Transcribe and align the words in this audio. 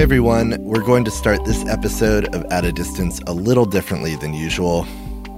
Hey 0.00 0.04
everyone, 0.04 0.56
we're 0.60 0.82
going 0.82 1.04
to 1.04 1.10
start 1.10 1.44
this 1.44 1.62
episode 1.66 2.34
of 2.34 2.42
At 2.46 2.64
a 2.64 2.72
Distance 2.72 3.20
a 3.26 3.34
little 3.34 3.66
differently 3.66 4.16
than 4.16 4.32
usual. 4.32 4.86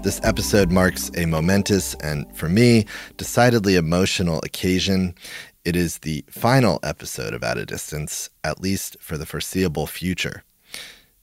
This 0.04 0.20
episode 0.22 0.70
marks 0.70 1.10
a 1.16 1.26
momentous 1.26 1.94
and, 1.94 2.32
for 2.36 2.48
me, 2.48 2.86
decidedly 3.16 3.74
emotional 3.74 4.38
occasion. 4.44 5.16
It 5.64 5.74
is 5.74 5.98
the 5.98 6.24
final 6.30 6.78
episode 6.84 7.34
of 7.34 7.42
At 7.42 7.58
a 7.58 7.66
Distance, 7.66 8.30
at 8.44 8.60
least 8.60 8.96
for 9.00 9.18
the 9.18 9.26
foreseeable 9.26 9.88
future. 9.88 10.44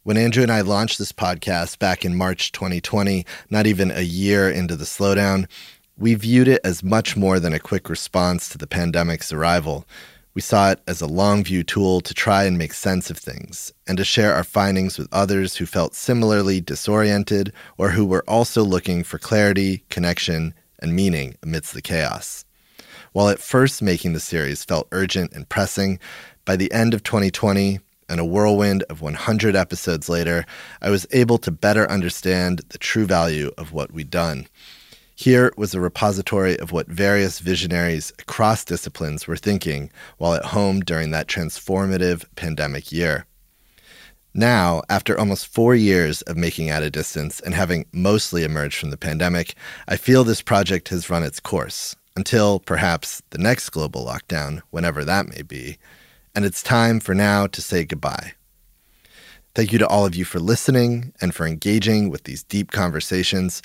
When 0.04 0.18
Andrew 0.18 0.44
and 0.44 0.52
I 0.52 0.60
launched 0.60 1.00
this 1.00 1.14
podcast 1.14 1.80
back 1.80 2.04
in 2.04 2.18
March 2.18 2.52
2020, 2.52 3.26
not 3.50 3.66
even 3.66 3.90
a 3.90 4.02
year 4.02 4.50
into 4.50 4.76
the 4.76 4.84
slowdown, 4.84 5.48
we 5.98 6.14
viewed 6.14 6.50
it 6.50 6.60
as 6.66 6.84
much 6.84 7.16
more 7.16 7.40
than 7.40 7.54
a 7.54 7.60
quick 7.60 7.90
response 7.90 8.50
to 8.50 8.58
the 8.58 8.68
pandemic's 8.68 9.32
arrival. 9.32 9.86
We 10.40 10.42
saw 10.42 10.72
it 10.72 10.80
as 10.88 11.02
a 11.02 11.06
long 11.06 11.44
view 11.44 11.64
tool 11.64 12.00
to 12.00 12.14
try 12.14 12.46
and 12.46 12.58
make 12.58 12.72
sense 12.72 13.10
of 13.10 13.18
things 13.18 13.74
and 13.86 13.98
to 13.98 14.06
share 14.06 14.34
our 14.34 14.46
findings 14.46 14.98
with 14.98 15.10
others 15.12 15.58
who 15.58 15.66
felt 15.66 15.96
similarly 15.96 16.62
disoriented 16.62 17.52
or 17.78 17.90
who 17.90 18.06
were 18.06 18.24
also 18.26 18.64
looking 18.64 19.04
for 19.04 19.20
clarity, 19.20 19.84
connection, 19.90 20.54
and 20.82 20.96
meaning 20.96 21.36
amidst 21.44 21.74
the 21.74 21.82
chaos. 21.82 22.46
While 23.12 23.28
at 23.28 23.42
first 23.42 23.82
making 23.82 24.14
the 24.14 24.22
series 24.22 24.64
felt 24.64 24.88
urgent 24.94 25.34
and 25.34 25.50
pressing, 25.50 26.00
by 26.46 26.56
the 26.56 26.72
end 26.72 26.94
of 26.94 27.04
2020 27.04 27.82
and 28.08 28.20
a 28.22 28.24
whirlwind 28.24 28.84
of 28.84 29.02
100 29.02 29.58
episodes 29.58 30.08
later, 30.08 30.46
I 30.82 30.90
was 30.90 31.06
able 31.12 31.38
to 31.40 31.52
better 31.52 31.92
understand 31.92 32.62
the 32.70 32.78
true 32.78 33.06
value 33.06 33.52
of 33.58 33.74
what 33.74 33.92
we'd 33.92 34.10
done. 34.10 34.48
Here 35.20 35.52
was 35.58 35.74
a 35.74 35.82
repository 35.82 36.58
of 36.60 36.72
what 36.72 36.88
various 36.88 37.40
visionaries 37.40 38.14
across 38.20 38.64
disciplines 38.64 39.28
were 39.28 39.36
thinking 39.36 39.92
while 40.18 40.34
at 40.34 40.46
home 40.46 40.80
during 40.80 41.12
that 41.12 41.28
transformative 41.28 42.24
pandemic 42.38 42.94
year. 42.94 43.26
Now, 44.34 44.82
after 44.88 45.20
almost 45.20 45.48
four 45.48 45.76
years 45.76 46.22
of 46.22 46.38
making 46.38 46.70
at 46.70 46.84
a 46.84 46.90
distance 46.90 47.42
and 47.42 47.54
having 47.54 47.86
mostly 47.92 48.46
emerged 48.46 48.78
from 48.78 48.92
the 48.92 48.98
pandemic, 48.98 49.56
I 49.90 49.98
feel 49.98 50.24
this 50.24 50.42
project 50.42 50.88
has 50.88 51.10
run 51.10 51.24
its 51.24 51.42
course 51.42 51.98
until 52.16 52.62
perhaps 52.62 53.22
the 53.32 53.40
next 53.40 53.72
global 53.72 54.06
lockdown, 54.06 54.62
whenever 54.70 55.04
that 55.04 55.28
may 55.28 55.42
be. 55.42 55.80
And 56.34 56.46
it's 56.46 56.64
time 56.64 57.02
for 57.02 57.14
now 57.14 57.46
to 57.46 57.62
say 57.62 57.84
goodbye. 57.84 58.36
Thank 59.54 59.74
you 59.74 59.80
to 59.80 59.88
all 59.88 60.06
of 60.06 60.16
you 60.16 60.24
for 60.24 60.40
listening 60.40 61.12
and 61.20 61.36
for 61.36 61.46
engaging 61.46 62.10
with 62.10 62.24
these 62.24 62.44
deep 62.44 62.72
conversations. 62.72 63.62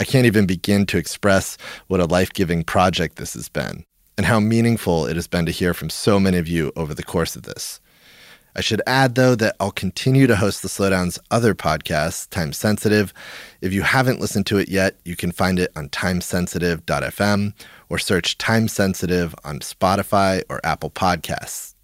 I 0.00 0.04
can't 0.04 0.26
even 0.26 0.46
begin 0.46 0.86
to 0.86 0.98
express 0.98 1.56
what 1.86 2.00
a 2.00 2.06
life 2.06 2.32
giving 2.32 2.64
project 2.64 3.16
this 3.16 3.34
has 3.34 3.48
been 3.48 3.84
and 4.16 4.26
how 4.26 4.40
meaningful 4.40 5.06
it 5.06 5.16
has 5.16 5.26
been 5.26 5.46
to 5.46 5.52
hear 5.52 5.74
from 5.74 5.90
so 5.90 6.18
many 6.18 6.38
of 6.38 6.48
you 6.48 6.72
over 6.76 6.94
the 6.94 7.02
course 7.02 7.36
of 7.36 7.42
this. 7.42 7.80
I 8.56 8.60
should 8.60 8.82
add, 8.86 9.16
though, 9.16 9.34
that 9.34 9.56
I'll 9.58 9.72
continue 9.72 10.28
to 10.28 10.36
host 10.36 10.62
the 10.62 10.68
Slowdown's 10.68 11.18
other 11.30 11.56
podcast, 11.56 12.30
Time 12.30 12.52
Sensitive. 12.52 13.12
If 13.60 13.72
you 13.72 13.82
haven't 13.82 14.20
listened 14.20 14.46
to 14.46 14.58
it 14.58 14.68
yet, 14.68 14.96
you 15.04 15.16
can 15.16 15.32
find 15.32 15.58
it 15.58 15.72
on 15.74 15.88
timesensitive.fm 15.88 17.52
or 17.88 17.98
search 17.98 18.38
Time 18.38 18.68
Sensitive 18.68 19.34
on 19.42 19.58
Spotify 19.58 20.42
or 20.48 20.60
Apple 20.64 20.90
Podcasts. 20.90 21.74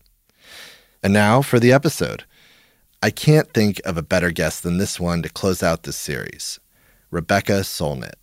And 1.03 1.13
now 1.13 1.43
for 1.43 1.59
the 1.59 1.73
episode. 1.73 2.25
I 3.03 3.11
can't 3.11 3.53
think 3.53 3.81
of 3.85 3.97
a 3.97 4.03
better 4.03 4.31
guest 4.31 4.63
than 4.63 4.77
this 4.77 5.01
one 5.01 5.23
to 5.23 5.31
close 5.31 5.63
out 5.63 5.85
this 5.85 5.97
series. 5.97 6.61
Rebecca 7.11 7.61
Solnit. 7.61 8.15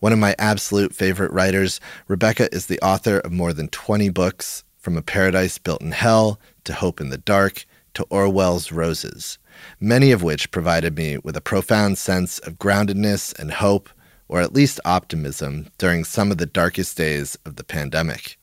One 0.00 0.12
of 0.12 0.18
my 0.18 0.34
absolute 0.38 0.94
favorite 0.94 1.32
writers, 1.32 1.80
Rebecca 2.08 2.52
is 2.54 2.66
the 2.66 2.80
author 2.80 3.18
of 3.18 3.32
more 3.32 3.52
than 3.52 3.68
20 3.68 4.08
books, 4.10 4.64
from 4.84 4.98
A 4.98 5.02
Paradise 5.02 5.56
Built 5.56 5.80
in 5.80 5.92
Hell 5.92 6.38
to 6.64 6.74
Hope 6.74 7.00
in 7.00 7.08
the 7.08 7.16
Dark 7.16 7.64
to 7.94 8.04
Orwell's 8.10 8.70
Roses, 8.70 9.38
many 9.80 10.12
of 10.12 10.22
which 10.22 10.50
provided 10.50 10.96
me 10.96 11.16
with 11.24 11.38
a 11.38 11.40
profound 11.40 11.96
sense 11.96 12.38
of 12.40 12.58
groundedness 12.58 13.36
and 13.38 13.50
hope, 13.50 13.88
or 14.28 14.42
at 14.42 14.52
least 14.52 14.80
optimism, 14.84 15.68
during 15.78 16.04
some 16.04 16.30
of 16.30 16.36
the 16.36 16.44
darkest 16.44 16.98
days 16.98 17.38
of 17.46 17.56
the 17.56 17.64
pandemic. 17.64 18.38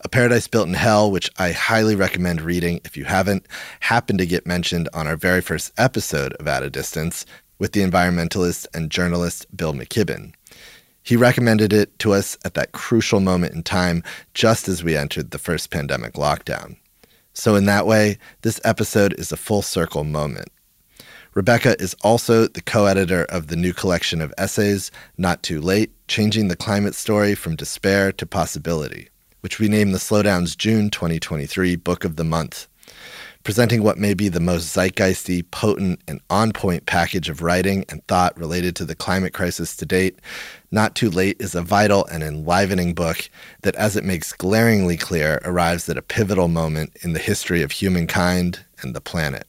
A 0.00 0.08
Paradise 0.08 0.48
Built 0.48 0.68
in 0.68 0.74
Hell, 0.74 1.10
which 1.10 1.30
I 1.38 1.52
highly 1.52 1.94
recommend 1.94 2.40
reading 2.40 2.80
if 2.84 2.96
you 2.96 3.04
haven't, 3.04 3.46
happened 3.80 4.20
to 4.20 4.26
get 4.26 4.46
mentioned 4.46 4.88
on 4.94 5.06
our 5.06 5.16
very 5.16 5.40
first 5.40 5.72
episode 5.76 6.32
of 6.34 6.48
At 6.48 6.62
a 6.62 6.70
Distance, 6.70 7.26
with 7.64 7.72
the 7.72 7.80
environmentalist 7.80 8.66
and 8.74 8.90
journalist 8.90 9.46
Bill 9.56 9.72
McKibben. 9.72 10.34
He 11.02 11.16
recommended 11.16 11.72
it 11.72 11.98
to 12.00 12.12
us 12.12 12.36
at 12.44 12.52
that 12.52 12.72
crucial 12.72 13.20
moment 13.20 13.54
in 13.54 13.62
time, 13.62 14.02
just 14.34 14.68
as 14.68 14.84
we 14.84 14.94
entered 14.94 15.30
the 15.30 15.38
first 15.38 15.70
pandemic 15.70 16.12
lockdown. 16.12 16.76
So, 17.32 17.54
in 17.54 17.64
that 17.64 17.86
way, 17.86 18.18
this 18.42 18.60
episode 18.64 19.18
is 19.18 19.32
a 19.32 19.38
full 19.38 19.62
circle 19.62 20.04
moment. 20.04 20.50
Rebecca 21.32 21.74
is 21.80 21.96
also 22.02 22.48
the 22.48 22.60
co 22.60 22.84
editor 22.84 23.24
of 23.30 23.46
the 23.46 23.56
new 23.56 23.72
collection 23.72 24.20
of 24.20 24.34
essays, 24.36 24.90
Not 25.16 25.42
Too 25.42 25.62
Late 25.62 25.90
Changing 26.06 26.48
the 26.48 26.56
Climate 26.56 26.94
Story 26.94 27.34
from 27.34 27.56
Despair 27.56 28.12
to 28.12 28.26
Possibility, 28.26 29.08
which 29.40 29.58
we 29.58 29.68
named 29.68 29.94
the 29.94 29.98
Slowdown's 29.98 30.54
June 30.54 30.90
2023 30.90 31.76
Book 31.76 32.04
of 32.04 32.16
the 32.16 32.24
Month 32.24 32.68
presenting 33.44 33.82
what 33.82 33.98
may 33.98 34.14
be 34.14 34.28
the 34.28 34.40
most 34.40 34.74
zeitgeisty, 34.74 35.48
potent, 35.50 36.00
and 36.08 36.20
on 36.30 36.50
point 36.50 36.86
package 36.86 37.28
of 37.28 37.42
writing 37.42 37.84
and 37.90 38.04
thought 38.06 38.36
related 38.38 38.74
to 38.74 38.84
the 38.84 38.94
climate 38.94 39.34
crisis 39.34 39.76
to 39.76 39.86
date. 39.86 40.18
Not 40.70 40.94
Too 40.94 41.10
Late 41.10 41.36
is 41.38 41.54
a 41.54 41.62
vital 41.62 42.06
and 42.06 42.22
enlivening 42.22 42.94
book 42.94 43.28
that, 43.62 43.76
as 43.76 43.96
it 43.96 44.04
makes 44.04 44.32
glaringly 44.32 44.96
clear, 44.96 45.40
arrives 45.44 45.88
at 45.88 45.98
a 45.98 46.02
pivotal 46.02 46.48
moment 46.48 46.96
in 47.02 47.12
the 47.12 47.18
history 47.18 47.62
of 47.62 47.70
humankind 47.70 48.64
and 48.80 48.96
the 48.96 49.00
planet. 49.00 49.46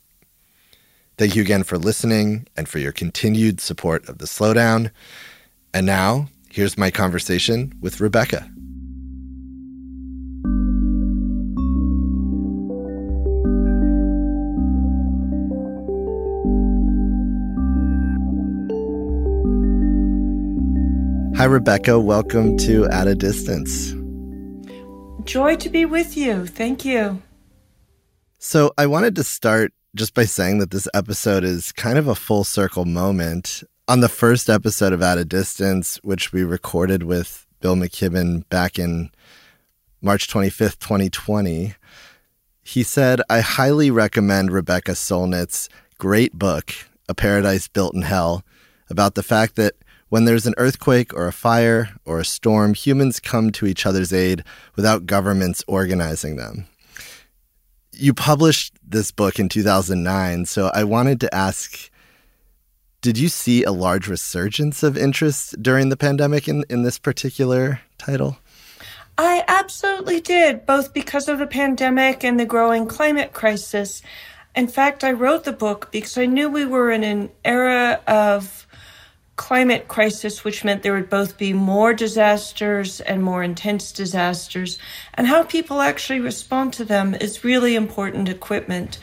Thank 1.17 1.35
you 1.37 1.41
again 1.41 1.63
for 1.63 1.77
listening 1.77 2.47
and 2.57 2.67
for 2.67 2.79
your 2.79 2.91
continued 2.91 3.61
support 3.61 4.07
of 4.09 4.17
the 4.17 4.25
slowdown. 4.25 4.91
And 5.73 5.85
now, 5.85 6.27
here's 6.49 6.77
my 6.77 6.91
conversation 6.91 7.73
with 7.79 8.01
Rebecca. 8.01 8.51
Hi, 21.37 21.43
Rebecca. 21.43 21.99
Welcome 21.99 22.55
to 22.59 22.85
At 22.85 23.07
a 23.07 23.13
Distance. 23.13 23.91
Joy 25.25 25.57
to 25.57 25.69
be 25.69 25.83
with 25.83 26.15
you. 26.15 26.47
Thank 26.47 26.85
you. 26.85 27.21
So, 28.39 28.71
I 28.77 28.85
wanted 28.85 29.17
to 29.17 29.23
start 29.25 29.73
just 29.95 30.13
by 30.13 30.23
saying 30.23 30.59
that 30.59 30.71
this 30.71 30.87
episode 30.93 31.43
is 31.43 31.73
kind 31.73 31.97
of 31.97 32.07
a 32.07 32.15
full 32.15 32.45
circle 32.45 32.85
moment. 32.85 33.63
On 33.89 33.99
the 33.99 34.07
first 34.07 34.49
episode 34.49 34.93
of 34.93 35.01
At 35.01 35.17
a 35.17 35.25
Distance, 35.25 35.99
which 36.03 36.31
we 36.31 36.45
recorded 36.45 37.03
with 37.03 37.45
Bill 37.59 37.75
McKibben 37.75 38.47
back 38.47 38.79
in 38.79 39.11
March 40.01 40.29
25th, 40.29 40.79
2020, 40.79 41.73
he 42.63 42.81
said, 42.81 43.21
I 43.29 43.41
highly 43.41 43.91
recommend 43.91 44.51
Rebecca 44.51 44.93
Solnit's 44.93 45.67
great 45.97 46.31
book, 46.31 46.73
A 47.09 47.13
Paradise 47.13 47.67
Built 47.67 47.93
in 47.93 48.03
Hell, 48.03 48.45
about 48.89 49.15
the 49.15 49.23
fact 49.23 49.57
that 49.57 49.73
when 50.15 50.23
there's 50.23 50.45
an 50.45 50.53
earthquake 50.55 51.13
or 51.13 51.27
a 51.27 51.33
fire 51.33 51.89
or 52.05 52.21
a 52.21 52.23
storm, 52.23 52.73
humans 52.73 53.19
come 53.19 53.51
to 53.51 53.65
each 53.65 53.85
other's 53.85 54.13
aid 54.13 54.45
without 54.77 55.05
governments 55.05 55.61
organizing 55.67 56.37
them. 56.37 56.65
You 57.91 58.13
published 58.13 58.73
this 58.81 59.11
book 59.11 59.39
in 59.39 59.49
2009, 59.49 60.45
so 60.45 60.71
I 60.73 60.85
wanted 60.85 61.19
to 61.19 61.35
ask 61.35 61.89
Did 63.01 63.17
you 63.17 63.27
see 63.27 63.65
a 63.65 63.73
large 63.73 64.07
resurgence 64.07 64.83
of 64.83 64.97
interest 64.97 65.61
during 65.61 65.89
the 65.89 65.97
pandemic 65.97 66.47
in, 66.47 66.63
in 66.69 66.83
this 66.83 66.97
particular 66.97 67.81
title? 67.97 68.37
I 69.17 69.43
absolutely 69.49 70.21
did, 70.21 70.65
both 70.65 70.93
because 70.93 71.27
of 71.27 71.39
the 71.39 71.47
pandemic 71.47 72.23
and 72.23 72.39
the 72.39 72.45
growing 72.45 72.87
climate 72.87 73.33
crisis. 73.33 74.01
In 74.55 74.69
fact, 74.69 75.03
I 75.03 75.11
wrote 75.11 75.43
the 75.43 75.51
book 75.51 75.89
because 75.91 76.17
I 76.17 76.25
knew 76.25 76.49
we 76.49 76.63
were 76.63 76.89
in 76.89 77.03
an 77.03 77.31
era 77.43 77.99
of 78.07 78.64
climate 79.35 79.87
crisis, 79.87 80.43
which 80.43 80.63
meant 80.63 80.81
there 80.81 80.93
would 80.93 81.09
both 81.09 81.37
be 81.37 81.51
more 81.51 81.93
disasters 81.93 83.01
and 83.01 83.21
more 83.21 83.43
intense 83.43 83.91
disasters, 83.91 84.77
and 85.13 85.27
how 85.27 85.43
people 85.43 85.81
actually 85.81 86.19
respond 86.19 86.73
to 86.73 86.85
them 86.85 87.13
is 87.15 87.43
really 87.43 87.75
important 87.75 88.29
equipment. 88.29 88.97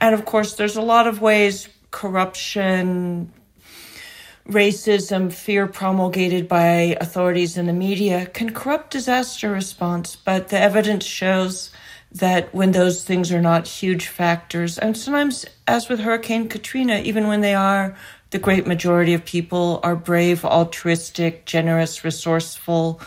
And 0.00 0.14
of 0.14 0.24
course, 0.24 0.54
there's 0.54 0.76
a 0.76 0.82
lot 0.82 1.06
of 1.06 1.20
ways 1.20 1.68
corruption, 1.92 3.32
racism, 4.48 5.32
fear 5.32 5.66
promulgated 5.66 6.48
by 6.48 6.96
authorities 7.00 7.56
and 7.56 7.68
the 7.68 7.72
media 7.72 8.26
can 8.26 8.50
corrupt 8.50 8.90
disaster 8.90 9.50
response, 9.50 10.16
but 10.16 10.48
the 10.48 10.58
evidence 10.58 11.04
shows 11.04 11.70
that 12.12 12.54
when 12.54 12.72
those 12.72 13.04
things 13.04 13.32
are 13.32 13.40
not 13.40 13.66
huge 13.66 14.08
factors, 14.08 14.78
and 14.78 14.96
sometimes, 14.96 15.44
as 15.66 15.88
with 15.88 16.00
Hurricane 16.00 16.48
Katrina, 16.48 16.98
even 16.98 17.26
when 17.26 17.40
they 17.40 17.54
are 17.54 17.96
the 18.30 18.38
great 18.38 18.66
majority 18.66 19.14
of 19.14 19.24
people 19.24 19.80
are 19.82 19.96
brave, 19.96 20.44
altruistic, 20.44 21.46
generous, 21.46 22.04
resourceful. 22.04 23.00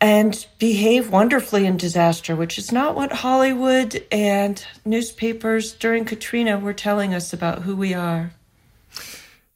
and 0.00 0.46
behave 0.60 1.10
wonderfully 1.10 1.66
in 1.66 1.76
disaster, 1.76 2.36
which 2.36 2.56
is 2.56 2.70
not 2.70 2.94
what 2.94 3.12
Hollywood 3.12 4.00
and 4.12 4.64
newspapers 4.84 5.72
during 5.72 6.04
Katrina 6.04 6.56
were 6.56 6.72
telling 6.72 7.14
us 7.14 7.32
about 7.32 7.62
who 7.62 7.74
we 7.74 7.94
are. 7.94 8.30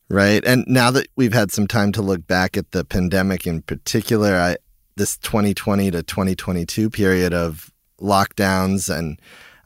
Right. 0.08 0.44
And 0.44 0.64
now 0.66 0.90
that 0.90 1.06
we've 1.16 1.32
had 1.32 1.52
some 1.52 1.66
time 1.66 1.92
to 1.92 2.02
look 2.02 2.26
back 2.26 2.56
at 2.56 2.72
the 2.72 2.84
pandemic 2.84 3.46
in 3.46 3.62
particular, 3.62 4.34
I, 4.34 4.56
this 4.96 5.16
2020 5.16 5.90
to 5.92 6.02
2022 6.02 6.90
period 6.90 7.32
of 7.32 7.72
lockdowns 8.00 8.94
and 8.94 9.18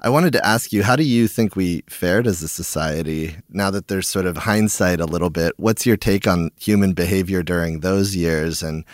I 0.06 0.08
wanted 0.08 0.34
to 0.34 0.46
ask 0.46 0.72
you, 0.72 0.84
how 0.84 0.94
do 0.94 1.02
you 1.02 1.26
think 1.26 1.56
we 1.56 1.82
fared 1.88 2.28
as 2.28 2.40
a 2.40 2.46
society 2.46 3.38
now 3.48 3.72
that 3.72 3.88
there's 3.88 4.06
sort 4.06 4.24
of 4.24 4.36
hindsight 4.36 5.00
a 5.00 5.04
little 5.04 5.30
bit? 5.30 5.54
What's 5.56 5.84
your 5.84 5.96
take 5.96 6.28
on 6.28 6.52
human 6.60 6.92
behavior 6.92 7.42
during 7.42 7.80
those 7.80 8.14
years? 8.14 8.62
And 8.62 8.84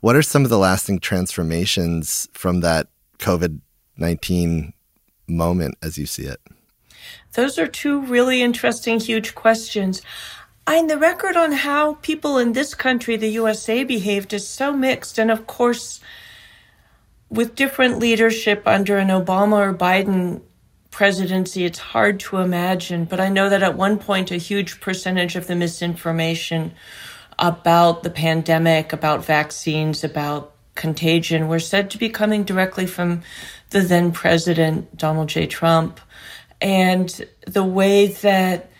what 0.00 0.16
are 0.16 0.22
some 0.22 0.44
of 0.44 0.48
the 0.48 0.56
lasting 0.56 1.00
transformations 1.00 2.26
from 2.32 2.60
that 2.60 2.88
COVID 3.18 3.60
19 3.98 4.72
moment 5.28 5.76
as 5.82 5.98
you 5.98 6.06
see 6.06 6.24
it? 6.24 6.40
Those 7.34 7.58
are 7.58 7.66
two 7.66 8.00
really 8.00 8.40
interesting, 8.40 8.98
huge 8.98 9.34
questions. 9.34 10.00
And 10.66 10.88
the 10.88 10.96
record 10.96 11.36
on 11.36 11.52
how 11.52 11.96
people 12.00 12.38
in 12.38 12.54
this 12.54 12.74
country, 12.74 13.18
the 13.18 13.28
USA, 13.28 13.84
behaved 13.84 14.32
is 14.32 14.48
so 14.48 14.72
mixed. 14.72 15.18
And 15.18 15.30
of 15.30 15.46
course, 15.46 16.00
with 17.28 17.54
different 17.54 17.98
leadership 17.98 18.62
under 18.66 18.98
an 18.98 19.08
Obama 19.08 19.58
or 19.58 19.74
Biden 19.74 20.42
presidency, 20.90 21.64
it's 21.64 21.78
hard 21.78 22.20
to 22.20 22.38
imagine. 22.38 23.04
But 23.04 23.20
I 23.20 23.28
know 23.28 23.48
that 23.48 23.62
at 23.62 23.76
one 23.76 23.98
point, 23.98 24.30
a 24.30 24.36
huge 24.36 24.80
percentage 24.80 25.36
of 25.36 25.46
the 25.46 25.54
misinformation 25.54 26.72
about 27.38 28.02
the 28.02 28.10
pandemic, 28.10 28.92
about 28.92 29.24
vaccines, 29.24 30.02
about 30.02 30.54
contagion 30.74 31.48
were 31.48 31.58
said 31.58 31.90
to 31.90 31.98
be 31.98 32.08
coming 32.08 32.44
directly 32.44 32.86
from 32.86 33.22
the 33.70 33.80
then 33.80 34.12
president, 34.12 34.96
Donald 34.96 35.28
J. 35.28 35.46
Trump. 35.46 36.00
And 36.60 37.26
the 37.46 37.64
way 37.64 38.06
that 38.06 38.70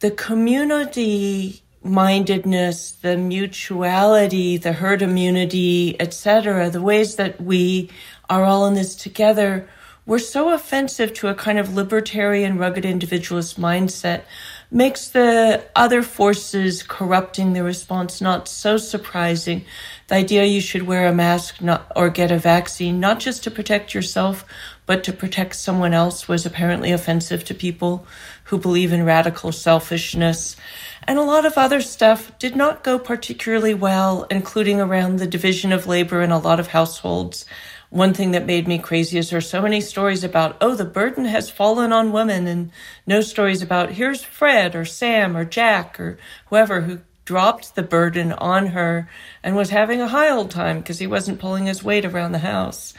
the 0.00 0.10
community 0.10 1.63
mindedness, 1.84 2.92
the 2.92 3.16
mutuality, 3.16 4.56
the 4.56 4.72
herd 4.72 5.02
immunity, 5.02 6.00
etc., 6.00 6.70
the 6.70 6.82
ways 6.82 7.16
that 7.16 7.40
we 7.40 7.90
are 8.28 8.42
all 8.42 8.66
in 8.66 8.74
this 8.74 8.96
together 8.96 9.68
were 10.06 10.18
so 10.18 10.52
offensive 10.52 11.14
to 11.14 11.28
a 11.28 11.34
kind 11.34 11.58
of 11.58 11.74
libertarian, 11.74 12.58
rugged 12.58 12.84
individualist 12.84 13.58
mindset, 13.58 14.22
makes 14.70 15.08
the 15.08 15.64
other 15.76 16.02
forces 16.02 16.82
corrupting 16.82 17.52
the 17.52 17.62
response 17.62 18.20
not 18.20 18.48
so 18.48 18.76
surprising. 18.76 19.64
The 20.08 20.16
idea 20.16 20.44
you 20.44 20.60
should 20.60 20.82
wear 20.82 21.06
a 21.06 21.14
mask 21.14 21.62
not, 21.62 21.90
or 21.96 22.10
get 22.10 22.30
a 22.30 22.38
vaccine, 22.38 23.00
not 23.00 23.18
just 23.20 23.44
to 23.44 23.50
protect 23.50 23.94
yourself, 23.94 24.44
but 24.86 25.04
to 25.04 25.12
protect 25.12 25.56
someone 25.56 25.94
else, 25.94 26.28
was 26.28 26.44
apparently 26.44 26.92
offensive 26.92 27.44
to 27.44 27.54
people 27.54 28.06
who 28.44 28.58
believe 28.58 28.92
in 28.92 29.04
radical 29.04 29.52
selfishness. 29.52 30.56
And 31.04 31.18
a 31.18 31.22
lot 31.22 31.46
of 31.46 31.56
other 31.56 31.80
stuff 31.80 32.36
did 32.38 32.56
not 32.56 32.84
go 32.84 32.98
particularly 32.98 33.74
well, 33.74 34.26
including 34.30 34.80
around 34.80 35.18
the 35.18 35.26
division 35.26 35.72
of 35.72 35.86
labor 35.86 36.22
in 36.22 36.30
a 36.30 36.38
lot 36.38 36.60
of 36.60 36.68
households. 36.68 37.46
One 37.90 38.12
thing 38.12 38.32
that 38.32 38.46
made 38.46 38.66
me 38.66 38.78
crazy 38.78 39.18
is 39.18 39.30
there 39.30 39.38
are 39.38 39.42
so 39.42 39.62
many 39.62 39.80
stories 39.80 40.24
about, 40.24 40.56
oh, 40.60 40.74
the 40.74 40.84
burden 40.84 41.26
has 41.26 41.48
fallen 41.48 41.92
on 41.92 42.12
women, 42.12 42.46
and 42.46 42.72
no 43.06 43.20
stories 43.20 43.62
about, 43.62 43.92
here's 43.92 44.22
Fred 44.22 44.74
or 44.74 44.84
Sam 44.84 45.36
or 45.36 45.44
Jack 45.44 46.00
or 46.00 46.18
whoever 46.46 46.80
who 46.82 47.00
dropped 47.24 47.74
the 47.74 47.82
burden 47.82 48.32
on 48.32 48.66
her 48.68 49.08
and 49.42 49.56
was 49.56 49.70
having 49.70 50.00
a 50.00 50.08
high 50.08 50.28
old 50.28 50.50
time 50.50 50.78
because 50.78 50.98
he 50.98 51.06
wasn't 51.06 51.38
pulling 51.38 51.66
his 51.66 51.82
weight 51.82 52.04
around 52.04 52.32
the 52.32 52.38
house. 52.38 52.94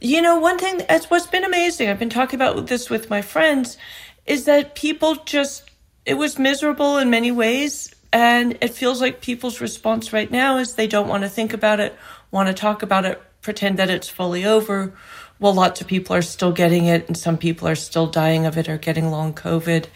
You 0.00 0.20
know, 0.22 0.38
one 0.38 0.58
thing 0.58 0.82
that's 0.88 1.10
what's 1.10 1.26
been 1.26 1.44
amazing, 1.44 1.88
I've 1.88 1.98
been 1.98 2.10
talking 2.10 2.36
about 2.36 2.66
this 2.66 2.90
with 2.90 3.10
my 3.10 3.22
friends, 3.22 3.78
is 4.26 4.44
that 4.46 4.74
people 4.74 5.16
just 5.24 5.70
it 6.04 6.14
was 6.14 6.38
miserable 6.38 6.98
in 6.98 7.10
many 7.10 7.30
ways. 7.30 7.94
And 8.12 8.58
it 8.60 8.74
feels 8.74 9.00
like 9.00 9.20
people's 9.20 9.60
response 9.60 10.12
right 10.12 10.30
now 10.30 10.58
is 10.58 10.74
they 10.74 10.86
don't 10.86 11.08
want 11.08 11.24
to 11.24 11.28
think 11.28 11.52
about 11.52 11.80
it, 11.80 11.96
want 12.30 12.46
to 12.46 12.54
talk 12.54 12.82
about 12.82 13.04
it, 13.04 13.20
pretend 13.40 13.78
that 13.78 13.90
it's 13.90 14.08
fully 14.08 14.44
over. 14.44 14.94
Well, 15.40 15.52
lots 15.52 15.80
of 15.80 15.88
people 15.88 16.14
are 16.14 16.22
still 16.22 16.52
getting 16.52 16.86
it, 16.86 17.08
and 17.08 17.18
some 17.18 17.36
people 17.36 17.66
are 17.66 17.74
still 17.74 18.06
dying 18.06 18.46
of 18.46 18.56
it 18.56 18.68
or 18.68 18.78
getting 18.78 19.10
long 19.10 19.34
COVID. 19.34 19.86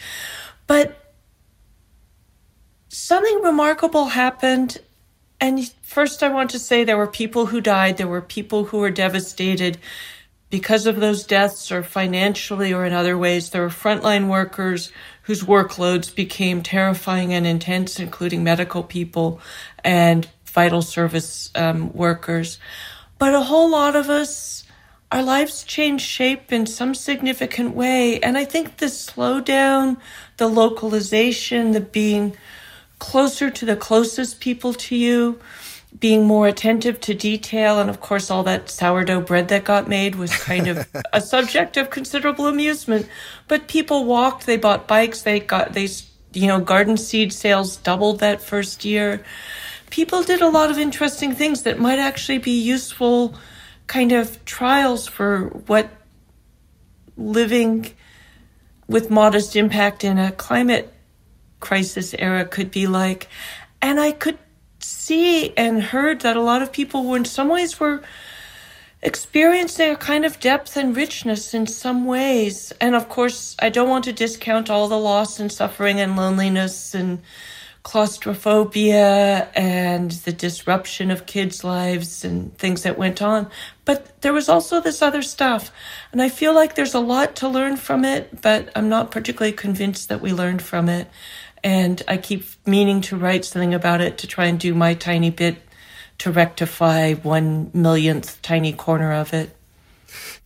But 0.67 1.15
something 2.89 3.41
remarkable 3.43 4.07
happened. 4.07 4.79
And 5.41 5.73
first, 5.83 6.23
I 6.23 6.29
want 6.29 6.51
to 6.51 6.59
say 6.59 6.83
there 6.83 6.97
were 6.97 7.07
people 7.07 7.47
who 7.47 7.61
died, 7.61 7.97
there 7.97 8.09
were 8.09 8.23
people 8.23 8.65
who 8.65 8.79
were 8.79 8.91
devastated 8.91 9.79
because 10.51 10.87
of 10.87 10.97
those 10.97 11.25
deaths, 11.25 11.71
or 11.71 11.83
financially 11.83 12.73
or 12.73 12.85
in 12.85 12.93
other 12.93 13.19
ways. 13.19 13.51
There 13.51 13.63
were 13.63 13.69
frontline 13.69 14.29
workers 14.29 14.91
whose 15.23 15.43
workloads 15.43 16.15
became 16.15 16.63
terrifying 16.63 17.35
and 17.35 17.47
intense, 17.47 18.01
including 18.01 18.43
medical 18.43 18.83
people 18.83 19.41
and 19.85 20.27
vital 20.47 20.81
service 20.81 21.51
um, 21.55 21.93
workers. 21.93 22.59
But 23.19 23.35
a 23.35 23.43
whole 23.43 23.71
lot 23.71 23.95
of 23.95 24.09
us, 24.09 24.65
our 25.13 25.23
lives 25.23 25.65
changed 25.65 26.07
shape 26.07 26.53
in 26.53 26.67
some 26.67 26.95
significant 26.95 27.75
way. 27.75 28.19
And 28.21 28.39
I 28.39 28.45
think 28.45 28.79
the 28.79 28.87
slowdown, 28.87 29.99
the 30.39 30.49
localization, 30.49 31.73
the 31.73 31.81
being 31.81 32.37
closer 32.99 33.51
to 33.51 33.65
the 33.65 33.77
closest 33.77 34.41
people 34.41 34.73
to 34.75 34.97
you, 34.97 35.39
being 35.99 36.27
more 36.27 36.47
attentive 36.47 37.01
to 37.01 37.15
detail 37.15 37.81
and 37.81 37.89
of 37.89 38.01
course 38.01 38.31
all 38.31 38.43
that 38.43 38.69
sourdough 38.69 39.23
bread 39.23 39.49
that 39.49 39.65
got 39.65 39.89
made 39.89 40.15
was 40.15 40.35
kind 40.37 40.69
of 40.69 40.87
a 41.13 41.21
subject 41.21 41.77
of 41.77 41.91
considerable 41.91 42.47
amusement. 42.47 43.09
But 43.47 43.69
people 43.69 44.05
walked 44.05 44.47
they 44.47 44.57
bought 44.57 44.87
bikes 44.87 45.23
they 45.23 45.41
got 45.41 45.73
they 45.73 45.89
you 46.33 46.47
know 46.47 46.61
garden 46.61 46.97
seed 46.97 47.33
sales 47.33 47.77
doubled 47.77 48.21
that 48.21 48.43
first 48.43 48.85
year. 48.85 49.25
People 49.91 50.23
did 50.23 50.43
a 50.43 50.49
lot 50.49 50.71
of 50.71 50.79
interesting 50.79 51.35
things 51.35 51.63
that 51.63 51.79
might 51.79 51.99
actually 51.99 52.39
be 52.39 52.61
useful 52.61 53.35
kind 53.87 54.13
of 54.13 54.45
trials 54.45 55.07
for 55.07 55.47
what 55.67 55.89
living 57.17 57.91
with 58.87 59.11
modest 59.11 59.57
impact 59.57 60.05
in 60.05 60.19
a 60.19 60.31
climate 60.33 60.93
crisis 61.61 62.15
era 62.19 62.45
could 62.45 62.71
be 62.71 62.87
like 62.87 63.29
and 63.83 64.01
i 64.01 64.13
could 64.13 64.39
see 64.81 65.53
and 65.57 65.83
heard 65.83 66.21
that 66.21 66.37
a 66.37 66.41
lot 66.41 66.63
of 66.63 66.73
people 66.73 67.05
were 67.05 67.17
in 67.17 67.25
some 67.25 67.49
ways 67.49 67.81
were 67.81 68.03
experiencing 69.03 69.93
a 69.93 69.97
kind 69.97 70.25
of 70.25 70.41
depth 70.41 70.77
and 70.77 70.97
richness 70.97 71.55
in 71.55 71.67
some 71.67 72.05
ways. 72.05 72.73
And 72.81 72.95
of 72.95 73.09
course, 73.09 73.55
I 73.61 73.69
don't 73.69 73.89
want 73.89 74.05
to 74.05 74.13
discount 74.13 74.71
all 74.71 74.89
the 74.89 74.99
loss 74.99 75.39
and 75.39 75.53
suffering 75.53 76.01
and 76.01 76.17
loneliness 76.17 76.95
and 76.95 77.21
claustrophobia 77.85 79.49
and 79.55 80.11
the 80.11 80.33
disruption 80.33 81.11
of 81.11 81.27
kids' 81.27 81.65
lives 81.65 82.25
and 82.25 82.57
things 82.59 82.83
that 82.83 82.99
went 82.99 83.23
on. 83.23 83.49
But 83.85 84.21
there 84.21 84.33
was 84.33 84.49
also 84.49 84.81
this 84.81 85.01
other 85.01 85.23
stuff. 85.23 85.71
And 86.13 86.21
I 86.21 86.29
feel 86.29 86.55
like 86.55 86.75
there's 86.75 86.95
a 86.95 87.01
lot 87.01 87.37
to 87.37 87.49
learn 87.49 87.77
from 87.77 88.05
it, 88.05 88.43
but 88.43 88.71
I'm 88.77 88.89
not 88.89 89.11
particularly 89.11 89.53
convinced 89.57 90.09
that 90.09 90.21
we 90.21 90.33
learned 90.33 90.61
from 90.61 90.89
it. 90.89 91.09
And 91.63 92.03
I 92.09 92.17
keep 92.17 92.45
meaning 92.67 93.01
to 93.03 93.17
write 93.17 93.45
something 93.45 93.75
about 93.75 94.01
it 94.01 94.19
to 94.19 94.27
try 94.27 94.47
and 94.47 94.59
do 94.59 94.75
my 94.75 94.95
tiny 94.95 95.31
bit 95.31 95.57
to 96.19 96.31
rectify 96.31 97.15
one 97.15 97.71
millionth 97.73 98.41
tiny 98.43 98.73
corner 98.73 99.13
of 99.13 99.33
it. 99.33 99.55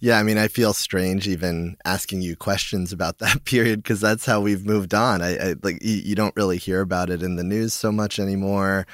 Yeah, 0.00 0.18
I 0.18 0.22
mean, 0.22 0.38
I 0.38 0.48
feel 0.48 0.72
strange 0.72 1.28
even 1.28 1.76
asking 1.84 2.22
you 2.22 2.36
questions 2.36 2.92
about 2.92 3.18
that 3.18 3.44
period 3.44 3.82
because 3.82 4.00
that's 4.00 4.26
how 4.26 4.40
we've 4.40 4.66
moved 4.66 4.94
on. 4.94 5.22
I, 5.22 5.36
I 5.36 5.54
like 5.62 5.82
you, 5.82 5.94
you, 5.94 6.14
don't 6.14 6.36
really 6.36 6.58
hear 6.58 6.80
about 6.80 7.10
it 7.10 7.22
in 7.22 7.36
the 7.36 7.44
news 7.44 7.72
so 7.72 7.92
much 7.92 8.18
anymore. 8.18 8.86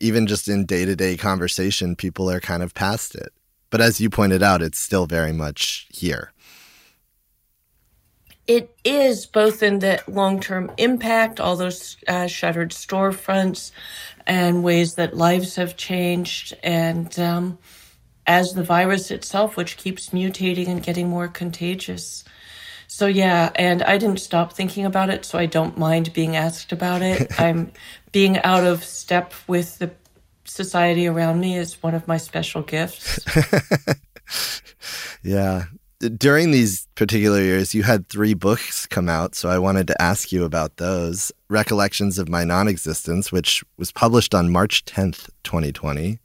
Even 0.00 0.26
just 0.26 0.48
in 0.48 0.66
day 0.66 0.84
to 0.84 0.96
day 0.96 1.16
conversation, 1.16 1.94
people 1.94 2.28
are 2.28 2.40
kind 2.40 2.62
of 2.62 2.74
past 2.74 3.14
it. 3.14 3.32
But 3.70 3.80
as 3.80 4.00
you 4.00 4.10
pointed 4.10 4.42
out, 4.42 4.60
it's 4.60 4.78
still 4.78 5.06
very 5.06 5.32
much 5.32 5.86
here 5.90 6.32
it 8.46 8.76
is 8.84 9.26
both 9.26 9.62
in 9.62 9.78
the 9.78 10.02
long 10.08 10.40
term 10.40 10.70
impact, 10.78 11.40
all 11.40 11.56
those 11.56 11.96
uh, 12.08 12.26
shuttered 12.26 12.70
storefronts, 12.70 13.70
and 14.26 14.64
ways 14.64 14.94
that 14.96 15.16
lives 15.16 15.56
have 15.56 15.76
changed, 15.76 16.56
and 16.62 17.18
um, 17.18 17.58
as 18.26 18.54
the 18.54 18.64
virus 18.64 19.10
itself, 19.10 19.56
which 19.56 19.76
keeps 19.76 20.10
mutating 20.10 20.68
and 20.68 20.82
getting 20.82 21.08
more 21.08 21.28
contagious. 21.28 22.24
So, 22.88 23.06
yeah, 23.06 23.50
and 23.54 23.82
I 23.82 23.96
didn't 23.96 24.20
stop 24.20 24.52
thinking 24.52 24.84
about 24.84 25.08
it, 25.08 25.24
so 25.24 25.38
I 25.38 25.46
don't 25.46 25.78
mind 25.78 26.12
being 26.12 26.36
asked 26.36 26.72
about 26.72 27.00
it. 27.00 27.32
I'm 27.40 27.72
being 28.12 28.38
out 28.38 28.64
of 28.64 28.84
step 28.84 29.32
with 29.46 29.78
the 29.78 29.92
society 30.44 31.06
around 31.06 31.40
me 31.40 31.56
is 31.56 31.82
one 31.82 31.94
of 31.94 32.06
my 32.06 32.18
special 32.18 32.62
gifts. 32.62 33.18
yeah, 35.22 35.64
during 36.08 36.50
these 36.50 36.88
particular 36.94 37.40
years, 37.40 37.74
you 37.74 37.82
had 37.84 38.08
three 38.08 38.34
books 38.34 38.86
come 38.86 39.08
out, 39.08 39.34
so 39.34 39.48
I 39.48 39.58
wanted 39.58 39.86
to 39.88 40.02
ask 40.02 40.32
you 40.32 40.44
about 40.44 40.76
those. 40.76 41.32
Recollections 41.48 42.18
of 42.18 42.28
My 42.28 42.44
Non 42.44 42.68
Existence, 42.68 43.30
which 43.30 43.64
was 43.76 43.92
published 43.92 44.34
on 44.34 44.50
March 44.50 44.84
10th, 44.84 45.28
2020. 45.44 46.18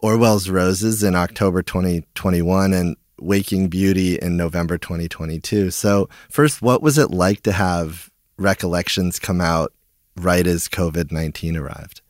Orwell's 0.00 0.48
Roses 0.48 1.02
in 1.02 1.14
October 1.14 1.62
2021 1.62 2.72
and 2.72 2.96
Waking 3.20 3.68
Beauty 3.68 4.16
in 4.16 4.36
November 4.36 4.76
2022. 4.76 5.70
So, 5.70 6.08
first, 6.28 6.60
what 6.60 6.82
was 6.82 6.98
it 6.98 7.10
like 7.10 7.42
to 7.42 7.52
have 7.52 8.10
recollections 8.36 9.18
come 9.18 9.40
out 9.40 9.72
right 10.16 10.46
as 10.46 10.68
COVID 10.68 11.12
19 11.12 11.56
arrived? 11.56 12.02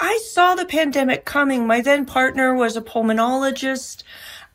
I 0.00 0.18
saw 0.24 0.54
the 0.54 0.64
pandemic 0.64 1.24
coming. 1.24 1.66
My 1.66 1.80
then 1.80 2.04
partner 2.04 2.54
was 2.54 2.76
a 2.76 2.82
pulmonologist. 2.82 4.02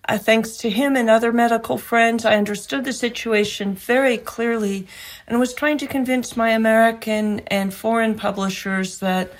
Uh, 0.09 0.17
thanks 0.17 0.57
to 0.57 0.71
him 0.71 0.95
and 0.95 1.07
other 1.07 1.31
medical 1.31 1.77
friends, 1.77 2.25
I 2.25 2.35
understood 2.35 2.83
the 2.83 2.93
situation 2.93 3.75
very 3.75 4.17
clearly 4.17 4.87
and 5.27 5.39
was 5.39 5.53
trying 5.53 5.77
to 5.77 5.85
convince 5.85 6.35
my 6.35 6.49
American 6.49 7.41
and 7.41 7.71
foreign 7.71 8.15
publishers 8.15 8.97
that 9.01 9.31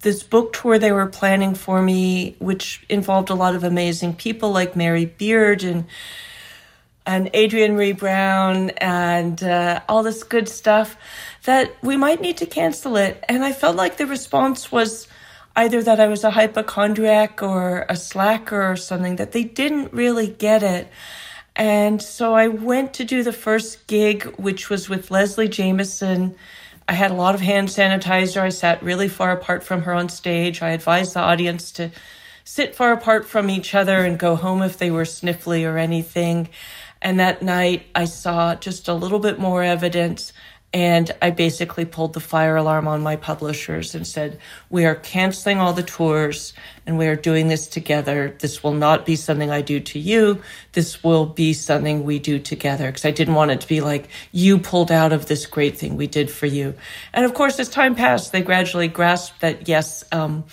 this 0.00 0.24
book 0.24 0.54
tour 0.54 0.76
they 0.76 0.90
were 0.90 1.06
planning 1.06 1.54
for 1.54 1.80
me, 1.80 2.34
which 2.40 2.84
involved 2.88 3.30
a 3.30 3.36
lot 3.36 3.54
of 3.54 3.62
amazing 3.62 4.16
people 4.16 4.50
like 4.50 4.74
Mary 4.74 5.04
Beard 5.04 5.62
and 5.62 5.84
and 7.06 7.30
Adrienne 7.34 7.76
Maree 7.76 7.96
Brown 7.96 8.70
and 8.70 9.40
uh, 9.42 9.82
all 9.88 10.02
this 10.02 10.24
good 10.24 10.48
stuff, 10.48 10.96
that 11.44 11.72
we 11.80 11.96
might 11.96 12.20
need 12.20 12.38
to 12.38 12.46
cancel 12.46 12.96
it. 12.96 13.22
And 13.28 13.44
I 13.44 13.52
felt 13.52 13.76
like 13.76 13.98
the 13.98 14.06
response 14.06 14.72
was 14.72 15.06
either 15.54 15.82
that 15.82 16.00
I 16.00 16.08
was 16.08 16.24
a 16.24 16.30
hypochondriac 16.30 17.42
or 17.42 17.86
a 17.88 17.96
slacker 17.96 18.70
or 18.70 18.76
something, 18.76 19.16
that 19.16 19.32
they 19.32 19.44
didn't 19.44 19.92
really 19.92 20.28
get 20.28 20.62
it. 20.62 20.88
And 21.54 22.00
so 22.00 22.34
I 22.34 22.48
went 22.48 22.94
to 22.94 23.04
do 23.04 23.22
the 23.22 23.32
first 23.32 23.86
gig, 23.86 24.24
which 24.36 24.70
was 24.70 24.88
with 24.88 25.10
Leslie 25.10 25.48
Jamison. 25.48 26.34
I 26.88 26.94
had 26.94 27.10
a 27.10 27.14
lot 27.14 27.34
of 27.34 27.40
hand 27.40 27.68
sanitizer. 27.68 28.40
I 28.40 28.48
sat 28.48 28.82
really 28.82 29.08
far 29.08 29.32
apart 29.32 29.62
from 29.62 29.82
her 29.82 29.92
on 29.92 30.08
stage. 30.08 30.62
I 30.62 30.70
advised 30.70 31.14
the 31.14 31.20
audience 31.20 31.70
to 31.72 31.90
sit 32.44 32.74
far 32.74 32.92
apart 32.92 33.26
from 33.26 33.50
each 33.50 33.74
other 33.74 33.98
and 33.98 34.18
go 34.18 34.34
home 34.34 34.62
if 34.62 34.78
they 34.78 34.90
were 34.90 35.04
sniffly 35.04 35.70
or 35.70 35.78
anything. 35.78 36.48
And 37.00 37.20
that 37.20 37.42
night 37.42 37.86
I 37.94 38.06
saw 38.06 38.54
just 38.54 38.88
a 38.88 38.94
little 38.94 39.18
bit 39.18 39.38
more 39.38 39.62
evidence 39.62 40.32
and 40.74 41.10
I 41.20 41.30
basically 41.30 41.84
pulled 41.84 42.14
the 42.14 42.20
fire 42.20 42.56
alarm 42.56 42.88
on 42.88 43.02
my 43.02 43.16
publishers 43.16 43.94
and 43.94 44.06
said, 44.06 44.38
We 44.70 44.86
are 44.86 44.94
canceling 44.94 45.58
all 45.58 45.74
the 45.74 45.82
tours 45.82 46.54
and 46.86 46.96
we 46.96 47.06
are 47.08 47.16
doing 47.16 47.48
this 47.48 47.66
together. 47.66 48.34
This 48.38 48.62
will 48.62 48.72
not 48.72 49.04
be 49.04 49.14
something 49.14 49.50
I 49.50 49.60
do 49.60 49.80
to 49.80 49.98
you. 49.98 50.40
This 50.72 51.04
will 51.04 51.26
be 51.26 51.52
something 51.52 52.04
we 52.04 52.18
do 52.18 52.38
together. 52.38 52.86
Because 52.86 53.04
I 53.04 53.10
didn't 53.10 53.34
want 53.34 53.50
it 53.50 53.60
to 53.60 53.68
be 53.68 53.82
like 53.82 54.08
you 54.32 54.58
pulled 54.58 54.90
out 54.90 55.12
of 55.12 55.26
this 55.26 55.44
great 55.44 55.76
thing 55.76 55.96
we 55.96 56.06
did 56.06 56.30
for 56.30 56.46
you. 56.46 56.74
And 57.12 57.26
of 57.26 57.34
course, 57.34 57.60
as 57.60 57.68
time 57.68 57.94
passed, 57.94 58.32
they 58.32 58.40
gradually 58.40 58.88
grasped 58.88 59.40
that, 59.42 59.68
yes, 59.68 60.04
um, 60.10 60.44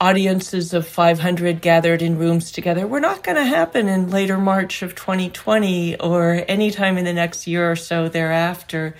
audiences 0.00 0.74
of 0.74 0.86
500 0.86 1.62
gathered 1.62 2.02
in 2.02 2.18
rooms 2.18 2.50
together 2.50 2.86
were 2.86 3.00
not 3.00 3.22
going 3.22 3.36
to 3.36 3.44
happen 3.44 3.88
in 3.88 4.10
later 4.10 4.36
March 4.38 4.82
of 4.82 4.94
2020 4.94 5.96
or 6.00 6.44
anytime 6.48 6.98
in 6.98 7.04
the 7.04 7.12
next 7.12 7.46
year 7.46 7.70
or 7.70 7.76
so 7.76 8.08
thereafter. 8.08 8.94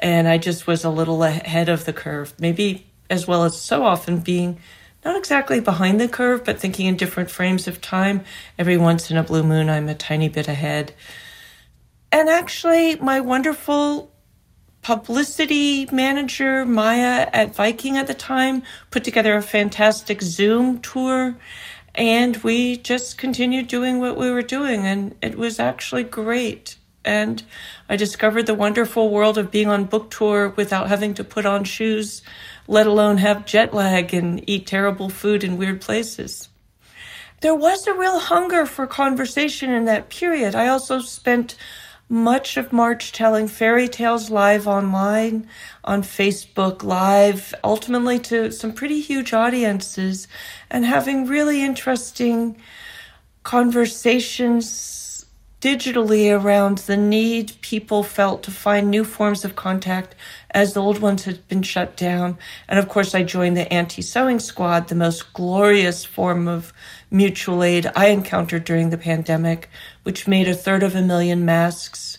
And 0.00 0.26
I 0.26 0.38
just 0.38 0.66
was 0.66 0.84
a 0.84 0.90
little 0.90 1.22
ahead 1.22 1.68
of 1.68 1.84
the 1.84 1.92
curve, 1.92 2.34
maybe 2.38 2.86
as 3.10 3.26
well 3.26 3.44
as 3.44 3.60
so 3.60 3.84
often 3.84 4.20
being 4.20 4.58
not 5.04 5.16
exactly 5.16 5.60
behind 5.60 6.00
the 6.00 6.08
curve, 6.08 6.44
but 6.44 6.58
thinking 6.58 6.86
in 6.86 6.96
different 6.96 7.30
frames 7.30 7.68
of 7.68 7.80
time. 7.80 8.24
Every 8.58 8.76
once 8.76 9.10
in 9.10 9.16
a 9.16 9.22
blue 9.22 9.42
moon, 9.42 9.70
I'm 9.70 9.88
a 9.88 9.94
tiny 9.94 10.28
bit 10.28 10.48
ahead. 10.48 10.92
And 12.10 12.28
actually, 12.28 12.96
my 12.96 13.20
wonderful 13.20 14.10
publicity 14.88 15.84
manager, 15.92 16.64
Maya 16.64 17.28
at 17.34 17.54
Viking 17.54 17.98
at 17.98 18.06
the 18.06 18.14
time, 18.14 18.62
put 18.90 19.04
together 19.04 19.36
a 19.36 19.42
fantastic 19.42 20.22
Zoom 20.22 20.80
tour. 20.80 21.36
And 21.94 22.38
we 22.38 22.78
just 22.78 23.18
continued 23.18 23.68
doing 23.68 24.00
what 24.00 24.16
we 24.16 24.30
were 24.30 24.40
doing. 24.40 24.86
And 24.86 25.14
it 25.20 25.36
was 25.36 25.60
actually 25.60 26.04
great. 26.04 26.76
And 27.04 27.42
I 27.90 27.96
discovered 27.96 28.46
the 28.46 28.54
wonderful 28.54 29.10
world 29.10 29.36
of 29.36 29.50
being 29.50 29.68
on 29.68 29.84
book 29.84 30.10
tour 30.10 30.54
without 30.56 30.88
having 30.88 31.12
to 31.14 31.24
put 31.24 31.44
on 31.44 31.64
shoes, 31.64 32.22
let 32.66 32.86
alone 32.86 33.18
have 33.18 33.44
jet 33.44 33.74
lag 33.74 34.14
and 34.14 34.42
eat 34.48 34.66
terrible 34.66 35.10
food 35.10 35.44
in 35.44 35.58
weird 35.58 35.82
places. 35.82 36.48
There 37.42 37.54
was 37.54 37.86
a 37.86 37.92
real 37.92 38.20
hunger 38.20 38.64
for 38.64 38.86
conversation 38.86 39.70
in 39.70 39.84
that 39.84 40.08
period. 40.08 40.54
I 40.54 40.68
also 40.68 41.00
spent 41.00 41.56
much 42.08 42.56
of 42.56 42.72
March 42.72 43.12
telling 43.12 43.48
fairy 43.48 43.88
tales 43.88 44.30
live 44.30 44.66
online, 44.66 45.46
on 45.84 46.02
Facebook 46.02 46.82
Live, 46.82 47.54
ultimately 47.62 48.18
to 48.18 48.50
some 48.50 48.72
pretty 48.72 49.00
huge 49.00 49.32
audiences, 49.32 50.28
and 50.70 50.84
having 50.84 51.26
really 51.26 51.62
interesting 51.62 52.56
conversations 53.42 55.26
digitally 55.60 56.30
around 56.30 56.78
the 56.78 56.96
need 56.96 57.52
people 57.62 58.04
felt 58.04 58.44
to 58.44 58.50
find 58.50 58.88
new 58.88 59.02
forms 59.02 59.44
of 59.44 59.56
contact 59.56 60.14
as 60.52 60.72
the 60.72 60.80
old 60.80 61.00
ones 61.00 61.24
had 61.24 61.46
been 61.48 61.62
shut 61.62 61.96
down. 61.96 62.38
And 62.68 62.78
of 62.78 62.88
course, 62.88 63.14
I 63.14 63.24
joined 63.24 63.56
the 63.56 63.70
Auntie 63.72 64.02
Sewing 64.02 64.38
Squad, 64.38 64.86
the 64.86 64.94
most 64.94 65.32
glorious 65.32 66.04
form 66.04 66.46
of 66.46 66.72
mutual 67.10 67.64
aid 67.64 67.90
I 67.96 68.08
encountered 68.08 68.64
during 68.64 68.90
the 68.90 68.98
pandemic, 68.98 69.68
which 70.08 70.26
made 70.26 70.48
a 70.48 70.54
third 70.54 70.82
of 70.82 70.96
a 70.96 71.02
million 71.02 71.44
masks 71.44 72.16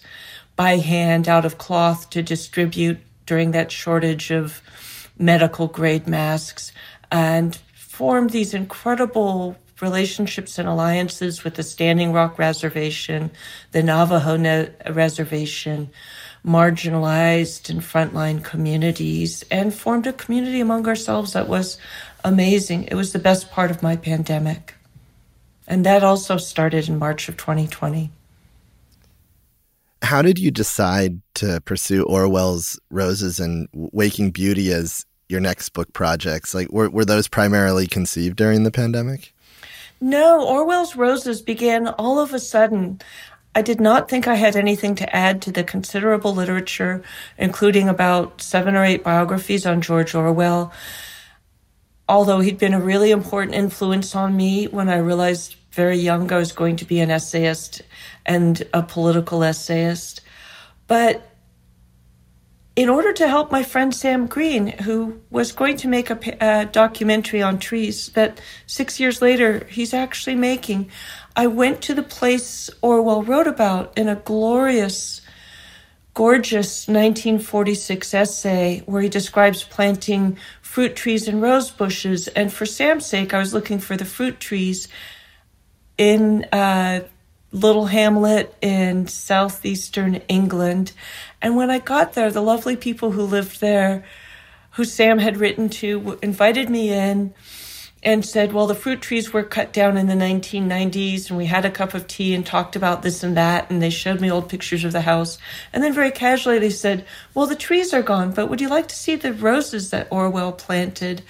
by 0.56 0.78
hand 0.78 1.28
out 1.28 1.44
of 1.44 1.58
cloth 1.58 2.08
to 2.12 2.22
distribute 2.22 3.00
during 3.26 3.50
that 3.50 3.72
shortage 3.72 4.30
of 4.30 4.62
medical 5.18 5.66
grade 5.66 6.08
masks 6.08 6.72
and 7.12 7.56
formed 7.74 8.30
these 8.30 8.54
incredible 8.54 9.58
relationships 9.82 10.60
and 10.60 10.70
alliances 10.70 11.44
with 11.44 11.56
the 11.56 11.64
Standing 11.64 12.14
Rock 12.14 12.38
Reservation, 12.38 13.32
the 13.72 13.82
Navajo 13.82 14.70
Reservation, 14.92 15.90
marginalized 16.46 17.72
and 17.72 17.82
frontline 17.82 18.44
communities, 18.44 19.44
and 19.50 19.74
formed 19.74 20.06
a 20.06 20.14
community 20.14 20.60
among 20.60 20.88
ourselves 20.88 21.34
that 21.34 21.50
was 21.50 21.80
amazing. 22.24 22.84
It 22.84 22.94
was 22.94 23.14
the 23.14 23.18
best 23.18 23.50
part 23.50 23.72
of 23.72 23.82
my 23.82 23.96
pandemic. 23.96 24.76
And 25.70 25.86
that 25.86 26.04
also 26.04 26.38
started 26.38 26.90
in 26.90 26.98
March 26.98 27.30
of 27.30 27.38
2020. 27.38 28.10
How 30.02 30.24
did 30.24 30.40
you 30.40 30.50
decide 30.50 31.22
to 31.36 31.62
pursue 31.62 32.04
Orwell's 32.04 32.80
Roses 32.90 33.40
and 33.40 33.70
Waking 33.74 34.32
Beauty 34.32 34.72
as 34.72 35.06
your 35.28 35.40
next 35.40 35.70
book 35.70 35.94
projects? 35.94 36.56
Like, 36.56 36.72
were, 36.72 36.90
were 36.90 37.06
those 37.06 37.28
primarily 37.28 37.86
conceived 37.86 38.36
during 38.36 38.64
the 38.64 38.72
pandemic? 38.72 39.34
No, 40.02 40.44
Orwell's 40.48 40.96
Roses 40.96 41.42
began 41.42 41.88
all 41.88 42.20
of 42.20 42.34
a 42.34 42.40
sudden. 42.40 43.00
I 43.54 43.62
did 43.62 43.80
not 43.80 44.10
think 44.10 44.28
I 44.28 44.36
had 44.36 44.56
anything 44.56 44.96
to 44.96 45.16
add 45.16 45.42
to 45.44 45.52
the 45.52 45.64
considerable 45.64 46.34
literature, 46.34 47.04
including 47.38 47.90
about 47.90 48.42
seven 48.42 48.76
or 48.76 48.84
eight 48.84 49.04
biographies 49.04 49.66
on 49.66 49.82
George 49.82 50.16
Orwell. 50.16 50.72
Although 52.08 52.40
he'd 52.40 52.58
been 52.58 52.74
a 52.74 52.82
really 52.82 53.12
important 53.12 53.56
influence 53.56 54.16
on 54.16 54.36
me 54.36 54.66
when 54.66 54.90
I 54.90 54.98
realized 54.98 55.58
very 55.72 55.98
young, 55.98 56.32
I 56.32 56.38
was 56.38 56.52
going 56.52 56.78
to 56.78 56.86
be 56.86 57.00
an 57.00 57.12
essayist 57.12 57.82
and 58.26 58.62
a 58.74 58.82
political 58.82 59.44
essayist. 59.44 60.22
But 60.88 61.30
in 62.76 62.90
order 62.90 63.12
to 63.12 63.28
help 63.28 63.52
my 63.52 63.62
friend 63.62 63.94
Sam 63.94 64.26
Green, 64.28 64.68
who 64.68 65.20
was 65.30 65.52
going 65.52 65.78
to 65.78 65.88
make 65.88 66.10
a, 66.10 66.20
a, 66.40 66.66
documentary 66.66 67.42
on 67.42 67.60
trees 67.60 68.08
that 68.10 68.40
six 68.68 69.00
years 69.00 69.22
later 69.22 69.66
he's 69.70 69.94
actually 69.94 70.36
making, 70.36 70.90
I 71.36 71.48
went 71.48 71.82
to 71.84 71.94
the 71.94 72.04
place 72.04 72.70
Orwell 72.82 73.24
wrote 73.24 73.48
about 73.48 73.98
in 73.98 74.08
a 74.08 74.16
glorious, 74.16 75.22
gorgeous 76.14 76.88
1946 76.88 78.14
essay 78.14 78.82
where 78.86 79.02
he 79.02 79.10
describes 79.10 79.64
planting 79.64 80.38
fruit 80.62 80.96
trees 80.96 81.28
and 81.28 81.42
rose 81.42 81.70
bushes. 81.72 82.28
And 82.30 82.52
for 82.52 82.66
Sam's 82.66 83.06
sake, 83.06 83.34
I 83.34 83.40
was 83.40 83.54
looking 83.54 83.80
for 83.80 83.98
the 83.98 84.06
fruit 84.06 84.40
trees 84.40 84.88
in 86.00 86.48
a 86.54 87.04
little 87.52 87.86
hamlet 87.86 88.56
in 88.62 89.06
southeastern 89.08 90.16
England. 90.30 90.94
And 91.42 91.56
when 91.56 91.70
I 91.70 91.80
got 91.80 92.14
there, 92.14 92.32
the 92.32 92.42
lovely 92.42 92.78
people 92.78 93.12
who 93.12 93.24
lived 93.24 93.60
there, 93.60 94.06
who 94.72 94.86
Sam 94.86 95.20
had 95.20 95.38
written 95.38 95.68
to, 95.70 96.18
invited 96.22 96.70
me 96.70 96.94
in 96.94 97.34
and 98.02 98.26
said, 98.26 98.54
Well, 98.54 98.66
the 98.66 98.76
fruit 98.76 99.02
trees 99.02 99.34
were 99.34 99.44
cut 99.44 99.74
down 99.74 99.98
in 99.98 100.08
the 100.08 100.14
1990s, 100.14 101.30
and 101.30 101.38
we 101.38 101.48
had 101.48 101.66
a 101.66 101.72
cup 101.72 101.94
of 101.94 102.08
tea 102.08 102.34
and 102.34 102.46
talked 102.46 102.78
about 102.78 103.02
this 103.02 103.22
and 103.22 103.36
that. 103.36 103.70
And 103.70 103.82
they 103.82 103.90
showed 103.90 104.22
me 104.22 104.32
old 104.32 104.48
pictures 104.48 104.86
of 104.86 104.94
the 104.94 105.02
house. 105.02 105.38
And 105.74 105.84
then 105.84 105.92
very 105.92 106.12
casually, 106.12 106.60
they 106.60 106.70
said, 106.70 107.06
Well, 107.34 107.46
the 107.46 107.58
trees 107.58 107.94
are 107.94 108.02
gone, 108.02 108.32
but 108.32 108.48
would 108.48 108.62
you 108.62 108.70
like 108.70 108.88
to 108.88 108.96
see 108.96 109.18
the 109.18 109.34
roses 109.34 109.90
that 109.90 110.08
Orwell 110.12 110.54
planted? 110.54 111.24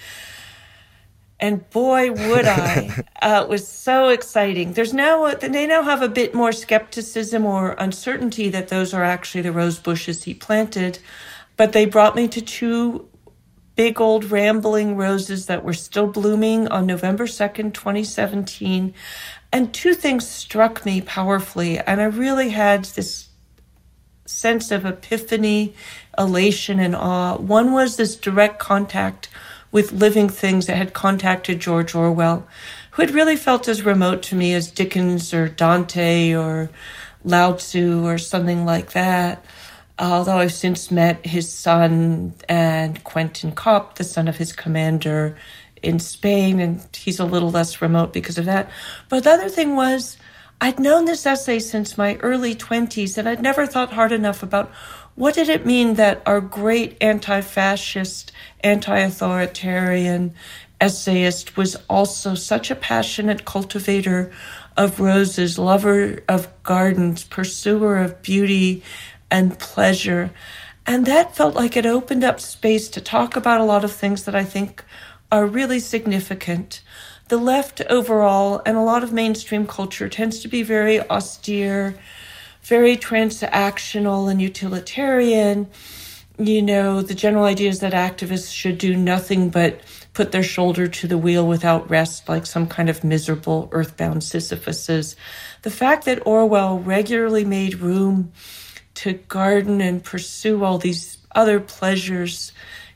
And 1.40 1.68
boy 1.70 2.12
would 2.12 2.46
I! 2.46 3.04
uh, 3.22 3.42
it 3.44 3.48
was 3.48 3.66
so 3.66 4.08
exciting. 4.08 4.74
There's 4.74 4.94
now 4.94 5.26
a, 5.26 5.36
they 5.36 5.66
now 5.66 5.82
have 5.82 6.02
a 6.02 6.08
bit 6.08 6.34
more 6.34 6.52
skepticism 6.52 7.44
or 7.46 7.72
uncertainty 7.78 8.48
that 8.50 8.68
those 8.68 8.94
are 8.94 9.04
actually 9.04 9.42
the 9.42 9.52
rose 9.52 9.78
bushes 9.78 10.24
he 10.24 10.34
planted, 10.34 10.98
but 11.56 11.72
they 11.72 11.86
brought 11.86 12.14
me 12.14 12.28
to 12.28 12.40
two 12.40 13.08
big 13.80 13.98
old 13.98 14.30
rambling 14.30 14.94
roses 14.94 15.46
that 15.46 15.64
were 15.64 15.72
still 15.72 16.06
blooming 16.06 16.68
on 16.68 16.84
November 16.86 17.26
2nd, 17.26 17.72
2017. 17.72 18.92
And 19.52 19.72
two 19.72 19.94
things 19.94 20.28
struck 20.28 20.84
me 20.84 21.00
powerfully. 21.00 21.78
And 21.78 22.00
I 22.00 22.04
really 22.04 22.50
had 22.50 22.84
this 22.84 23.30
sense 24.26 24.70
of 24.70 24.84
epiphany, 24.84 25.74
elation, 26.18 26.78
and 26.78 26.94
awe. 26.94 27.36
One 27.36 27.72
was 27.72 27.96
this 27.96 28.16
direct 28.16 28.58
contact 28.58 29.28
with 29.72 29.92
living 29.92 30.28
things 30.28 30.66
that 30.66 30.76
had 30.76 30.92
contacted 30.92 31.60
George 31.60 31.94
Orwell, 31.94 32.46
who 32.92 33.02
had 33.02 33.12
really 33.12 33.36
felt 33.36 33.68
as 33.68 33.84
remote 33.84 34.22
to 34.24 34.34
me 34.34 34.52
as 34.54 34.70
Dickens 34.70 35.32
or 35.32 35.48
Dante 35.48 36.34
or 36.34 36.70
Lao 37.24 37.52
Tzu 37.52 38.04
or 38.04 38.18
something 38.18 38.64
like 38.64 38.92
that. 38.92 39.44
Although 39.98 40.38
I've 40.38 40.52
since 40.52 40.90
met 40.90 41.24
his 41.26 41.52
son 41.52 42.34
and 42.48 43.04
Quentin 43.04 43.52
Kopp, 43.52 43.96
the 43.96 44.04
son 44.04 44.28
of 44.28 44.38
his 44.38 44.52
commander 44.52 45.36
in 45.82 45.98
Spain, 45.98 46.58
and 46.60 46.86
he's 46.94 47.20
a 47.20 47.24
little 47.24 47.50
less 47.50 47.82
remote 47.82 48.12
because 48.12 48.38
of 48.38 48.46
that. 48.46 48.70
But 49.08 49.24
the 49.24 49.30
other 49.30 49.48
thing 49.48 49.76
was, 49.76 50.16
I'd 50.60 50.78
known 50.78 51.06
this 51.06 51.24
essay 51.24 51.58
since 51.58 51.96
my 51.96 52.16
early 52.16 52.54
20s, 52.54 53.16
and 53.16 53.28
I'd 53.28 53.42
never 53.42 53.66
thought 53.66 53.92
hard 53.92 54.12
enough 54.12 54.42
about 54.42 54.70
what 55.20 55.34
did 55.34 55.50
it 55.50 55.66
mean 55.66 55.96
that 55.96 56.22
our 56.24 56.40
great 56.40 56.96
anti 56.98 57.42
fascist, 57.42 58.32
anti 58.60 58.98
authoritarian 59.00 60.32
essayist 60.80 61.58
was 61.58 61.76
also 61.90 62.34
such 62.34 62.70
a 62.70 62.74
passionate 62.74 63.44
cultivator 63.44 64.32
of 64.78 64.98
roses, 64.98 65.58
lover 65.58 66.22
of 66.26 66.48
gardens, 66.62 67.22
pursuer 67.22 67.98
of 67.98 68.22
beauty 68.22 68.82
and 69.30 69.58
pleasure. 69.58 70.30
And 70.86 71.04
that 71.04 71.36
felt 71.36 71.54
like 71.54 71.76
it 71.76 71.84
opened 71.84 72.24
up 72.24 72.40
space 72.40 72.88
to 72.88 73.02
talk 73.02 73.36
about 73.36 73.60
a 73.60 73.64
lot 73.64 73.84
of 73.84 73.92
things 73.92 74.24
that 74.24 74.34
I 74.34 74.44
think 74.44 74.82
are 75.30 75.44
really 75.44 75.80
significant 75.80 76.80
the 77.30 77.36
left 77.36 77.80
overall 77.88 78.60
and 78.66 78.76
a 78.76 78.80
lot 78.82 79.04
of 79.04 79.12
mainstream 79.12 79.64
culture 79.64 80.08
tends 80.08 80.40
to 80.40 80.48
be 80.48 80.64
very 80.64 81.00
austere, 81.08 81.94
very 82.70 82.96
transactional 82.96 84.30
and 84.30 84.40
utilitarian. 84.40 85.68
You 86.38 86.62
know, 86.62 87.02
the 87.02 87.16
general 87.16 87.44
idea 87.44 87.68
is 87.68 87.80
that 87.80 87.92
activists 87.92 88.54
should 88.54 88.78
do 88.78 88.96
nothing 88.96 89.50
but 89.50 89.80
put 90.12 90.30
their 90.30 90.44
shoulder 90.44 90.86
to 90.86 91.08
the 91.08 91.18
wheel 91.18 91.44
without 91.48 91.90
rest, 91.90 92.28
like 92.28 92.46
some 92.46 92.68
kind 92.68 92.88
of 92.88 93.02
miserable 93.02 93.68
earthbound 93.72 94.22
Sisyphuses. 94.22 95.16
The 95.62 95.70
fact 95.70 96.04
that 96.04 96.24
Orwell 96.24 96.78
regularly 96.78 97.44
made 97.44 97.80
room 97.80 98.30
to 98.94 99.14
garden 99.14 99.80
and 99.80 100.04
pursue 100.04 100.62
all 100.62 100.78
these 100.78 101.18
other 101.34 101.58
pleasures 101.58 102.52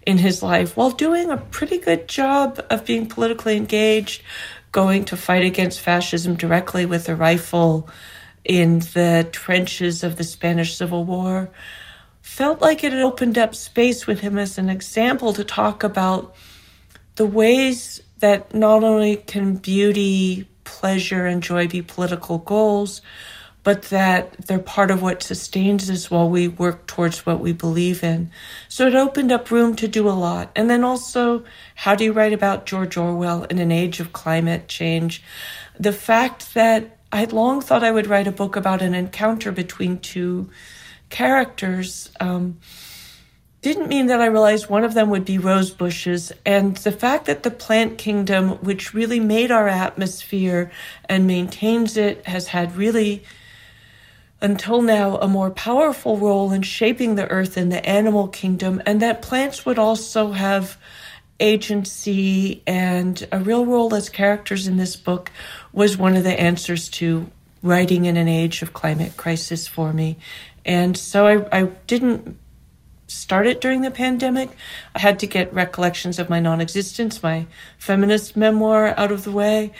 in 0.06 0.18
his 0.18 0.40
life 0.40 0.76
while 0.76 0.90
doing 0.90 1.30
a 1.30 1.36
pretty 1.36 1.78
good 1.78 2.06
job 2.06 2.64
of 2.70 2.84
being 2.84 3.08
politically 3.08 3.56
engaged, 3.56 4.22
going 4.70 5.04
to 5.06 5.16
fight 5.16 5.44
against 5.44 5.80
fascism 5.80 6.36
directly 6.36 6.86
with 6.86 7.08
a 7.08 7.16
rifle 7.16 7.88
in 8.44 8.80
the 8.80 9.28
trenches 9.32 10.04
of 10.04 10.16
the 10.16 10.24
Spanish 10.24 10.76
Civil 10.76 11.04
War. 11.04 11.50
Felt 12.20 12.60
like 12.60 12.84
it 12.84 12.92
had 12.92 13.02
opened 13.02 13.38
up 13.38 13.54
space 13.54 14.06
with 14.06 14.20
him 14.20 14.38
as 14.38 14.58
an 14.58 14.68
example 14.68 15.32
to 15.32 15.44
talk 15.44 15.82
about 15.82 16.34
the 17.16 17.26
ways 17.26 18.02
that 18.18 18.54
not 18.54 18.82
only 18.82 19.16
can 19.16 19.56
beauty, 19.56 20.48
pleasure, 20.64 21.26
and 21.26 21.42
joy 21.42 21.68
be 21.68 21.82
political 21.82 22.38
goals, 22.38 23.02
but 23.62 23.82
that 23.84 24.36
they're 24.46 24.58
part 24.58 24.90
of 24.90 25.02
what 25.02 25.22
sustains 25.22 25.88
us 25.88 26.10
while 26.10 26.28
we 26.28 26.46
work 26.46 26.86
towards 26.86 27.24
what 27.24 27.40
we 27.40 27.52
believe 27.52 28.04
in. 28.04 28.30
So 28.68 28.86
it 28.86 28.94
opened 28.94 29.32
up 29.32 29.50
room 29.50 29.74
to 29.76 29.88
do 29.88 30.08
a 30.08 30.12
lot. 30.12 30.50
And 30.54 30.68
then 30.68 30.84
also, 30.84 31.44
how 31.74 31.94
do 31.94 32.04
you 32.04 32.12
write 32.12 32.34
about 32.34 32.66
George 32.66 32.96
Orwell 32.96 33.44
in 33.44 33.58
an 33.58 33.72
age 33.72 34.00
of 34.00 34.12
climate 34.12 34.68
change? 34.68 35.22
The 35.80 35.92
fact 35.94 36.52
that 36.54 36.93
I'd 37.14 37.32
long 37.32 37.60
thought 37.60 37.84
I 37.84 37.92
would 37.92 38.08
write 38.08 38.26
a 38.26 38.32
book 38.32 38.56
about 38.56 38.82
an 38.82 38.92
encounter 38.92 39.52
between 39.52 40.00
two 40.00 40.50
characters. 41.10 42.10
Um, 42.18 42.58
didn't 43.62 43.86
mean 43.86 44.06
that 44.06 44.20
I 44.20 44.26
realized 44.26 44.68
one 44.68 44.82
of 44.82 44.94
them 44.94 45.10
would 45.10 45.24
be 45.24 45.38
rose 45.38 45.70
bushes. 45.70 46.32
And 46.44 46.76
the 46.78 46.90
fact 46.90 47.26
that 47.26 47.44
the 47.44 47.52
plant 47.52 47.98
kingdom, 47.98 48.56
which 48.64 48.94
really 48.94 49.20
made 49.20 49.52
our 49.52 49.68
atmosphere 49.68 50.72
and 51.08 51.24
maintains 51.24 51.96
it, 51.96 52.26
has 52.26 52.48
had 52.48 52.74
really 52.74 53.22
until 54.40 54.82
now 54.82 55.16
a 55.18 55.28
more 55.28 55.50
powerful 55.50 56.18
role 56.18 56.50
in 56.50 56.62
shaping 56.62 57.14
the 57.14 57.30
earth 57.30 57.56
and 57.56 57.70
the 57.70 57.88
animal 57.88 58.26
kingdom, 58.26 58.82
and 58.84 59.00
that 59.00 59.22
plants 59.22 59.64
would 59.64 59.78
also 59.78 60.32
have 60.32 60.76
agency 61.44 62.62
and 62.66 63.28
a 63.30 63.38
real 63.38 63.66
role 63.66 63.94
as 63.94 64.08
characters 64.08 64.66
in 64.66 64.78
this 64.78 64.96
book 64.96 65.30
was 65.72 65.96
one 65.98 66.16
of 66.16 66.24
the 66.24 66.40
answers 66.40 66.88
to 66.88 67.30
writing 67.62 68.06
in 68.06 68.16
an 68.16 68.28
age 68.28 68.62
of 68.62 68.72
climate 68.72 69.16
crisis 69.16 69.68
for 69.68 69.92
me. 69.92 70.16
And 70.64 70.96
so 70.96 71.26
I, 71.26 71.60
I 71.60 71.62
didn't 71.86 72.38
start 73.06 73.46
it 73.46 73.60
during 73.60 73.82
the 73.82 73.90
pandemic. 73.90 74.48
I 74.94 75.00
had 75.00 75.18
to 75.18 75.26
get 75.26 75.52
recollections 75.52 76.18
of 76.18 76.30
my 76.30 76.40
non 76.40 76.62
existence, 76.62 77.22
my 77.22 77.46
feminist 77.78 78.36
memoir 78.36 78.94
out 78.98 79.12
of 79.12 79.24
the 79.24 79.32
way. 79.32 79.72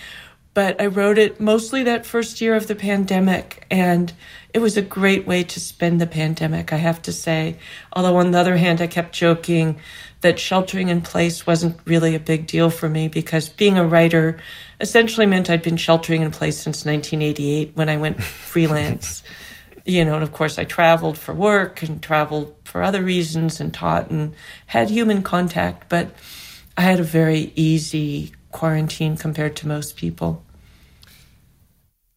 But 0.53 0.81
I 0.81 0.87
wrote 0.87 1.19
it 1.19 1.41
mostly 1.41 1.83
that 1.83 2.07
first 2.07 2.41
year 2.41 2.55
of 2.55 2.69
the 2.69 2.77
pandemic. 2.77 3.67
And 3.71 4.13
it 4.53 4.61
was 4.61 4.77
a 4.77 4.83
great 4.83 5.27
way 5.27 5.43
to 5.43 5.59
spend 5.59 6.01
the 6.01 6.07
pandemic, 6.07 6.73
I 6.73 6.77
have 6.77 7.03
to 7.03 7.13
say. 7.13 7.57
Although, 7.93 8.19
on 8.19 8.31
the 8.31 8.39
other 8.39 8.57
hand, 8.57 8.81
I 8.81 8.87
kept 8.87 9.13
joking 9.13 9.81
that 10.25 10.39
sheltering 10.39 10.89
in 10.89 11.03
place 11.03 11.47
wasn't 11.47 11.79
really 11.85 12.15
a 12.15 12.19
big 12.19 12.47
deal 12.47 12.71
for 12.71 12.89
me 12.89 13.09
because 13.09 13.51
being 13.51 13.77
a 13.77 13.87
writer 13.87 14.39
essentially 14.81 15.27
meant 15.27 15.51
I'd 15.51 15.61
been 15.61 15.77
sheltering 15.77 16.23
in 16.23 16.31
place 16.31 16.57
since 16.57 16.87
1988 16.87 17.73
when 17.75 17.91
I 17.91 17.99
went 17.99 18.23
freelance. 18.51 19.23
you 19.85 20.03
know, 20.03 20.15
and 20.15 20.23
of 20.23 20.33
course, 20.33 20.59
I 20.59 20.65
traveled 20.65 21.19
for 21.19 21.35
work 21.35 21.83
and 21.83 22.03
traveled 22.03 22.57
for 22.65 22.83
other 22.83 23.03
reasons 23.03 23.61
and 23.61 23.73
taught 23.73 24.11
and 24.11 24.35
had 24.65 24.89
human 24.89 25.23
contact, 25.23 25.91
but 25.91 26.15
I 26.79 26.81
had 26.81 27.01
a 27.01 27.05
very 27.05 27.53
easy 27.55 28.33
quarantine 28.51 29.19
compared 29.19 29.57
to 29.57 29.69
most 29.69 29.95
people. 29.95 30.43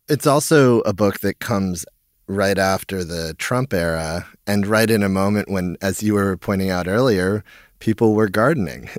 It's 0.07 0.25
also 0.25 0.79
a 0.81 0.93
book 0.93 1.19
that 1.19 1.39
comes 1.39 1.85
right 2.27 2.57
after 2.57 3.03
the 3.03 3.33
Trump 3.37 3.73
era 3.73 4.25
and 4.45 4.65
right 4.65 4.89
in 4.89 5.03
a 5.03 5.09
moment 5.09 5.49
when, 5.49 5.75
as 5.81 6.01
you 6.01 6.13
were 6.13 6.37
pointing 6.37 6.69
out 6.69 6.87
earlier, 6.87 7.43
people 7.79 8.13
were 8.13 8.27
gardening. 8.27 8.89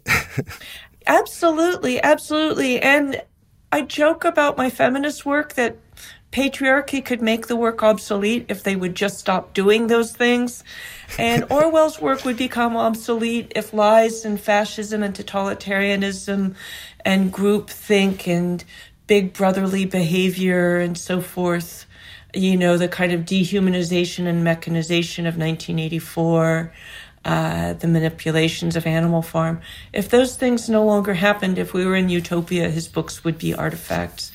absolutely, 1.06 2.02
absolutely. 2.02 2.80
And 2.80 3.22
I 3.72 3.82
joke 3.82 4.24
about 4.24 4.56
my 4.56 4.70
feminist 4.70 5.26
work 5.26 5.54
that 5.54 5.76
patriarchy 6.32 7.04
could 7.04 7.22
make 7.22 7.46
the 7.46 7.56
work 7.56 7.82
obsolete 7.82 8.46
if 8.48 8.62
they 8.62 8.76
would 8.76 8.94
just 8.94 9.18
stop 9.18 9.54
doing 9.54 9.86
those 9.86 10.12
things. 10.12 10.62
And 11.18 11.44
Orwell's 11.50 12.00
work 12.00 12.24
would 12.24 12.36
become 12.36 12.76
obsolete 12.76 13.52
if 13.56 13.72
lies 13.72 14.24
and 14.24 14.38
fascism 14.40 15.02
and 15.02 15.14
totalitarianism 15.14 16.54
and 17.04 17.32
groupthink 17.32 18.26
and 18.26 18.62
big 19.06 19.32
brotherly 19.32 19.86
behavior 19.86 20.78
and 20.78 20.98
so 20.98 21.20
forth 21.22 21.86
you 22.34 22.56
know, 22.56 22.76
the 22.76 22.88
kind 22.88 23.12
of 23.12 23.22
dehumanization 23.22 24.26
and 24.26 24.44
mechanization 24.44 25.26
of 25.26 25.34
1984, 25.34 26.72
uh, 27.24 27.74
the 27.74 27.88
manipulations 27.88 28.76
of 28.76 28.86
Animal 28.86 29.22
Farm. 29.22 29.60
If 29.92 30.08
those 30.08 30.36
things 30.36 30.68
no 30.68 30.84
longer 30.84 31.14
happened, 31.14 31.58
if 31.58 31.74
we 31.74 31.84
were 31.84 31.96
in 31.96 32.08
utopia, 32.08 32.70
his 32.70 32.88
books 32.88 33.24
would 33.24 33.38
be 33.38 33.54
artifacts. 33.54 34.32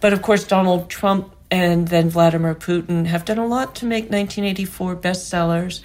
But 0.00 0.12
of 0.12 0.22
course, 0.22 0.44
Donald 0.44 0.90
Trump 0.90 1.34
and 1.50 1.88
then 1.88 2.10
Vladimir 2.10 2.54
Putin 2.54 3.06
have 3.06 3.24
done 3.24 3.38
a 3.38 3.46
lot 3.46 3.76
to 3.76 3.86
make 3.86 4.04
1984 4.04 4.96
bestsellers. 4.96 5.80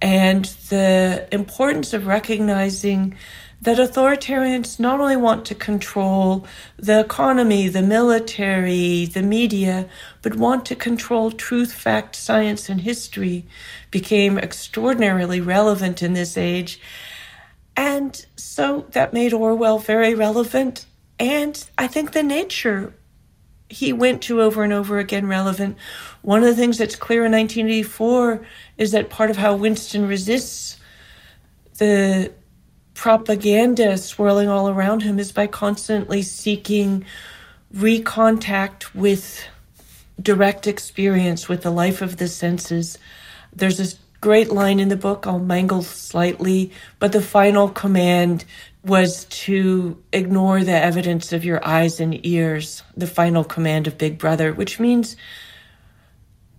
And 0.00 0.44
the 0.68 1.26
importance 1.32 1.92
of 1.92 2.06
recognizing 2.06 3.16
that 3.60 3.78
authoritarians 3.78 4.78
not 4.78 5.00
only 5.00 5.16
want 5.16 5.44
to 5.46 5.54
control 5.54 6.46
the 6.76 7.00
economy, 7.00 7.68
the 7.68 7.82
military, 7.82 9.06
the 9.06 9.22
media, 9.22 9.88
but 10.22 10.36
want 10.36 10.64
to 10.66 10.76
control 10.76 11.32
truth, 11.32 11.72
fact, 11.72 12.14
science, 12.14 12.68
and 12.68 12.82
history 12.82 13.44
became 13.90 14.38
extraordinarily 14.38 15.40
relevant 15.40 16.02
in 16.02 16.12
this 16.12 16.36
age. 16.36 16.80
And 17.76 18.24
so 18.36 18.86
that 18.90 19.12
made 19.12 19.32
Orwell 19.32 19.78
very 19.78 20.14
relevant. 20.14 20.86
And 21.18 21.64
I 21.76 21.88
think 21.88 22.12
the 22.12 22.22
nature 22.22 22.94
he 23.70 23.92
went 23.92 24.22
to 24.22 24.40
over 24.40 24.62
and 24.62 24.72
over 24.72 24.98
again 24.98 25.26
relevant. 25.26 25.76
One 26.22 26.42
of 26.42 26.46
the 26.46 26.54
things 26.54 26.78
that's 26.78 26.96
clear 26.96 27.24
in 27.26 27.32
1984 27.32 28.46
is 28.78 28.92
that 28.92 29.10
part 29.10 29.30
of 29.30 29.36
how 29.36 29.56
Winston 29.56 30.08
resists 30.08 30.78
the 31.76 32.32
propaganda 32.98 33.96
swirling 33.96 34.48
all 34.48 34.68
around 34.68 35.04
him 35.04 35.20
is 35.20 35.30
by 35.30 35.46
constantly 35.46 36.20
seeking 36.20 37.04
recontact 37.72 38.92
with 38.92 39.46
direct 40.20 40.66
experience 40.66 41.48
with 41.48 41.62
the 41.62 41.70
life 41.70 42.02
of 42.02 42.16
the 42.16 42.26
senses. 42.26 42.98
There's 43.54 43.78
this 43.78 43.96
great 44.20 44.50
line 44.50 44.80
in 44.80 44.88
the 44.88 44.96
book. 44.96 45.28
I'll 45.28 45.38
mangle 45.38 45.82
slightly, 45.82 46.72
but 46.98 47.12
the 47.12 47.22
final 47.22 47.68
command 47.68 48.44
was 48.84 49.26
to 49.26 49.96
ignore 50.12 50.64
the 50.64 50.72
evidence 50.72 51.32
of 51.32 51.44
your 51.44 51.64
eyes 51.64 52.00
and 52.00 52.26
ears, 52.26 52.82
the 52.96 53.06
final 53.06 53.44
command 53.44 53.86
of 53.86 53.96
Big 53.96 54.18
Brother, 54.18 54.52
which 54.52 54.80
means 54.80 55.14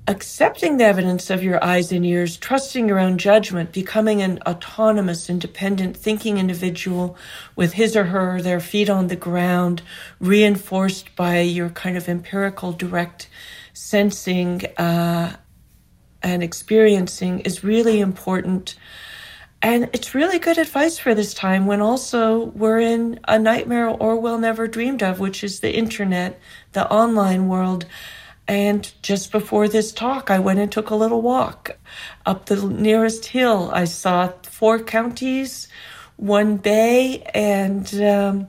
accepting 0.10 0.78
the 0.78 0.84
evidence 0.84 1.30
of 1.30 1.44
your 1.44 1.64
eyes 1.64 1.92
and 1.92 2.04
ears, 2.04 2.36
trusting 2.36 2.88
your 2.88 2.98
own 2.98 3.20
judgment, 3.20 3.72
becoming 3.72 4.24
an 4.24 4.40
autonomous, 4.48 5.30
independent, 5.30 5.96
thinking 5.96 6.40
individual 6.40 7.16
with 7.56 7.74
his 7.74 7.96
or 7.96 8.06
her, 8.06 8.42
their 8.42 8.60
feet 8.60 8.90
on 8.90 9.08
the 9.08 9.16
ground, 9.16 9.84
reinforced 10.20 11.16
by 11.16 11.42
your 11.42 11.70
kind 11.70 11.96
of 11.96 12.10
empirical, 12.10 12.72
direct 12.72 13.30
sensing 13.74 14.66
uh, 14.78 15.36
and 16.24 16.42
experiencing 16.42 17.42
is 17.42 17.64
really 17.64 18.00
important. 18.00 18.76
And 19.62 19.92
it's 19.94 20.16
really 20.16 20.40
good 20.40 20.58
advice 20.58 20.98
for 20.98 21.14
this 21.14 21.36
time 21.36 21.68
when 21.68 21.82
also 21.82 22.46
we're 22.46 22.80
in 22.80 23.20
a 23.28 23.38
nightmare 23.38 23.90
Orwell 23.90 24.40
never 24.40 24.68
dreamed 24.68 25.04
of, 25.04 25.20
which 25.20 25.44
is 25.44 25.60
the 25.60 25.72
internet, 25.72 26.40
the 26.72 26.90
online 26.90 27.48
world. 27.48 27.86
And 28.50 28.92
just 29.04 29.32
before 29.32 29.68
this 29.68 29.92
talk, 29.92 30.32
I 30.32 30.40
went 30.40 30.58
and 30.58 30.72
took 30.72 30.90
a 30.90 30.96
little 30.96 31.22
walk 31.22 31.78
up 32.26 32.48
the 32.48 32.56
nearest 32.56 33.28
hill. 33.28 33.70
I 33.72 33.86
saw 33.86 34.34
four 34.42 34.80
counties, 34.80 35.68
one 36.16 36.58
bay, 36.58 37.22
and 37.36 37.86
um, 38.02 38.48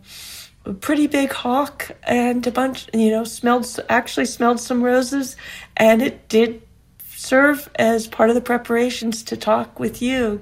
a 0.65 0.73
pretty 0.73 1.07
big 1.07 1.31
hawk, 1.31 1.91
and 2.03 2.47
a 2.47 2.51
bunch, 2.51 2.89
you 2.95 3.11
know, 3.11 3.25
smelled, 3.25 3.67
actually 3.91 4.25
smelled 4.25 4.59
some 4.59 4.83
roses. 4.83 5.37
And 5.77 6.01
it 6.01 6.31
did 6.31 6.63
serve 7.11 7.69
as 7.75 8.07
part 8.07 8.31
of 8.31 8.35
the 8.35 8.41
preparations 8.41 9.23
to 9.25 9.37
talk 9.37 9.79
with 9.79 10.01
you. 10.01 10.41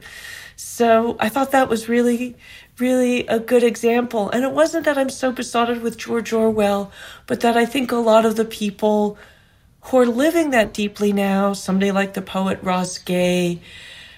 So 0.54 1.16
I 1.18 1.28
thought 1.28 1.50
that 1.50 1.68
was 1.68 1.88
really, 1.88 2.36
really 2.78 3.26
a 3.26 3.40
good 3.40 3.64
example. 3.64 4.30
And 4.30 4.44
it 4.44 4.52
wasn't 4.52 4.84
that 4.84 4.96
I'm 4.96 5.10
so 5.10 5.32
besotted 5.32 5.82
with 5.82 5.96
George 5.96 6.32
Orwell, 6.32 6.92
but 7.26 7.40
that 7.40 7.56
I 7.56 7.66
think 7.66 7.90
a 7.90 7.96
lot 7.96 8.24
of 8.24 8.36
the 8.36 8.44
people 8.44 9.18
who 9.82 9.98
are 9.98 10.06
living 10.06 10.50
that 10.50 10.74
deeply 10.74 11.12
now, 11.12 11.52
somebody 11.52 11.92
like 11.92 12.14
the 12.14 12.22
poet 12.22 12.58
Ross 12.62 12.98
Gay, 12.98 13.60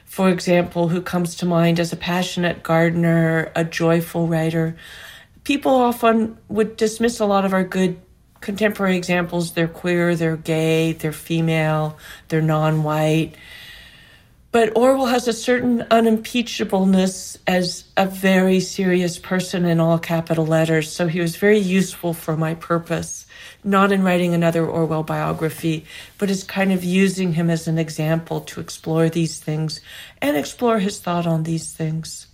for 0.05 0.29
example, 0.29 0.89
who 0.89 1.01
comes 1.01 1.37
to 1.37 1.47
mind 1.47 1.79
as 1.79 1.93
a 1.93 1.97
passionate 1.97 2.63
gardener, 2.63 3.53
a 3.55 3.65
joyful 3.65 4.27
writer, 4.27 4.77
people 5.45 5.73
often 5.73 6.37
would 6.49 6.77
dismiss 6.77 7.21
a 7.21 7.27
lot 7.27 7.45
of 7.45 7.53
our 7.53 7.65
good 7.65 8.01
contemporary 8.41 8.97
examples 8.97 9.53
they're 9.53 9.69
queer, 9.69 10.17
they're 10.17 10.37
gay, 10.37 10.93
they're 10.93 11.13
female, 11.13 11.99
they're 12.29 12.41
non 12.41 12.83
white. 12.83 13.35
But 14.53 14.77
Orwell 14.77 15.07
has 15.07 15.29
a 15.29 15.33
certain 15.33 15.81
unimpeachableness 15.91 17.39
as 17.47 17.85
a 17.97 18.07
very 18.07 18.59
serious 18.59 19.17
person 19.17 19.65
in 19.65 19.79
all 19.79 19.99
capital 19.99 20.45
letters. 20.45 20.93
So 20.93 21.07
he 21.07 21.21
was 21.21 21.37
very 21.37 21.61
useful 21.61 22.15
for 22.15 22.37
my 22.37 22.55
purpose, 22.57 23.20
not 23.65 23.93
in 23.93 24.03
writing 24.03 24.35
another 24.35 24.67
Orwell 24.67 25.03
biography, 25.03 25.85
but 26.19 26.31
as 26.31 26.45
kind 26.45 26.73
of 26.73 26.85
using 26.85 27.35
him 27.35 27.51
as 27.51 27.69
an 27.69 27.79
example 27.79 28.41
to 28.43 28.61
explore 28.61 29.09
these 29.09 29.39
things 29.39 29.81
and 30.21 30.37
explore 30.37 30.79
his 30.79 30.99
thought 30.99 31.27
on 31.27 31.43
these 31.43 31.73
things. 31.73 32.27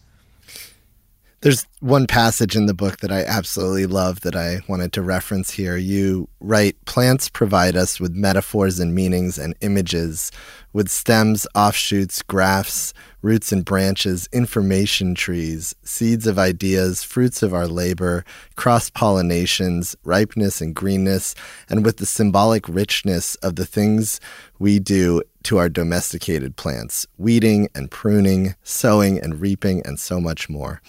There's 1.43 1.67
one 1.81 2.07
passage 2.07 2.57
in 2.57 2.67
the 2.67 2.75
book 2.75 2.99
that 2.99 3.13
I 3.13 3.23
absolutely 3.23 3.87
love 3.87 4.23
that 4.23 4.35
I 4.35 4.61
wanted 4.69 4.93
to 4.95 5.03
reference 5.03 5.51
here. 5.51 5.77
You 5.77 6.29
write 6.41 6.83
Plants 6.87 7.29
provide 7.29 7.77
us 7.77 8.01
with 8.01 8.15
metaphors 8.15 8.81
and 8.81 8.95
meanings 8.95 9.39
and 9.39 9.55
images, 9.61 10.33
with 10.73 10.89
stems, 10.89 11.47
offshoots, 11.55 12.23
grafts, 12.23 12.95
roots 13.27 13.51
and 13.51 13.65
branches, 13.65 14.29
information 14.33 15.13
trees, 15.13 15.75
seeds 15.83 16.29
of 16.29 16.39
ideas, 16.39 17.03
fruits 17.03 17.43
of 17.43 17.53
our 17.53 17.67
labor, 17.67 18.25
cross 18.55 18.89
pollinations, 18.89 19.97
ripeness 20.05 20.61
and 20.61 20.77
greenness, 20.77 21.35
and 21.69 21.85
with 21.85 21.97
the 21.97 22.07
symbolic 22.07 22.69
richness 22.69 23.35
of 23.37 23.57
the 23.57 23.67
things 23.67 24.21
we 24.61 24.79
do 24.79 25.21
to 25.43 25.59
our 25.59 25.69
domesticated 25.69 26.55
plants, 26.55 27.05
weeding 27.19 27.69
and 27.75 27.91
pruning, 27.91 28.55
sowing 28.63 29.19
and 29.21 29.41
reaping, 29.41 29.85
and 29.85 29.99
so 29.99 30.21
much 30.21 30.49
more. 30.49 30.81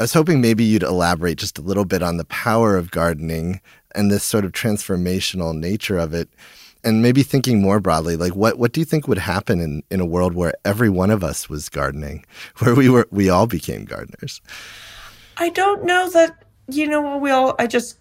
I 0.00 0.04
was 0.04 0.14
hoping 0.14 0.40
maybe 0.40 0.64
you'd 0.64 0.82
elaborate 0.82 1.36
just 1.36 1.58
a 1.58 1.62
little 1.62 1.84
bit 1.84 2.02
on 2.02 2.16
the 2.16 2.24
power 2.24 2.78
of 2.78 2.90
gardening 2.90 3.60
and 3.94 4.10
this 4.10 4.24
sort 4.24 4.46
of 4.46 4.52
transformational 4.52 5.54
nature 5.54 5.98
of 5.98 6.14
it. 6.14 6.30
And 6.84 7.02
maybe 7.02 7.22
thinking 7.22 7.60
more 7.60 7.80
broadly, 7.80 8.16
like 8.16 8.36
what, 8.36 8.58
what 8.58 8.72
do 8.72 8.80
you 8.80 8.84
think 8.84 9.08
would 9.08 9.18
happen 9.18 9.60
in, 9.60 9.82
in 9.90 10.00
a 10.00 10.06
world 10.06 10.34
where 10.34 10.54
every 10.64 10.88
one 10.88 11.10
of 11.10 11.24
us 11.24 11.48
was 11.48 11.68
gardening, 11.68 12.24
where 12.58 12.74
we 12.74 12.88
were 12.88 13.08
we 13.10 13.28
all 13.28 13.46
became 13.46 13.84
gardeners? 13.84 14.40
I 15.36 15.50
don't 15.50 15.84
know 15.84 16.08
that 16.10 16.44
you 16.68 16.86
know 16.86 17.16
we 17.16 17.30
all 17.30 17.54
I 17.58 17.66
just 17.66 17.98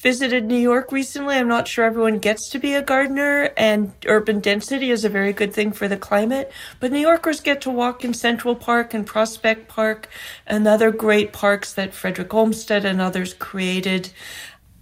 visited 0.00 0.46
New 0.46 0.56
York 0.56 0.92
recently. 0.92 1.36
I'm 1.36 1.48
not 1.48 1.68
sure 1.68 1.84
everyone 1.84 2.18
gets 2.18 2.48
to 2.50 2.58
be 2.58 2.72
a 2.72 2.80
gardener, 2.80 3.50
and 3.56 3.92
urban 4.06 4.40
density 4.40 4.90
is 4.90 5.04
a 5.04 5.10
very 5.10 5.34
good 5.34 5.52
thing 5.52 5.72
for 5.72 5.88
the 5.88 5.96
climate. 5.96 6.50
But 6.80 6.90
New 6.90 7.00
Yorkers 7.00 7.40
get 7.40 7.60
to 7.62 7.70
walk 7.70 8.02
in 8.02 8.14
Central 8.14 8.56
Park 8.56 8.94
and 8.94 9.06
Prospect 9.06 9.68
Park 9.68 10.08
and 10.46 10.66
other 10.66 10.90
great 10.90 11.34
parks 11.34 11.74
that 11.74 11.92
Frederick 11.92 12.32
Olmsted 12.32 12.86
and 12.86 13.00
others 13.00 13.34
created. 13.34 14.10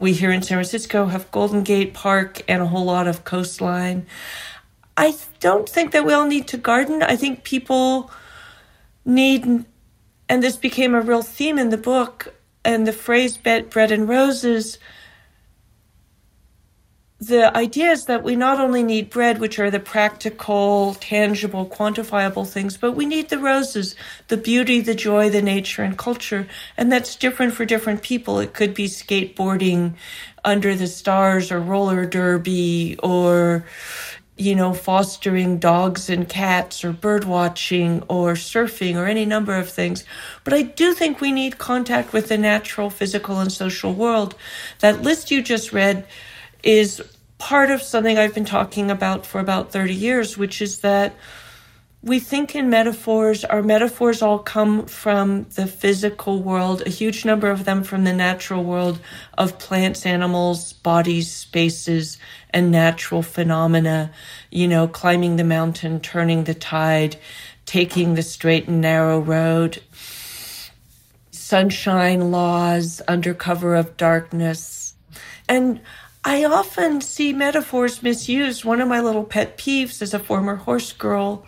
We 0.00 0.12
here 0.12 0.30
in 0.30 0.42
San 0.42 0.56
Francisco 0.56 1.06
have 1.06 1.28
Golden 1.32 1.64
Gate 1.64 1.92
Park 1.92 2.42
and 2.46 2.62
a 2.62 2.66
whole 2.66 2.84
lot 2.84 3.08
of 3.08 3.24
coastline. 3.24 4.06
I 4.96 5.16
don't 5.40 5.68
think 5.68 5.90
that 5.90 6.06
we 6.06 6.12
all 6.12 6.26
need 6.26 6.46
to 6.48 6.56
garden. 6.56 7.02
I 7.02 7.16
think 7.16 7.42
people 7.42 8.10
need, 9.04 9.64
and 10.28 10.42
this 10.42 10.56
became 10.56 10.94
a 10.94 11.00
real 11.00 11.22
theme 11.22 11.58
in 11.58 11.70
the 11.70 11.76
book, 11.76 12.32
and 12.64 12.86
the 12.86 12.92
phrase 12.92 13.36
bread 13.36 13.90
and 13.90 14.08
roses 14.08 14.78
the 17.20 17.56
idea 17.56 17.90
is 17.90 18.04
that 18.04 18.22
we 18.22 18.36
not 18.36 18.60
only 18.60 18.84
need 18.84 19.10
bread, 19.10 19.40
which 19.40 19.58
are 19.58 19.72
the 19.72 19.80
practical, 19.80 20.94
tangible, 21.00 21.66
quantifiable 21.66 22.46
things, 22.46 22.76
but 22.76 22.92
we 22.92 23.06
need 23.06 23.28
the 23.28 23.38
roses, 23.38 23.96
the 24.28 24.36
beauty, 24.36 24.80
the 24.80 24.94
joy, 24.94 25.28
the 25.28 25.42
nature, 25.42 25.82
and 25.82 25.98
culture. 25.98 26.46
And 26.76 26.92
that's 26.92 27.16
different 27.16 27.54
for 27.54 27.64
different 27.64 28.02
people. 28.02 28.38
It 28.38 28.54
could 28.54 28.72
be 28.72 28.86
skateboarding 28.86 29.94
under 30.44 30.76
the 30.76 30.86
stars 30.86 31.50
or 31.50 31.58
roller 31.58 32.06
derby 32.06 32.96
or, 33.02 33.64
you 34.36 34.54
know, 34.54 34.72
fostering 34.72 35.58
dogs 35.58 36.08
and 36.08 36.28
cats 36.28 36.84
or 36.84 36.92
bird 36.92 37.24
watching 37.24 38.00
or 38.02 38.34
surfing 38.34 38.94
or 38.94 39.06
any 39.06 39.26
number 39.26 39.56
of 39.56 39.68
things. 39.68 40.04
But 40.44 40.54
I 40.54 40.62
do 40.62 40.94
think 40.94 41.20
we 41.20 41.32
need 41.32 41.58
contact 41.58 42.12
with 42.12 42.28
the 42.28 42.38
natural, 42.38 42.90
physical, 42.90 43.40
and 43.40 43.50
social 43.50 43.92
world. 43.92 44.36
That 44.78 45.02
list 45.02 45.32
you 45.32 45.42
just 45.42 45.72
read 45.72 46.06
is 46.68 47.02
part 47.38 47.70
of 47.70 47.80
something 47.80 48.18
I've 48.18 48.34
been 48.34 48.44
talking 48.44 48.90
about 48.90 49.24
for 49.24 49.40
about 49.40 49.72
30 49.72 49.94
years, 49.94 50.36
which 50.36 50.60
is 50.60 50.80
that 50.80 51.14
we 52.02 52.20
think 52.20 52.54
in 52.54 52.68
metaphors. 52.68 53.42
Our 53.42 53.62
metaphors 53.62 54.20
all 54.20 54.38
come 54.38 54.84
from 54.84 55.44
the 55.54 55.66
physical 55.66 56.42
world, 56.42 56.82
a 56.84 56.90
huge 56.90 57.24
number 57.24 57.50
of 57.50 57.64
them 57.64 57.84
from 57.84 58.04
the 58.04 58.12
natural 58.12 58.64
world 58.64 59.00
of 59.38 59.58
plants, 59.58 60.04
animals, 60.04 60.74
bodies, 60.74 61.32
spaces, 61.32 62.18
and 62.50 62.70
natural 62.70 63.22
phenomena. 63.22 64.12
You 64.50 64.68
know, 64.68 64.88
climbing 64.88 65.36
the 65.36 65.44
mountain, 65.44 66.00
turning 66.00 66.44
the 66.44 66.54
tide, 66.54 67.16
taking 67.64 68.12
the 68.12 68.22
straight 68.22 68.68
and 68.68 68.82
narrow 68.82 69.20
road, 69.20 69.82
sunshine 71.30 72.30
laws 72.30 73.00
under 73.08 73.32
cover 73.32 73.74
of 73.74 73.96
darkness. 73.96 74.92
And 75.48 75.80
I 76.28 76.44
often 76.44 77.00
see 77.00 77.32
metaphors 77.32 78.02
misused. 78.02 78.62
One 78.62 78.82
of 78.82 78.88
my 78.88 79.00
little 79.00 79.24
pet 79.24 79.56
peeves 79.56 80.02
as 80.02 80.12
a 80.12 80.18
former 80.18 80.56
horse 80.56 80.92
girl, 80.92 81.46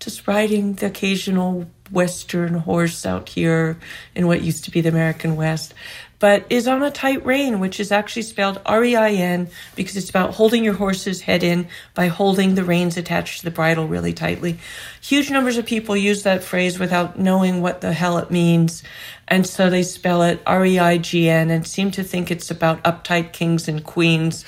just 0.00 0.26
riding 0.26 0.74
the 0.74 0.86
occasional 0.86 1.70
Western 1.92 2.54
horse 2.54 3.06
out 3.06 3.28
here 3.28 3.78
in 4.16 4.26
what 4.26 4.42
used 4.42 4.64
to 4.64 4.72
be 4.72 4.80
the 4.80 4.88
American 4.88 5.36
West, 5.36 5.74
but 6.18 6.46
is 6.50 6.66
on 6.66 6.82
a 6.82 6.90
tight 6.90 7.24
rein, 7.24 7.60
which 7.60 7.78
is 7.78 7.92
actually 7.92 8.22
spelled 8.22 8.60
R-E-I-N 8.64 9.48
because 9.74 9.96
it's 9.96 10.10
about 10.10 10.34
holding 10.34 10.64
your 10.64 10.74
horse's 10.74 11.20
head 11.20 11.42
in 11.42 11.68
by 11.94 12.06
holding 12.08 12.54
the 12.54 12.64
reins 12.64 12.96
attached 12.96 13.40
to 13.40 13.44
the 13.44 13.50
bridle 13.50 13.86
really 13.86 14.12
tightly. 14.12 14.58
Huge 15.00 15.30
numbers 15.30 15.58
of 15.58 15.66
people 15.66 15.96
use 15.96 16.22
that 16.22 16.42
phrase 16.42 16.78
without 16.78 17.18
knowing 17.18 17.60
what 17.60 17.80
the 17.80 17.92
hell 17.92 18.18
it 18.18 18.30
means. 18.30 18.82
And 19.28 19.46
so 19.46 19.70
they 19.70 19.82
spell 19.82 20.22
it 20.22 20.40
R-E-I-G-N 20.46 21.50
and 21.50 21.66
seem 21.66 21.90
to 21.92 22.02
think 22.02 22.30
it's 22.30 22.50
about 22.50 22.82
uptight 22.84 23.32
kings 23.32 23.68
and 23.68 23.84
queens 23.84 24.44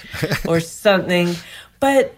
or 0.46 0.60
something. 0.60 1.34
But 1.80 2.14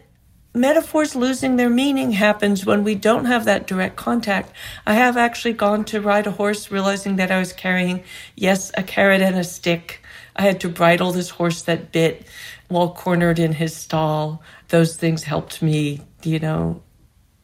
metaphors 0.53 1.15
losing 1.15 1.57
their 1.57 1.71
meaning 1.71 2.13
happens 2.13 2.67
when 2.67 2.83
we 2.83 2.95
don't 2.95 3.27
have 3.27 3.45
that 3.45 3.67
direct 3.67 3.97
contact. 3.97 4.53
I 4.87 4.95
have 4.95 5.17
actually 5.17 5.55
gone 5.55 5.85
to 5.87 6.01
ride 6.01 6.27
a 6.27 6.33
horse 6.33 6.71
realizing 6.71 7.17
that 7.17 7.31
I 7.31 7.39
was 7.39 7.53
carrying, 7.53 8.03
yes, 8.35 8.71
a 8.77 8.83
carrot 8.83 9.21
and 9.21 9.37
a 9.37 9.45
stick. 9.45 10.03
I 10.35 10.43
had 10.43 10.61
to 10.61 10.69
bridle 10.69 11.13
this 11.13 11.31
horse 11.31 11.63
that 11.63 11.93
bit 11.93 12.27
while 12.69 12.95
cornered 12.95 13.39
in 13.39 13.53
his 13.53 13.77
stall. 13.77 14.43
Those 14.69 14.97
things 14.97 15.25
helped 15.25 15.63
me, 15.63 16.01
you 16.23 16.39
know, 16.39 16.83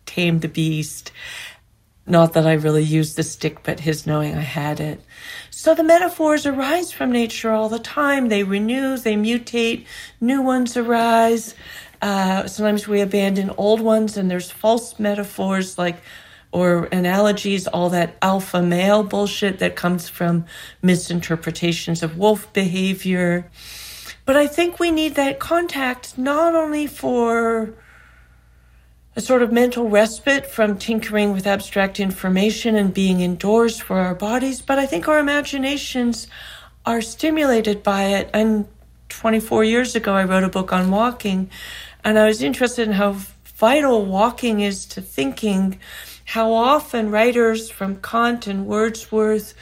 tame 0.06 0.40
the 0.40 0.48
beast. 0.48 1.12
Not 2.08 2.34
that 2.34 2.46
I 2.46 2.52
really 2.52 2.84
used 2.84 3.16
the 3.16 3.24
stick, 3.24 3.64
but 3.64 3.80
his 3.80 4.06
knowing 4.06 4.36
I 4.36 4.40
had 4.40 4.78
it. 4.78 5.00
So 5.50 5.74
the 5.74 5.82
metaphors 5.82 6.46
arise 6.46 6.92
from 6.92 7.10
nature 7.10 7.50
all 7.50 7.68
the 7.68 7.80
time. 7.80 8.28
They 8.28 8.44
renew, 8.44 8.96
they 8.96 9.16
mutate, 9.16 9.86
new 10.20 10.40
ones 10.40 10.76
arise. 10.76 11.56
Uh, 12.02 12.46
sometimes 12.46 12.86
we 12.86 13.00
abandon 13.00 13.50
old 13.56 13.80
ones, 13.80 14.16
and 14.16 14.30
there's 14.30 14.50
false 14.50 14.98
metaphors 14.98 15.78
like 15.78 15.96
or 16.52 16.84
analogies, 16.86 17.66
all 17.66 17.90
that 17.90 18.16
alpha 18.22 18.62
male 18.62 19.02
bullshit 19.02 19.58
that 19.58 19.76
comes 19.76 20.08
from 20.08 20.46
misinterpretations 20.80 22.02
of 22.02 22.16
wolf 22.16 22.50
behavior. 22.52 23.50
But 24.24 24.36
I 24.36 24.46
think 24.46 24.80
we 24.80 24.90
need 24.90 25.16
that 25.16 25.38
contact 25.38 26.16
not 26.16 26.54
only 26.54 26.86
for 26.86 27.74
a 29.14 29.20
sort 29.20 29.42
of 29.42 29.52
mental 29.52 29.88
respite 29.88 30.46
from 30.46 30.78
tinkering 30.78 31.32
with 31.32 31.46
abstract 31.46 32.00
information 32.00 32.74
and 32.74 32.92
being 32.92 33.20
indoors 33.20 33.80
for 33.80 33.98
our 33.98 34.14
bodies, 34.14 34.60
but 34.60 34.78
I 34.78 34.86
think 34.86 35.08
our 35.08 35.18
imaginations 35.18 36.26
are 36.84 37.00
stimulated 37.00 37.82
by 37.82 38.04
it. 38.04 38.30
And 38.32 38.66
24 39.08 39.64
years 39.64 39.94
ago, 39.94 40.12
I 40.12 40.24
wrote 40.24 40.44
a 40.44 40.48
book 40.48 40.72
on 40.72 40.90
walking, 40.90 41.50
and 42.04 42.18
I 42.18 42.26
was 42.26 42.42
interested 42.42 42.86
in 42.86 42.94
how 42.94 43.16
vital 43.44 44.04
walking 44.04 44.60
is 44.60 44.86
to 44.86 45.00
thinking, 45.00 45.78
how 46.24 46.52
often 46.52 47.10
writers 47.10 47.70
from 47.70 47.96
Kant 47.96 48.46
and 48.46 48.66
Wordsworth 48.66 49.54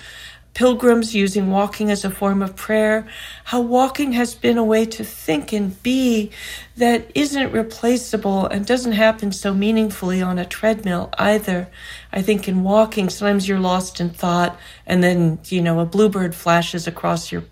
pilgrims 0.55 1.15
using 1.15 1.51
walking 1.51 1.91
as 1.91 2.05
a 2.05 2.11
form 2.11 2.41
of 2.41 2.55
prayer, 2.55 3.07
how 3.45 3.61
walking 3.61 4.13
has 4.13 4.35
been 4.35 4.57
a 4.57 4.65
way 4.65 4.87
to 4.87 5.05
think 5.05 5.53
and 5.53 5.81
be 5.83 6.31
that 6.77 7.11
isn't 7.15 7.53
replaceable 7.53 8.47
and 8.47 8.65
doesn't 8.65 8.93
happen 8.93 9.33
so 9.33 9.53
meaningfully 9.53 10.23
on 10.23 10.39
a 10.39 10.45
treadmill 10.45 11.11
either. 11.19 11.69
I 12.13 12.23
think 12.23 12.49
in 12.49 12.63
walking, 12.63 13.11
sometimes 13.11 13.49
you're 13.49 13.59
lost 13.59 14.01
in 14.01 14.11
thought 14.11 14.59
and 14.87 15.03
then, 15.03 15.41
you 15.47 15.61
know, 15.61 15.81
a 15.81 15.85
bluebird 15.85 16.35
flashes 16.35 16.87
across 16.87 17.33
your 17.33 17.45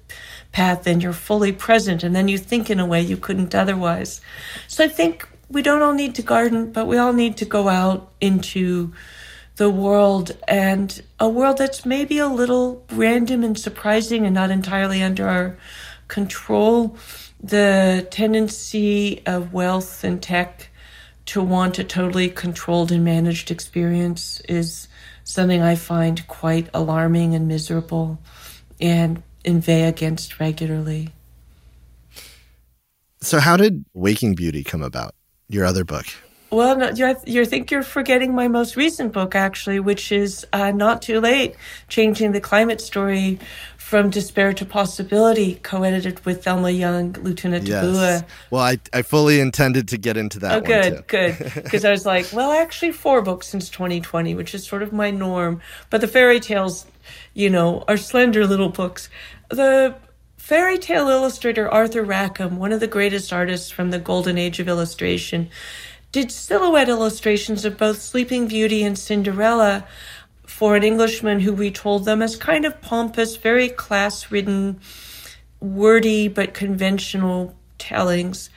path 0.53 0.87
and 0.87 1.03
you're 1.03 1.12
fully 1.12 1.53
present 1.53 2.03
and 2.03 2.15
then 2.15 2.29
you 2.29 2.38
think 2.38 2.71
in 2.71 2.79
a 2.79 2.87
way 2.87 3.01
you 3.01 3.17
couldn't 3.17 3.55
otherwise. 3.55 4.21
So 4.69 4.85
I 4.85 4.88
think 4.88 5.29
we 5.49 5.62
don't 5.62 5.83
all 5.83 5.95
need 5.95 6.15
to 6.17 6.23
garden, 6.23 6.73
but 6.73 6.87
we 6.87 6.99
all 6.99 7.12
need 7.12 7.37
to 7.38 7.45
go 7.45 7.69
out 7.69 8.12
into 8.21 8.93
the 9.57 9.71
world 9.71 10.37
and 10.49 11.03
a 11.21 11.29
world 11.29 11.59
that's 11.59 11.85
maybe 11.85 12.19
a 12.19 12.29
little 12.29 12.85
random 12.93 13.45
and 13.45 13.59
surprising 13.59 14.25
and 14.25 14.35
not 14.35 14.51
entirely 14.51 15.03
under 15.03 15.29
our 15.29 15.59
control. 16.09 16.97
The 17.43 18.07
tendency 18.11 19.23
of 19.27 19.53
wealth 19.53 20.05
and 20.05 20.23
tech 20.23 20.69
to 21.27 21.43
want 21.43 21.79
a 21.79 21.85
totally 21.85 22.29
controlled 22.29 22.93
and 22.93 23.05
managed 23.05 23.51
experience 23.51 24.41
is 24.49 24.88
something 25.25 25.62
I 25.62 25.77
find 25.77 26.27
quite 26.27 26.69
alarming 26.75 27.35
and 27.35 27.47
miserable 27.47 28.19
and 28.81 29.23
inveigh 29.45 29.85
against 29.85 30.41
regularly. 30.41 31.11
So, 33.21 33.39
how 33.39 33.57
did 33.57 33.85
Waking 33.95 34.35
Beauty 34.35 34.65
come 34.65 34.83
about, 34.83 35.15
your 35.49 35.65
other 35.65 35.85
book? 35.85 36.07
Well, 36.53 36.77
no, 36.77 36.91
you, 36.91 37.17
you 37.25 37.47
think 37.47 37.71
you're 37.71 37.83
forgetting 37.83 38.35
my 38.35 38.47
most 38.47 38.77
recent 38.77 39.13
book, 39.13 39.35
actually, 39.35 39.81
which 39.81 40.13
is 40.13 40.47
uh, 40.53 40.71
Not 40.71 41.01
Too 41.01 41.19
Late 41.19 41.57
Changing 41.89 42.33
the 42.33 42.43
Climate 42.43 42.79
Story 42.83 43.39
from 43.79 44.11
Despair 44.11 44.53
to 44.55 44.67
Possibility, 44.67 45.55
co 45.63 45.83
edited 45.83 46.23
with 46.27 46.45
Thelma 46.45 46.71
Young, 46.71 47.15
Lutunatabua. 47.15 47.67
Yes. 47.67 48.25
Well, 48.51 48.63
I, 48.63 48.79
I 48.93 49.01
fully 49.01 49.41
intended 49.41 49.89
to 49.89 49.99
get 49.99 50.19
into 50.19 50.39
that 50.41 50.59
oh, 50.59 50.61
good, 50.61 51.07
good. 51.07 51.39
Because 51.55 51.87
I 51.87 51.91
was 51.91 52.05
like, 52.05 52.27
well, 52.35 52.53
actually, 52.53 52.93
four 52.93 53.23
books 53.23 53.47
since 53.49 53.71
2020, 53.71 54.35
which 54.35 54.55
is 54.55 54.67
sort 54.67 54.83
of 54.83 54.93
my 54.93 55.11
norm. 55.11 55.63
But 55.89 56.03
the 56.03 56.09
fairy 56.09 56.39
tales, 56.39 56.87
you 57.35 57.51
know, 57.51 57.85
are 57.88 57.97
slender 57.97 58.47
little 58.47 58.68
books. 58.68 59.09
The 59.49 59.97
fairy 60.37 60.79
tale 60.79 61.09
illustrator 61.09 61.68
Arthur 61.68 62.03
Rackham, 62.03 62.57
one 62.57 62.73
of 62.73 62.81
the 62.81 62.87
greatest 62.87 63.33
artists 63.33 63.71
from 63.71 63.90
the 63.90 63.99
golden 63.99 64.38
age 64.38 64.61
of 64.61 64.68
illustration, 64.68 65.51
did 66.11 66.31
silhouette 66.31 66.88
illustrations 66.88 67.64
of 67.64 67.79
both 67.79 68.03
Sleeping 68.03 68.47
Beauty 68.47 68.83
and 68.83 68.99
Cinderella 68.99 69.87
for 70.45 70.77
an 70.77 70.85
Englishman 70.85 71.40
who 71.40 71.55
retold 71.55 72.05
them 72.05 72.21
as 72.21 72.37
kind 72.37 72.66
of 72.66 72.83
pompous, 72.83 73.37
very 73.37 73.68
class 73.68 74.31
ridden, 74.31 74.79
wordy 75.61 76.29
but 76.29 76.53
conventional 76.53 77.55
tellings. 77.79 78.51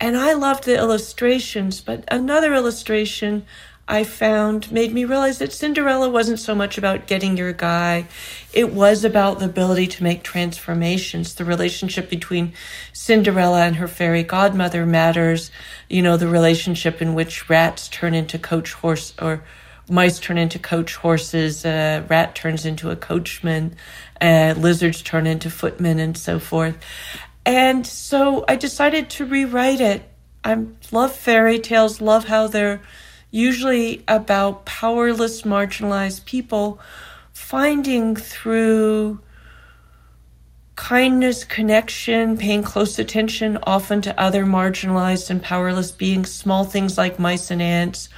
And 0.00 0.16
I 0.16 0.32
loved 0.32 0.64
the 0.64 0.76
illustrations, 0.76 1.80
but 1.80 2.04
another 2.08 2.54
illustration 2.54 3.44
I 3.88 4.04
found 4.04 4.70
made 4.70 4.92
me 4.92 5.04
realize 5.04 5.38
that 5.38 5.52
Cinderella 5.52 6.08
wasn't 6.08 6.38
so 6.38 6.54
much 6.54 6.78
about 6.78 7.08
getting 7.08 7.36
your 7.36 7.52
guy. 7.52 8.06
It 8.52 8.72
was 8.72 9.04
about 9.04 9.40
the 9.40 9.46
ability 9.46 9.88
to 9.88 10.04
make 10.04 10.22
transformations. 10.22 11.34
The 11.34 11.44
relationship 11.44 12.08
between 12.08 12.52
Cinderella 12.92 13.62
and 13.62 13.76
her 13.76 13.88
fairy 13.88 14.22
godmother 14.22 14.86
matters. 14.86 15.50
You 15.88 16.02
know, 16.02 16.16
the 16.16 16.28
relationship 16.28 17.02
in 17.02 17.14
which 17.14 17.48
rats 17.48 17.88
turn 17.88 18.14
into 18.14 18.38
coach 18.38 18.74
horse 18.74 19.12
or 19.20 19.42
mice 19.90 20.20
turn 20.20 20.38
into 20.38 20.58
coach 20.58 20.94
horses, 20.94 21.64
a 21.64 22.04
rat 22.08 22.34
turns 22.34 22.64
into 22.64 22.90
a 22.90 22.96
coachman, 22.96 23.74
uh, 24.20 24.54
lizards 24.56 25.02
turn 25.02 25.26
into 25.26 25.50
footmen, 25.50 25.98
and 25.98 26.16
so 26.16 26.38
forth. 26.38 26.78
And 27.44 27.86
so 27.86 28.44
I 28.46 28.56
decided 28.56 29.10
to 29.10 29.26
rewrite 29.26 29.80
it. 29.80 30.02
I 30.44 30.64
love 30.92 31.12
fairy 31.12 31.58
tales, 31.58 32.00
love 32.00 32.26
how 32.26 32.46
they're 32.46 32.80
usually 33.30 34.04
about 34.08 34.64
powerless, 34.64 35.42
marginalized 35.42 36.24
people 36.24 36.80
finding 37.32 38.16
through 38.16 39.20
kindness, 40.76 41.44
connection, 41.44 42.38
paying 42.38 42.62
close 42.62 42.98
attention 42.98 43.58
often 43.64 44.00
to 44.00 44.18
other 44.18 44.44
marginalized 44.44 45.28
and 45.30 45.42
powerless 45.42 45.92
beings, 45.92 46.32
small 46.32 46.64
things 46.64 46.96
like 46.96 47.18
mice 47.18 47.50
and 47.50 47.60
ants, 47.60 48.08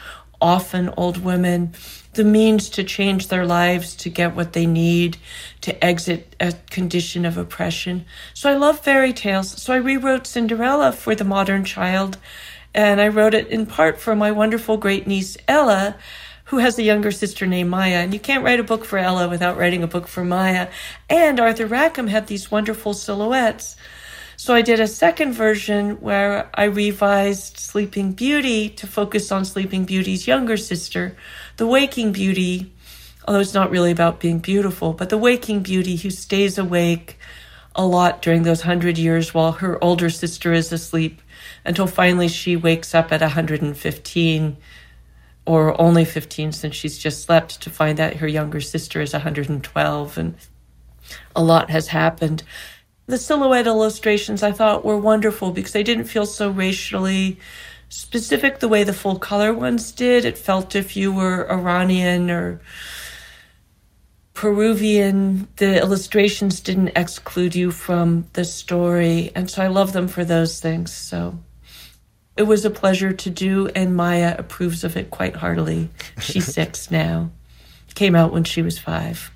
often 0.41 0.93
old 0.97 1.19
women, 1.19 1.73
the 2.15 2.25
means 2.25 2.69
to 2.69 2.85
change 2.85 3.29
their 3.29 3.47
lives, 3.47 3.97
to 3.97 4.11
get 4.11 4.37
what 4.37 4.53
they 4.53 4.67
need, 4.67 5.17
to 5.63 5.85
exit 5.85 6.37
a 6.41 6.53
condition 6.71 7.25
of 7.25 7.39
oppression. 7.39 8.05
So 8.35 8.51
I 8.51 8.55
love 8.55 8.81
fairy 8.81 9.13
tales. 9.13 9.61
So 9.63 9.73
I 9.73 9.79
rewrote 9.79 10.27
Cinderella 10.27 10.93
for 10.93 11.15
the 11.15 11.25
modern 11.25 11.65
child 11.65 12.19
and 12.75 13.01
I 13.01 13.09
wrote 13.09 13.35
it 13.35 13.49
in 13.49 13.67
part 13.67 14.01
for 14.01 14.17
my 14.17 14.33
wonderful 14.33 14.77
great 14.77 15.07
niece, 15.07 15.37
Ella, 15.47 15.97
who 16.45 16.59
has 16.59 16.79
a 16.79 16.83
younger 16.83 17.11
sister 17.11 17.47
named 17.47 17.71
Maya. 17.71 17.99
And 17.99 18.13
you 18.13 18.21
can't 18.21 18.45
write 18.45 18.61
a 18.61 18.65
book 18.65 18.85
for 18.85 18.99
Ella 18.99 19.29
without 19.29 19.57
writing 19.57 19.83
a 19.83 19.87
book 19.87 20.07
for 20.07 20.25
Maya. 20.25 20.69
And 21.09 21.41
Arthur 21.41 21.67
Rackham 21.67 22.09
had 22.09 22.27
these 22.27 22.51
wonderful 22.51 22.95
silhouettes. 22.95 23.77
So 24.37 24.55
I 24.55 24.63
did 24.63 24.81
a 24.81 24.89
second 24.89 25.35
version 25.35 26.01
where 26.01 26.51
I 26.55 26.65
revised 26.65 27.59
Sleeping 27.59 28.13
Beauty 28.13 28.69
to 28.71 28.87
focus 28.87 29.31
on 29.31 29.45
Sleeping 29.45 29.85
Beauty's 29.85 30.27
younger 30.27 30.57
sister, 30.57 31.17
the 31.59 31.67
Waking 31.67 32.13
Beauty, 32.13 32.73
although 33.27 33.41
it's 33.41 33.55
not 33.55 33.71
really 33.71 33.93
about 33.93 34.19
being 34.19 34.41
beautiful, 34.41 34.95
but 34.95 35.11
the 35.11 35.19
Waking 35.19 35.63
Beauty 35.63 35.97
who 35.97 36.11
stays 36.11 36.59
awake 36.59 37.19
a 37.77 37.87
lot 37.87 38.21
during 38.21 38.43
those 38.43 38.63
hundred 38.63 38.99
years 38.99 39.33
while 39.33 39.53
her 39.53 39.83
older 39.83 40.11
sister 40.11 40.53
is 40.53 40.73
asleep 40.73 41.22
until 41.65 41.87
finally 41.87 42.29
she 42.29 42.57
wakes 42.57 42.95
up 42.95 43.13
at 43.13 43.21
115 43.21 44.57
or 45.45 45.81
only 45.81 46.05
15 46.05 46.53
since 46.53 46.75
she's 46.75 46.99
just 46.99 47.23
slept 47.23 47.61
to 47.63 47.71
find 47.71 47.99
that 47.99 48.17
her 48.17 48.29
younger 48.29 48.61
sister 48.61 49.01
is 49.01 49.13
112 49.13 50.19
and 50.19 50.35
a 51.35 51.43
lot 51.43 51.71
has 51.71 51.89
happened. 51.89 52.43
The 53.07 53.19
silhouette 53.19 53.67
illustrations 53.67 54.43
I 54.43 54.53
thought 54.53 54.85
were 54.85 54.97
wonderful 54.97 55.51
because 55.51 55.73
they 55.73 55.83
didn't 55.83 56.05
feel 56.05 56.27
so 56.27 56.49
racially 56.51 57.39
specific 57.89 58.61
the 58.61 58.69
way 58.69 58.85
the 58.85 58.93
full 58.93 59.19
color 59.19 59.53
ones 59.53 59.93
did. 59.93 60.25
It 60.25 60.39
felt 60.39 60.77
if 60.77 60.97
you 60.97 61.13
were 61.13 61.51
Iranian 61.51 62.31
or 62.31 62.61
Peruvian, 64.35 65.49
the 65.57 65.79
illustrations 65.79 66.61
didn't 66.61 66.97
exclude 66.97 67.55
you 67.55 67.71
from 67.71 68.27
the 68.33 68.45
story. 68.45 69.31
And 69.35 69.51
so 69.51 69.63
I 69.63 69.67
love 69.67 69.93
them 69.93 70.09
for 70.09 70.25
those 70.25 70.61
things. 70.61 70.93
So 70.93 71.39
it 72.37 72.45
was 72.45 72.65
a 72.65 72.71
pleasure 72.71 73.13
to 73.13 73.31
do, 73.31 73.69
and 73.69 73.97
Maya 73.97 74.35
approves 74.39 74.85
of 74.85 74.97
it 74.97 75.11
quite 75.11 75.37
heartily. 75.37 75.91
She's 76.21 76.47
six 76.55 76.91
now. 76.91 77.31
Came 77.95 78.15
out 78.15 78.33
when 78.33 78.45
she 78.45 78.63
was 78.63 78.79
five. 78.79 79.31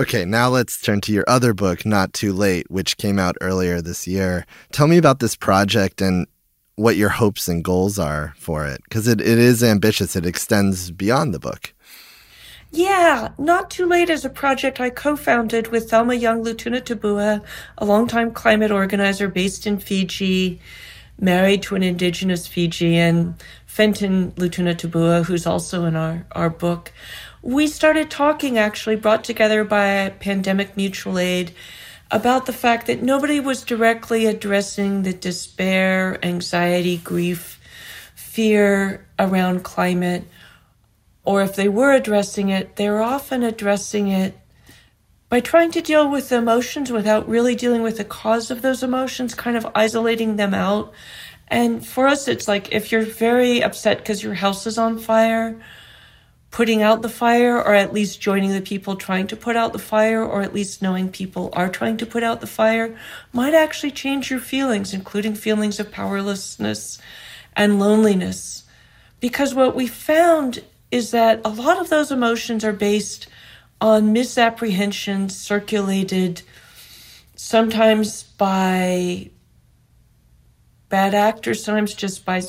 Okay, 0.00 0.24
now 0.24 0.48
let's 0.48 0.80
turn 0.80 1.00
to 1.02 1.12
your 1.12 1.24
other 1.26 1.54
book, 1.54 1.84
Not 1.84 2.12
Too 2.12 2.32
Late, 2.32 2.70
which 2.70 2.96
came 2.96 3.18
out 3.18 3.36
earlier 3.40 3.80
this 3.80 4.06
year. 4.06 4.46
Tell 4.72 4.86
me 4.86 4.96
about 4.96 5.20
this 5.20 5.36
project 5.36 6.00
and 6.00 6.26
what 6.76 6.96
your 6.96 7.08
hopes 7.08 7.48
and 7.48 7.64
goals 7.64 7.98
are 7.98 8.34
for 8.36 8.66
it, 8.66 8.80
because 8.84 9.08
it, 9.08 9.20
it 9.20 9.38
is 9.38 9.62
ambitious. 9.62 10.14
It 10.14 10.26
extends 10.26 10.92
beyond 10.92 11.34
the 11.34 11.40
book. 11.40 11.72
Yeah, 12.70 13.30
Not 13.38 13.70
Too 13.70 13.86
Late 13.86 14.10
is 14.10 14.24
a 14.24 14.30
project 14.30 14.78
I 14.78 14.90
co-founded 14.90 15.68
with 15.68 15.90
Thelma 15.90 16.14
Young 16.14 16.44
Lutunatabua, 16.44 17.42
a 17.78 17.84
longtime 17.84 18.32
climate 18.32 18.70
organizer 18.70 19.26
based 19.28 19.66
in 19.66 19.78
Fiji, 19.78 20.60
married 21.18 21.62
to 21.64 21.74
an 21.74 21.82
indigenous 21.82 22.46
Fijian, 22.46 23.36
Fenton 23.66 24.32
Lutunatabua, 24.32 25.24
who's 25.24 25.46
also 25.46 25.84
in 25.84 25.96
our, 25.96 26.26
our 26.32 26.50
book. 26.50 26.92
We 27.42 27.66
started 27.66 28.10
talking, 28.10 28.58
actually, 28.58 28.96
brought 28.96 29.24
together 29.24 29.64
by 29.64 30.10
Pandemic 30.20 30.76
Mutual 30.76 31.18
Aid, 31.18 31.52
about 32.10 32.46
the 32.46 32.52
fact 32.52 32.86
that 32.86 33.02
nobody 33.02 33.38
was 33.38 33.62
directly 33.62 34.26
addressing 34.26 35.02
the 35.02 35.12
despair, 35.12 36.18
anxiety, 36.24 36.96
grief, 36.96 37.60
fear 38.14 39.06
around 39.18 39.62
climate. 39.62 40.24
Or 41.24 41.42
if 41.42 41.54
they 41.54 41.68
were 41.68 41.92
addressing 41.92 42.48
it, 42.48 42.76
they 42.76 42.88
were 42.88 43.02
often 43.02 43.42
addressing 43.42 44.08
it 44.08 44.38
by 45.28 45.40
trying 45.40 45.70
to 45.72 45.82
deal 45.82 46.10
with 46.10 46.28
the 46.30 46.36
emotions 46.36 46.90
without 46.90 47.28
really 47.28 47.54
dealing 47.54 47.82
with 47.82 47.98
the 47.98 48.04
cause 48.04 48.50
of 48.50 48.62
those 48.62 48.82
emotions, 48.82 49.34
kind 49.34 49.56
of 49.56 49.66
isolating 49.74 50.36
them 50.36 50.54
out. 50.54 50.92
And 51.48 51.86
for 51.86 52.06
us, 52.06 52.28
it's 52.28 52.48
like 52.48 52.72
if 52.72 52.90
you're 52.90 53.02
very 53.02 53.62
upset 53.62 53.98
because 53.98 54.22
your 54.22 54.34
house 54.34 54.66
is 54.66 54.78
on 54.78 54.98
fire, 54.98 55.60
putting 56.50 56.82
out 56.82 57.02
the 57.02 57.08
fire, 57.10 57.56
or 57.56 57.74
at 57.74 57.92
least 57.92 58.20
joining 58.20 58.52
the 58.52 58.62
people 58.62 58.96
trying 58.96 59.26
to 59.26 59.36
put 59.36 59.54
out 59.54 59.74
the 59.74 59.78
fire, 59.78 60.24
or 60.24 60.40
at 60.40 60.54
least 60.54 60.80
knowing 60.80 61.10
people 61.10 61.50
are 61.52 61.68
trying 61.68 61.98
to 61.98 62.06
put 62.06 62.22
out 62.22 62.40
the 62.40 62.46
fire, 62.46 62.96
might 63.32 63.54
actually 63.54 63.90
change 63.90 64.30
your 64.30 64.40
feelings, 64.40 64.94
including 64.94 65.34
feelings 65.34 65.78
of 65.78 65.92
powerlessness 65.92 66.98
and 67.54 67.78
loneliness. 67.78 68.64
Because 69.20 69.54
what 69.54 69.76
we 69.76 69.86
found 69.86 70.64
is 70.90 71.10
that 71.10 71.40
a 71.44 71.50
lot 71.50 71.78
of 71.78 71.90
those 71.90 72.10
emotions 72.10 72.64
are 72.64 72.72
based 72.72 73.26
on 73.80 74.12
misapprehensions 74.12 75.36
circulated 75.36 76.42
sometimes 77.36 78.24
by 78.24 79.30
bad 80.88 81.14
actors, 81.14 81.62
sometimes 81.62 81.94
just 81.94 82.24
by 82.24 82.42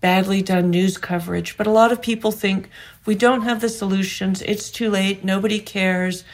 badly 0.00 0.42
done 0.42 0.70
news 0.70 0.98
coverage. 0.98 1.56
But 1.56 1.66
a 1.66 1.72
lot 1.72 1.92
of 1.92 2.02
people 2.02 2.32
think 2.32 2.68
we 3.06 3.14
don't 3.14 3.42
have 3.42 3.60
the 3.60 3.68
solutions. 3.68 4.42
It's 4.42 4.70
too 4.70 4.90
late. 4.90 5.24
Nobody 5.24 5.60
cares. 5.60 6.24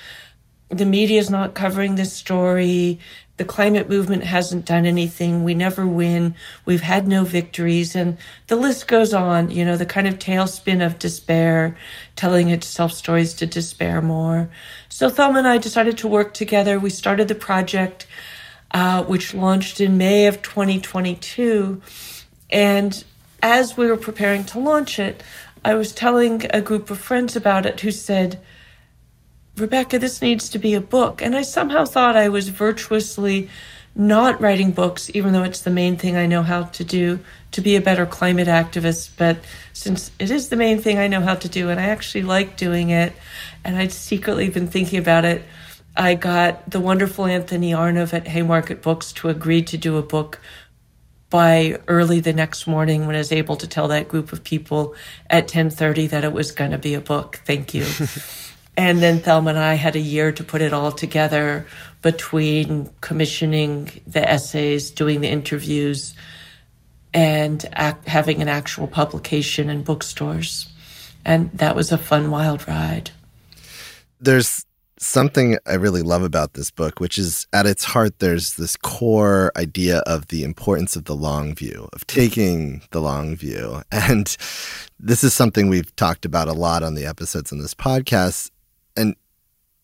The 0.68 0.86
media 0.86 1.20
is 1.20 1.30
not 1.30 1.54
covering 1.54 1.94
this 1.94 2.12
story 2.12 3.00
the 3.36 3.44
climate 3.44 3.88
movement 3.88 4.24
hasn't 4.24 4.64
done 4.64 4.86
anything. 4.86 5.44
We 5.44 5.54
never 5.54 5.86
win. 5.86 6.34
We've 6.64 6.80
had 6.80 7.06
no 7.06 7.24
victories. 7.24 7.94
And 7.94 8.16
the 8.46 8.56
list 8.56 8.88
goes 8.88 9.12
on, 9.12 9.50
you 9.50 9.64
know, 9.64 9.76
the 9.76 9.86
kind 9.86 10.08
of 10.08 10.18
tailspin 10.18 10.84
of 10.84 10.98
despair, 10.98 11.76
telling 12.14 12.48
itself 12.48 12.92
stories 12.92 13.34
to 13.34 13.46
despair 13.46 14.00
more. 14.00 14.48
So 14.88 15.10
Thelma 15.10 15.40
and 15.40 15.48
I 15.48 15.58
decided 15.58 15.98
to 15.98 16.08
work 16.08 16.32
together. 16.32 16.78
We 16.78 16.90
started 16.90 17.28
the 17.28 17.34
project, 17.34 18.06
uh, 18.70 19.04
which 19.04 19.34
launched 19.34 19.80
in 19.80 19.98
May 19.98 20.26
of 20.26 20.40
2022. 20.40 21.82
And 22.50 23.04
as 23.42 23.76
we 23.76 23.86
were 23.86 23.98
preparing 23.98 24.44
to 24.44 24.58
launch 24.58 24.98
it, 24.98 25.22
I 25.62 25.74
was 25.74 25.92
telling 25.92 26.46
a 26.50 26.62
group 26.62 26.90
of 26.90 26.98
friends 26.98 27.36
about 27.36 27.66
it 27.66 27.80
who 27.80 27.90
said, 27.90 28.40
Rebecca, 29.56 29.98
this 29.98 30.20
needs 30.20 30.50
to 30.50 30.58
be 30.58 30.74
a 30.74 30.80
book. 30.80 31.22
And 31.22 31.34
I 31.34 31.42
somehow 31.42 31.84
thought 31.84 32.16
I 32.16 32.28
was 32.28 32.48
virtuously 32.48 33.48
not 33.94 34.38
writing 34.40 34.72
books, 34.72 35.10
even 35.14 35.32
though 35.32 35.42
it's 35.42 35.62
the 35.62 35.70
main 35.70 35.96
thing 35.96 36.16
I 36.16 36.26
know 36.26 36.42
how 36.42 36.64
to 36.64 36.84
do 36.84 37.18
to 37.52 37.62
be 37.62 37.76
a 37.76 37.80
better 37.80 38.04
climate 38.04 38.48
activist. 38.48 39.10
But 39.16 39.38
since 39.72 40.10
it 40.18 40.30
is 40.30 40.50
the 40.50 40.56
main 40.56 40.80
thing 40.80 40.98
I 40.98 41.08
know 41.08 41.22
how 41.22 41.34
to 41.36 41.48
do, 41.48 41.70
and 41.70 41.80
I 41.80 41.84
actually 41.84 42.22
like 42.22 42.58
doing 42.58 42.90
it, 42.90 43.14
and 43.64 43.76
I'd 43.76 43.92
secretly 43.92 44.50
been 44.50 44.66
thinking 44.66 44.98
about 44.98 45.24
it, 45.24 45.42
I 45.96 46.14
got 46.14 46.70
the 46.70 46.80
wonderful 46.80 47.24
Anthony 47.24 47.70
Arnove 47.72 48.12
at 48.12 48.28
Haymarket 48.28 48.82
Books 48.82 49.12
to 49.14 49.30
agree 49.30 49.62
to 49.62 49.78
do 49.78 49.96
a 49.96 50.02
book 50.02 50.40
by 51.30 51.78
early 51.88 52.20
the 52.20 52.34
next 52.34 52.66
morning 52.66 53.06
when 53.06 53.16
I 53.16 53.18
was 53.18 53.32
able 53.32 53.56
to 53.56 53.66
tell 53.66 53.88
that 53.88 54.08
group 54.08 54.32
of 54.32 54.44
people 54.44 54.94
at 55.30 55.48
10:30 55.48 56.10
that 56.10 56.22
it 56.22 56.32
was 56.34 56.52
going 56.52 56.70
to 56.72 56.78
be 56.78 56.92
a 56.92 57.00
book. 57.00 57.40
Thank 57.46 57.72
you. 57.72 57.86
And 58.76 59.00
then 59.00 59.20
Thelma 59.20 59.50
and 59.50 59.58
I 59.58 59.74
had 59.74 59.96
a 59.96 60.00
year 60.00 60.32
to 60.32 60.44
put 60.44 60.60
it 60.60 60.72
all 60.72 60.92
together 60.92 61.66
between 62.02 62.90
commissioning 63.00 63.90
the 64.06 64.28
essays, 64.28 64.90
doing 64.90 65.22
the 65.22 65.28
interviews, 65.28 66.14
and 67.14 67.64
act, 67.72 68.06
having 68.06 68.42
an 68.42 68.48
actual 68.48 68.86
publication 68.86 69.70
in 69.70 69.82
bookstores. 69.82 70.68
And 71.24 71.50
that 71.52 71.74
was 71.74 71.90
a 71.90 71.98
fun, 71.98 72.30
wild 72.30 72.68
ride. 72.68 73.10
There's 74.20 74.66
something 74.98 75.58
I 75.66 75.74
really 75.74 76.02
love 76.02 76.22
about 76.22 76.52
this 76.52 76.70
book, 76.70 77.00
which 77.00 77.18
is 77.18 77.46
at 77.52 77.66
its 77.66 77.84
heart, 77.84 78.18
there's 78.18 78.54
this 78.54 78.76
core 78.76 79.52
idea 79.56 79.98
of 80.00 80.28
the 80.28 80.44
importance 80.44 80.96
of 80.96 81.04
the 81.04 81.16
long 81.16 81.54
view, 81.54 81.88
of 81.92 82.06
taking 82.06 82.82
the 82.90 83.00
long 83.00 83.36
view. 83.36 83.82
And 83.92 84.36
this 85.00 85.24
is 85.24 85.34
something 85.34 85.68
we've 85.68 85.94
talked 85.96 86.24
about 86.24 86.48
a 86.48 86.52
lot 86.52 86.82
on 86.82 86.94
the 86.94 87.06
episodes 87.06 87.52
in 87.52 87.60
this 87.60 87.74
podcast 87.74 88.50
and 88.96 89.16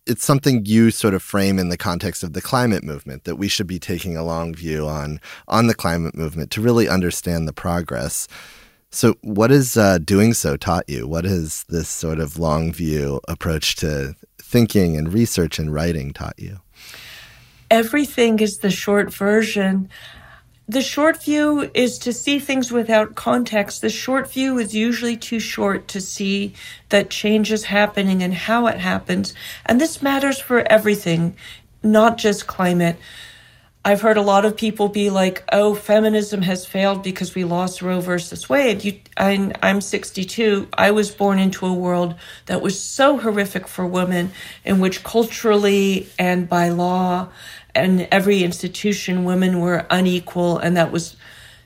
it's 0.07 0.25
something 0.25 0.67
you 0.67 0.91
sort 0.91 1.15
of 1.15 1.23
frame 1.23 1.59
in 1.59 1.69
the 1.69 1.77
context 1.77 2.23
of 2.23 2.33
the 2.33 2.43
climate 2.43 2.83
movement 2.83 3.25
that 3.25 3.37
we 3.37 3.49
should 3.49 3.67
be 3.67 3.79
taking 3.79 4.17
a 4.17 4.25
long 4.25 4.55
view 4.55 4.87
on 4.87 5.21
on 5.49 5.67
the 5.67 5.75
climate 5.75 6.15
movement 6.15 6.51
to 6.53 6.61
really 6.61 6.89
understand 6.89 7.47
the 7.47 7.53
progress. 7.53 8.27
So, 8.91 9.15
what 9.23 9.51
has 9.51 9.77
uh, 9.77 9.99
doing 9.99 10.35
so 10.35 10.57
taught 10.57 10.89
you? 10.89 11.07
What 11.07 11.25
has 11.25 11.65
this 11.69 11.89
sort 11.89 12.19
of 12.19 12.39
long 12.39 12.73
view 12.73 13.21
approach 13.27 13.77
to 13.77 14.15
thinking 14.39 14.97
and 14.97 15.13
research 15.13 15.59
and 15.59 15.73
writing 15.73 16.13
taught 16.13 16.39
you? 16.39 16.61
Everything 17.71 18.41
is 18.41 18.59
the 18.59 18.71
short 18.71 19.13
version. 19.13 19.89
The 20.73 20.81
short 20.81 21.23
view 21.23 21.71
is 21.75 21.99
to 21.99 22.15
see 22.15 22.39
things 22.39 22.73
without 22.73 23.15
context. 23.15 23.83
The 23.83 23.91
short 23.91 24.33
view 24.33 24.57
is 24.57 24.75
usually 24.75 25.19
too 25.19 25.39
short 25.39 25.87
to 25.89 26.01
see 26.01 26.55
that 26.89 27.11
change 27.11 27.53
is 27.53 27.65
happening 27.65 28.23
and 28.23 28.33
how 28.33 28.69
it 28.69 28.79
happens. 28.79 29.35
And 29.67 29.79
this 29.79 30.01
matters 30.01 30.39
for 30.39 30.61
everything, 30.73 31.37
not 31.83 32.17
just 32.17 32.47
climate. 32.47 32.97
I've 33.85 34.01
heard 34.01 34.17
a 34.17 34.23
lot 34.23 34.45
of 34.45 34.57
people 34.57 34.89
be 34.89 35.11
like, 35.11 35.43
"Oh, 35.53 35.75
feminism 35.75 36.43
has 36.43 36.65
failed 36.65 37.03
because 37.03 37.35
we 37.35 37.43
lost 37.43 37.83
Roe 37.83 38.01
versus 38.01 38.49
Wade." 38.49 38.85
You, 38.85 39.01
I'm, 39.17 39.53
I'm 39.61 39.81
62. 39.81 40.69
I 40.75 40.93
was 40.93 41.11
born 41.11 41.41
into 41.41 41.67
a 41.67 41.75
world 41.75 42.15
that 42.47 42.63
was 42.63 42.79
so 42.81 43.19
horrific 43.19 43.67
for 43.67 43.85
women, 43.85 44.31
in 44.65 44.79
which 44.79 45.03
culturally 45.03 46.09
and 46.17 46.49
by 46.49 46.69
law 46.69 47.29
and 47.75 48.07
every 48.11 48.43
institution 48.43 49.25
women 49.25 49.61
were 49.61 49.87
unequal 49.91 50.59
and 50.59 50.77
that 50.77 50.93
was 50.93 51.17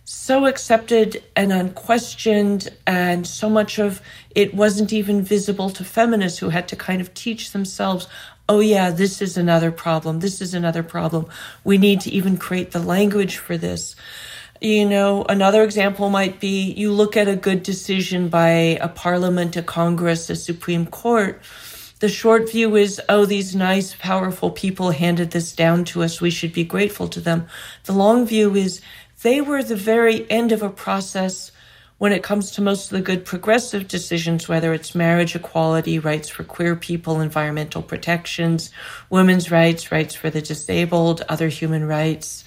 so 0.05 0.46
accepted 0.46 1.22
and 1.35 1.52
unquestioned 1.52 2.68
and 2.87 3.26
so 3.26 3.50
much 3.50 3.79
of 3.79 4.00
it 4.37 4.55
wasn't 4.55 4.92
even 4.92 5.20
visible 5.20 5.68
to 5.68 5.83
feminists 5.83 6.38
who 6.38 6.48
had 6.48 6.68
to 6.68 6.76
kind 6.76 7.00
of 7.00 7.12
teach 7.14 7.50
themselves 7.50 8.07
oh 8.49 8.61
yeah 8.61 8.91
this 8.91 9.21
is 9.23 9.37
another 9.37 9.71
problem 9.71 10.21
this 10.21 10.41
is 10.41 10.55
another 10.55 10.83
problem 10.83 11.27
we 11.65 11.79
need 11.79 12.01
to 12.01 12.11
even 12.11 12.37
create 12.37 12.71
the 12.71 12.79
language 12.81 13.37
for 13.39 13.57
this 13.57 13.97
you 14.61 14.89
know 14.89 15.25
another 15.29 15.63
example 15.63 16.09
might 16.09 16.41
be 16.41 16.73
you 16.73 16.93
look 16.93 17.17
at 17.17 17.29
a 17.29 17.37
good 17.37 17.63
decision 17.63 18.29
by 18.29 18.49
a 18.81 18.89
parliament 18.89 19.57
a 19.57 19.63
congress 19.63 20.31
a 20.31 20.37
supreme 20.37 20.87
court 20.87 21.43
the 21.99 22.09
short 22.11 22.51
view 22.51 22.77
is, 22.77 23.01
oh, 23.09 23.25
these 23.25 23.57
nice, 23.57 23.95
powerful 23.95 24.51
people 24.51 24.91
handed 24.91 25.31
this 25.31 25.53
down 25.53 25.85
to 25.87 26.03
us. 26.03 26.21
We 26.21 26.29
should 26.29 26.53
be 26.53 26.63
grateful 26.63 27.09
to 27.09 27.21
them. 27.21 27.47
The 27.85 27.95
long 27.95 28.27
view 28.27 28.55
is 28.55 28.83
they 29.23 29.41
were 29.41 29.63
the 29.63 29.77
very 29.77 30.31
end 30.31 30.53
of 30.53 30.63
a 30.63 30.69
process 30.69 31.53
when 31.99 32.13
it 32.13 32.23
comes 32.23 32.51
to 32.51 32.61
most 32.61 32.93
of 32.93 32.97
the 32.97 33.03
good 33.03 33.25
progressive 33.25 33.89
decisions, 33.89 34.49
whether 34.49 34.75
it's 34.75 34.95
marriage 34.95 35.35
equality, 35.35 35.99
rights 35.99 36.29
for 36.29 36.45
queer 36.45 36.77
people, 36.77 37.21
environmental 37.21 37.83
protections, 37.83 38.71
women's 39.09 39.51
rights, 39.51 39.91
rights 39.91 40.15
for 40.15 40.29
the 40.29 40.43
disabled, 40.43 41.23
other 41.29 41.49
human 41.49 41.87
rights, 41.87 42.45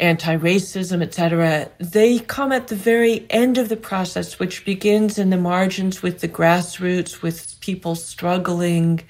anti-racism, 0.00 1.02
etc., 1.02 1.70
they 1.78 2.18
come 2.20 2.52
at 2.52 2.68
the 2.68 2.76
very 2.76 3.26
end 3.30 3.58
of 3.58 3.68
the 3.68 3.76
process, 3.76 4.38
which 4.38 4.64
begins 4.64 5.18
in 5.18 5.30
the 5.30 5.36
margins 5.36 6.02
with 6.02 6.20
the 6.20 6.28
grassroots, 6.28 7.20
with 7.20 7.60
people 7.60 7.94
struggling, 7.94 9.02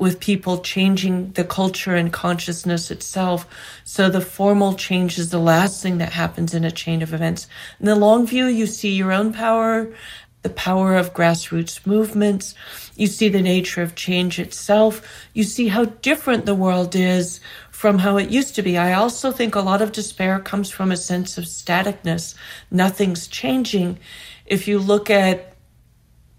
with 0.00 0.18
people 0.18 0.58
changing 0.58 1.30
the 1.32 1.44
culture 1.44 1.94
and 1.94 2.12
consciousness 2.12 2.90
itself. 2.90 3.46
So 3.84 4.08
the 4.08 4.22
formal 4.22 4.74
change 4.74 5.18
is 5.18 5.28
the 5.28 5.38
last 5.38 5.82
thing 5.82 5.98
that 5.98 6.14
happens 6.14 6.54
in 6.54 6.64
a 6.64 6.70
chain 6.70 7.02
of 7.02 7.12
events. 7.12 7.46
In 7.78 7.86
the 7.86 7.94
long 7.94 8.26
view, 8.26 8.46
you 8.46 8.66
see 8.66 8.92
your 8.92 9.12
own 9.12 9.34
power, 9.34 9.92
the 10.40 10.50
power 10.50 10.96
of 10.96 11.12
grassroots 11.12 11.86
movements. 11.86 12.54
You 12.96 13.08
see 13.08 13.28
the 13.28 13.42
nature 13.42 13.82
of 13.82 13.94
change 13.94 14.38
itself. 14.38 15.02
You 15.34 15.44
see 15.44 15.68
how 15.68 15.84
different 15.84 16.46
the 16.46 16.54
world 16.54 16.96
is 16.96 17.38
from 17.70 17.98
how 17.98 18.16
it 18.16 18.30
used 18.30 18.54
to 18.54 18.62
be. 18.62 18.78
I 18.78 18.94
also 18.94 19.30
think 19.30 19.54
a 19.54 19.60
lot 19.60 19.82
of 19.82 19.92
despair 19.92 20.38
comes 20.40 20.70
from 20.70 20.90
a 20.90 20.96
sense 20.96 21.36
of 21.36 21.44
staticness. 21.44 22.34
Nothing's 22.70 23.26
changing. 23.28 23.98
If 24.46 24.66
you 24.66 24.78
look 24.78 25.10
at 25.10 25.49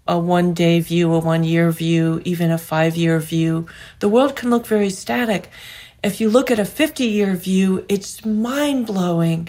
a 0.06 0.18
one 0.18 0.52
day 0.54 0.80
view, 0.80 1.12
a 1.14 1.18
one 1.18 1.44
year 1.44 1.70
view, 1.70 2.20
even 2.24 2.50
a 2.50 2.58
five 2.58 2.96
year 2.96 3.18
view, 3.20 3.66
the 4.00 4.08
world 4.08 4.36
can 4.36 4.50
look 4.50 4.66
very 4.66 4.90
static. 4.90 5.50
If 6.02 6.20
you 6.20 6.28
look 6.28 6.50
at 6.50 6.58
a 6.58 6.64
50 6.64 7.04
year 7.04 7.34
view, 7.34 7.84
it's 7.88 8.24
mind 8.24 8.86
blowing. 8.86 9.48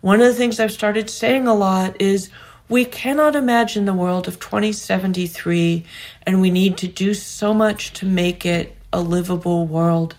One 0.00 0.20
of 0.20 0.26
the 0.26 0.34
things 0.34 0.58
I've 0.58 0.72
started 0.72 1.10
saying 1.10 1.46
a 1.46 1.54
lot 1.54 2.00
is 2.00 2.30
We 2.70 2.84
cannot 2.84 3.34
imagine 3.34 3.84
the 3.84 3.92
world 3.92 4.28
of 4.28 4.38
2073, 4.38 5.84
and 6.22 6.40
we 6.40 6.52
need 6.52 6.76
to 6.78 6.86
do 6.86 7.14
so 7.14 7.52
much 7.52 7.92
to 7.94 8.06
make 8.06 8.46
it 8.46 8.76
a 8.92 9.00
livable 9.00 9.66
world. 9.66 10.14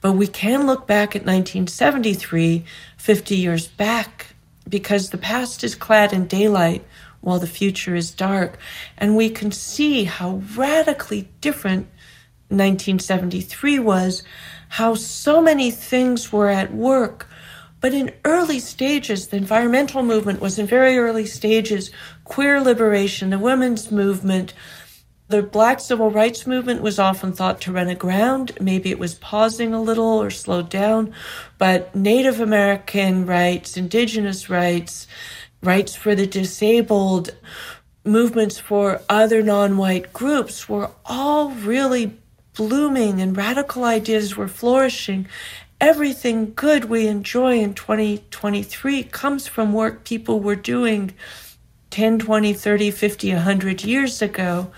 But 0.00 0.12
we 0.12 0.28
can 0.28 0.64
look 0.64 0.86
back 0.86 1.16
at 1.16 1.26
1973, 1.26 2.64
50 2.96 3.34
years 3.34 3.66
back, 3.66 4.28
because 4.68 5.10
the 5.10 5.18
past 5.18 5.64
is 5.64 5.74
clad 5.74 6.12
in 6.12 6.28
daylight 6.28 6.84
while 7.20 7.38
the 7.38 7.46
future 7.46 7.94
is 7.94 8.10
dark. 8.10 8.58
And 8.96 9.16
we 9.16 9.30
can 9.30 9.52
see 9.52 10.04
how 10.04 10.42
radically 10.56 11.28
different 11.40 11.86
1973 12.48 13.78
was, 13.78 14.22
how 14.68 14.94
so 14.94 15.40
many 15.42 15.70
things 15.70 16.32
were 16.32 16.48
at 16.48 16.72
work. 16.72 17.28
But 17.80 17.94
in 17.94 18.12
early 18.24 18.58
stages, 18.58 19.28
the 19.28 19.36
environmental 19.36 20.02
movement 20.02 20.40
was 20.40 20.58
in 20.58 20.66
very 20.66 20.98
early 20.98 21.26
stages, 21.26 21.90
queer 22.24 22.60
liberation, 22.60 23.30
the 23.30 23.38
women's 23.38 23.92
movement, 23.92 24.52
the 25.28 25.42
black 25.42 25.78
civil 25.78 26.10
rights 26.10 26.46
movement 26.46 26.80
was 26.80 26.98
often 26.98 27.32
thought 27.32 27.60
to 27.60 27.72
run 27.72 27.88
aground. 27.88 28.52
Maybe 28.62 28.90
it 28.90 28.98
was 28.98 29.14
pausing 29.14 29.74
a 29.74 29.82
little 29.82 30.22
or 30.22 30.30
slowed 30.30 30.70
down, 30.70 31.12
but 31.58 31.94
Native 31.94 32.40
American 32.40 33.26
rights, 33.26 33.76
indigenous 33.76 34.48
rights, 34.48 35.06
rights 35.62 35.94
for 35.94 36.14
the 36.14 36.26
disabled, 36.26 37.34
movements 38.04 38.58
for 38.58 39.02
other 39.08 39.42
non 39.42 39.76
white 39.76 40.12
groups 40.12 40.68
were 40.68 40.90
all 41.04 41.50
really 41.50 42.16
blooming 42.54 43.20
and 43.20 43.36
radical 43.36 43.84
ideas 43.84 44.36
were 44.36 44.48
flourishing. 44.48 45.28
Everything 45.80 46.52
good 46.54 46.86
we 46.86 47.06
enjoy 47.06 47.60
in 47.60 47.72
2023 47.72 49.04
comes 49.04 49.46
from 49.46 49.72
work 49.72 50.04
people 50.04 50.40
were 50.40 50.56
doing 50.56 51.14
10, 51.90 52.18
20, 52.18 52.52
30, 52.52 52.90
50, 52.90 53.32
100 53.32 53.84
years 53.84 54.20
ago. 54.20 54.72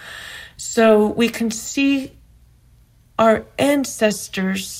So 0.59 1.07
we 1.07 1.31
can 1.31 1.51
see 1.51 2.12
our 3.18 3.47
ancestors 3.59 4.80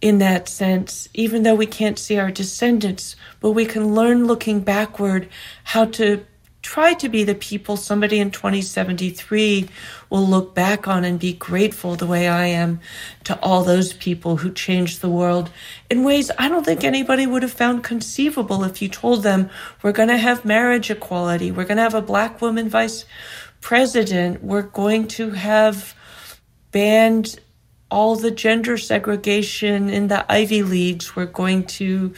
in 0.00 0.18
that 0.18 0.48
sense, 0.48 1.08
even 1.14 1.42
though 1.42 1.54
we 1.54 1.66
can't 1.66 1.98
see 1.98 2.18
our 2.18 2.30
descendants, 2.30 3.16
but 3.40 3.50
we 3.50 3.66
can 3.66 3.94
learn 3.94 4.26
looking 4.26 4.60
backward 4.60 5.28
how 5.64 5.84
to 5.84 6.24
try 6.62 6.92
to 6.92 7.08
be 7.08 7.24
the 7.24 7.34
people 7.34 7.76
somebody 7.76 8.18
in 8.18 8.30
2073 8.30 9.68
will 10.10 10.26
look 10.26 10.54
back 10.54 10.86
on 10.86 11.04
and 11.04 11.18
be 11.18 11.32
grateful 11.32 11.96
the 11.96 12.06
way 12.06 12.28
I 12.28 12.46
am 12.46 12.80
to 13.24 13.38
all 13.40 13.64
those 13.64 13.94
people 13.94 14.36
who 14.36 14.52
changed 14.52 15.00
the 15.00 15.08
world 15.08 15.50
in 15.88 16.04
ways 16.04 16.30
I 16.38 16.48
don't 16.48 16.64
think 16.64 16.84
anybody 16.84 17.26
would 17.26 17.42
have 17.42 17.52
found 17.52 17.82
conceivable 17.82 18.62
if 18.64 18.82
you 18.82 18.88
told 18.88 19.22
them 19.22 19.48
we're 19.82 19.92
going 19.92 20.10
to 20.10 20.18
have 20.18 20.44
marriage 20.44 20.90
equality, 20.90 21.50
we're 21.50 21.64
going 21.64 21.78
to 21.78 21.82
have 21.82 21.94
a 21.94 22.02
black 22.02 22.42
woman 22.42 22.68
vice 22.68 23.06
president, 23.62 24.42
we're 24.42 24.62
going 24.62 25.08
to 25.08 25.30
have 25.30 25.94
banned 26.72 27.40
all 27.90 28.16
the 28.16 28.30
gender 28.30 28.78
segregation 28.78 29.88
in 29.88 30.08
the 30.08 30.30
Ivy 30.30 30.62
Leagues. 30.62 31.16
We're 31.16 31.26
going 31.26 31.64
to 31.64 32.14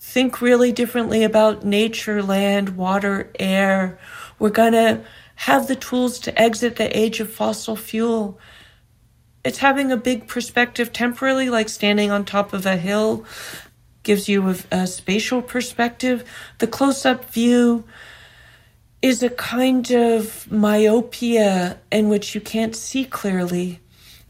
think 0.00 0.40
really 0.40 0.72
differently 0.72 1.24
about 1.24 1.64
nature, 1.64 2.22
land, 2.22 2.76
water, 2.76 3.30
air. 3.38 3.98
We're 4.38 4.50
going 4.50 4.72
to 4.72 5.02
have 5.36 5.66
the 5.66 5.76
tools 5.76 6.18
to 6.20 6.40
exit 6.40 6.76
the 6.76 6.96
age 6.96 7.20
of 7.20 7.30
fossil 7.30 7.76
fuel. 7.76 8.38
It's 9.44 9.58
having 9.58 9.92
a 9.92 9.96
big 9.96 10.26
perspective 10.26 10.92
temporarily, 10.92 11.50
like 11.50 11.68
standing 11.68 12.10
on 12.10 12.24
top 12.24 12.52
of 12.52 12.66
a 12.66 12.76
hill, 12.76 13.24
gives 14.02 14.28
you 14.28 14.48
a, 14.48 14.56
a 14.72 14.86
spatial 14.86 15.42
perspective. 15.42 16.28
The 16.58 16.66
close 16.66 17.04
up 17.04 17.30
view 17.30 17.84
is 19.02 19.22
a 19.22 19.30
kind 19.30 19.90
of 19.90 20.50
myopia 20.50 21.78
in 21.92 22.08
which 22.08 22.34
you 22.34 22.40
can't 22.40 22.74
see 22.74 23.04
clearly. 23.04 23.80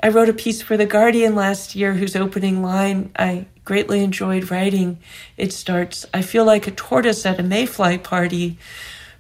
I 0.06 0.08
wrote 0.08 0.28
a 0.28 0.32
piece 0.32 0.62
for 0.62 0.76
The 0.76 0.86
Guardian 0.86 1.34
last 1.34 1.74
year 1.74 1.92
whose 1.92 2.14
opening 2.14 2.62
line 2.62 3.10
I 3.18 3.46
greatly 3.64 4.04
enjoyed 4.04 4.52
writing. 4.52 5.00
It 5.36 5.52
starts 5.52 6.06
I 6.14 6.22
feel 6.22 6.44
like 6.44 6.68
a 6.68 6.70
tortoise 6.70 7.26
at 7.26 7.40
a 7.40 7.42
mayfly 7.42 7.98
party 7.98 8.56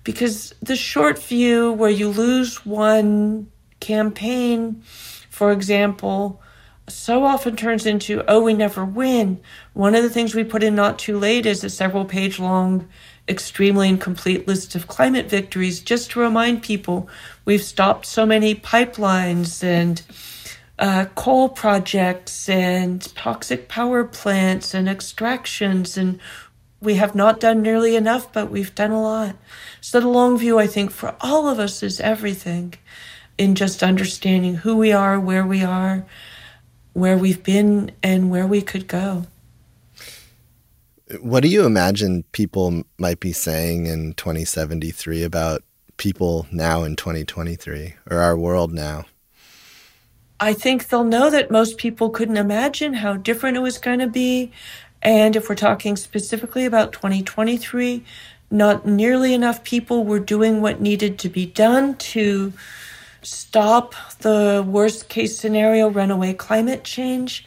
because 0.04 0.54
the 0.62 0.76
short 0.76 1.18
view 1.18 1.72
where 1.72 1.90
you 1.90 2.08
lose 2.08 2.64
one 2.64 3.50
campaign, 3.80 4.80
for 5.28 5.50
example, 5.50 6.40
so 6.86 7.24
often 7.24 7.56
turns 7.56 7.84
into, 7.84 8.22
oh, 8.28 8.44
we 8.44 8.54
never 8.54 8.84
win. 8.84 9.40
One 9.72 9.96
of 9.96 10.04
the 10.04 10.10
things 10.10 10.36
we 10.36 10.44
put 10.44 10.62
in 10.62 10.76
Not 10.76 11.00
Too 11.00 11.18
Late 11.18 11.46
is 11.46 11.64
a 11.64 11.68
several 11.68 12.04
page 12.04 12.38
long 12.38 12.88
extremely 13.28 13.88
incomplete 13.88 14.46
list 14.46 14.76
of 14.76 14.86
climate 14.86 15.28
victories 15.28 15.80
just 15.80 16.12
to 16.12 16.20
remind 16.20 16.62
people 16.62 17.08
we've 17.44 17.64
stopped 17.64 18.06
so 18.06 18.24
many 18.24 18.54
pipelines 18.54 19.64
and 19.64 20.00
uh, 20.78 21.06
coal 21.14 21.48
projects 21.48 22.48
and 22.48 23.14
toxic 23.14 23.68
power 23.68 24.04
plants 24.04 24.74
and 24.74 24.88
extractions 24.88 25.96
and 25.96 26.18
we 26.80 26.94
have 26.94 27.14
not 27.14 27.40
done 27.40 27.62
nearly 27.62 27.96
enough 27.96 28.32
but 28.32 28.50
we've 28.50 28.74
done 28.74 28.90
a 28.90 29.02
lot 29.02 29.34
so 29.80 30.00
the 30.00 30.08
long 30.08 30.38
view 30.38 30.58
i 30.58 30.66
think 30.66 30.90
for 30.90 31.16
all 31.20 31.48
of 31.48 31.58
us 31.58 31.82
is 31.82 32.00
everything 32.00 32.74
in 33.38 33.54
just 33.54 33.82
understanding 33.82 34.56
who 34.56 34.76
we 34.76 34.92
are 34.92 35.18
where 35.18 35.46
we 35.46 35.62
are 35.62 36.04
where 36.92 37.16
we've 37.16 37.42
been 37.42 37.90
and 38.02 38.30
where 38.30 38.46
we 38.46 38.60
could 38.60 38.86
go 38.86 39.24
what 41.20 41.42
do 41.42 41.48
you 41.48 41.64
imagine 41.64 42.24
people 42.32 42.82
might 42.98 43.20
be 43.20 43.32
saying 43.32 43.86
in 43.86 44.14
2073 44.14 45.22
about 45.22 45.62
people 45.96 46.46
now 46.50 46.82
in 46.82 46.96
2023 46.96 47.94
or 48.10 48.18
our 48.18 48.36
world 48.36 48.72
now? 48.72 49.04
I 50.38 50.52
think 50.52 50.88
they'll 50.88 51.04
know 51.04 51.30
that 51.30 51.50
most 51.50 51.78
people 51.78 52.10
couldn't 52.10 52.36
imagine 52.36 52.94
how 52.94 53.16
different 53.16 53.56
it 53.56 53.60
was 53.60 53.78
going 53.78 54.00
to 54.00 54.06
be. 54.06 54.52
And 55.02 55.34
if 55.34 55.48
we're 55.48 55.54
talking 55.54 55.96
specifically 55.96 56.66
about 56.66 56.92
2023, 56.92 58.04
not 58.50 58.86
nearly 58.86 59.32
enough 59.32 59.64
people 59.64 60.04
were 60.04 60.20
doing 60.20 60.60
what 60.60 60.80
needed 60.80 61.18
to 61.20 61.28
be 61.28 61.46
done 61.46 61.96
to 61.96 62.52
stop 63.22 63.94
the 64.20 64.64
worst 64.66 65.08
case 65.08 65.38
scenario 65.38 65.88
runaway 65.88 66.34
climate 66.34 66.84
change. 66.84 67.44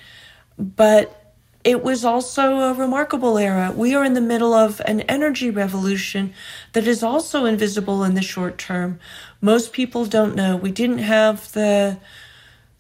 But 0.58 1.34
it 1.64 1.84
was 1.84 2.04
also 2.04 2.60
a 2.60 2.74
remarkable 2.74 3.38
era. 3.38 3.72
We 3.76 3.94
are 3.94 4.04
in 4.04 4.14
the 4.14 4.22
middle 4.22 4.54
of 4.54 4.82
an 4.86 5.02
energy 5.02 5.50
revolution 5.50 6.34
that 6.74 6.88
is 6.88 7.04
also 7.04 7.46
invisible 7.46 8.04
in 8.04 8.16
the 8.16 8.22
short 8.22 8.58
term. 8.58 9.00
Most 9.42 9.74
people 9.74 10.06
don't 10.06 10.36
know. 10.36 10.56
We 10.56 10.72
didn't 10.72 11.00
have 11.00 11.52
the 11.52 11.98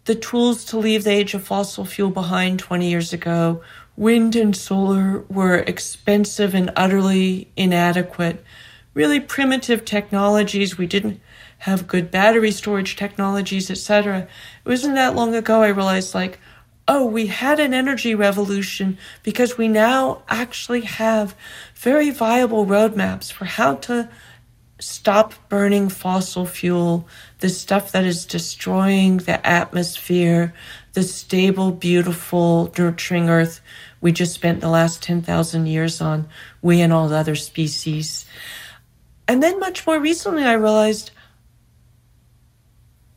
the 0.09 0.15
tools 0.15 0.65
to 0.65 0.75
leave 0.75 1.03
the 1.03 1.11
age 1.11 1.35
of 1.35 1.43
fossil 1.43 1.85
fuel 1.85 2.09
behind 2.09 2.57
20 2.57 2.89
years 2.89 3.13
ago. 3.13 3.61
Wind 3.95 4.35
and 4.35 4.55
solar 4.55 5.19
were 5.29 5.57
expensive 5.57 6.55
and 6.55 6.71
utterly 6.75 7.47
inadequate. 7.55 8.43
Really 8.95 9.19
primitive 9.19 9.85
technologies. 9.85 10.79
We 10.79 10.87
didn't 10.87 11.21
have 11.59 11.87
good 11.87 12.09
battery 12.09 12.49
storage 12.49 12.95
technologies, 12.95 13.69
etc. 13.69 14.27
It 14.65 14.67
wasn't 14.67 14.95
that 14.95 15.13
long 15.13 15.35
ago 15.35 15.61
I 15.61 15.67
realized 15.67 16.15
like 16.15 16.39
oh, 16.87 17.05
we 17.05 17.27
had 17.27 17.59
an 17.59 17.75
energy 17.75 18.15
revolution 18.15 18.97
because 19.21 19.59
we 19.59 19.67
now 19.67 20.23
actually 20.27 20.81
have 20.81 21.35
very 21.75 22.09
viable 22.09 22.65
roadmaps 22.65 23.31
for 23.31 23.45
how 23.45 23.75
to 23.75 24.09
stop 24.79 25.33
burning 25.49 25.87
fossil 25.87 26.47
fuel, 26.47 27.07
the 27.39 27.49
stuff 27.49 27.91
that 27.93 28.05
is 28.05 28.25
destroying 28.25 29.17
the 29.17 29.45
atmosphere, 29.47 30.53
the 30.93 31.03
stable, 31.03 31.71
beautiful, 31.71 32.73
nurturing 32.77 33.29
earth 33.29 33.61
we 34.01 34.11
just 34.11 34.33
spent 34.33 34.61
the 34.61 34.69
last 34.69 35.03
10,000 35.03 35.65
years 35.65 36.01
on, 36.01 36.27
we 36.61 36.81
and 36.81 36.93
all 36.93 37.09
the 37.09 37.15
other 37.15 37.35
species. 37.35 38.25
And 39.27 39.43
then 39.43 39.59
much 39.59 39.85
more 39.85 39.99
recently, 39.99 40.43
I 40.43 40.53
realized 40.53 41.11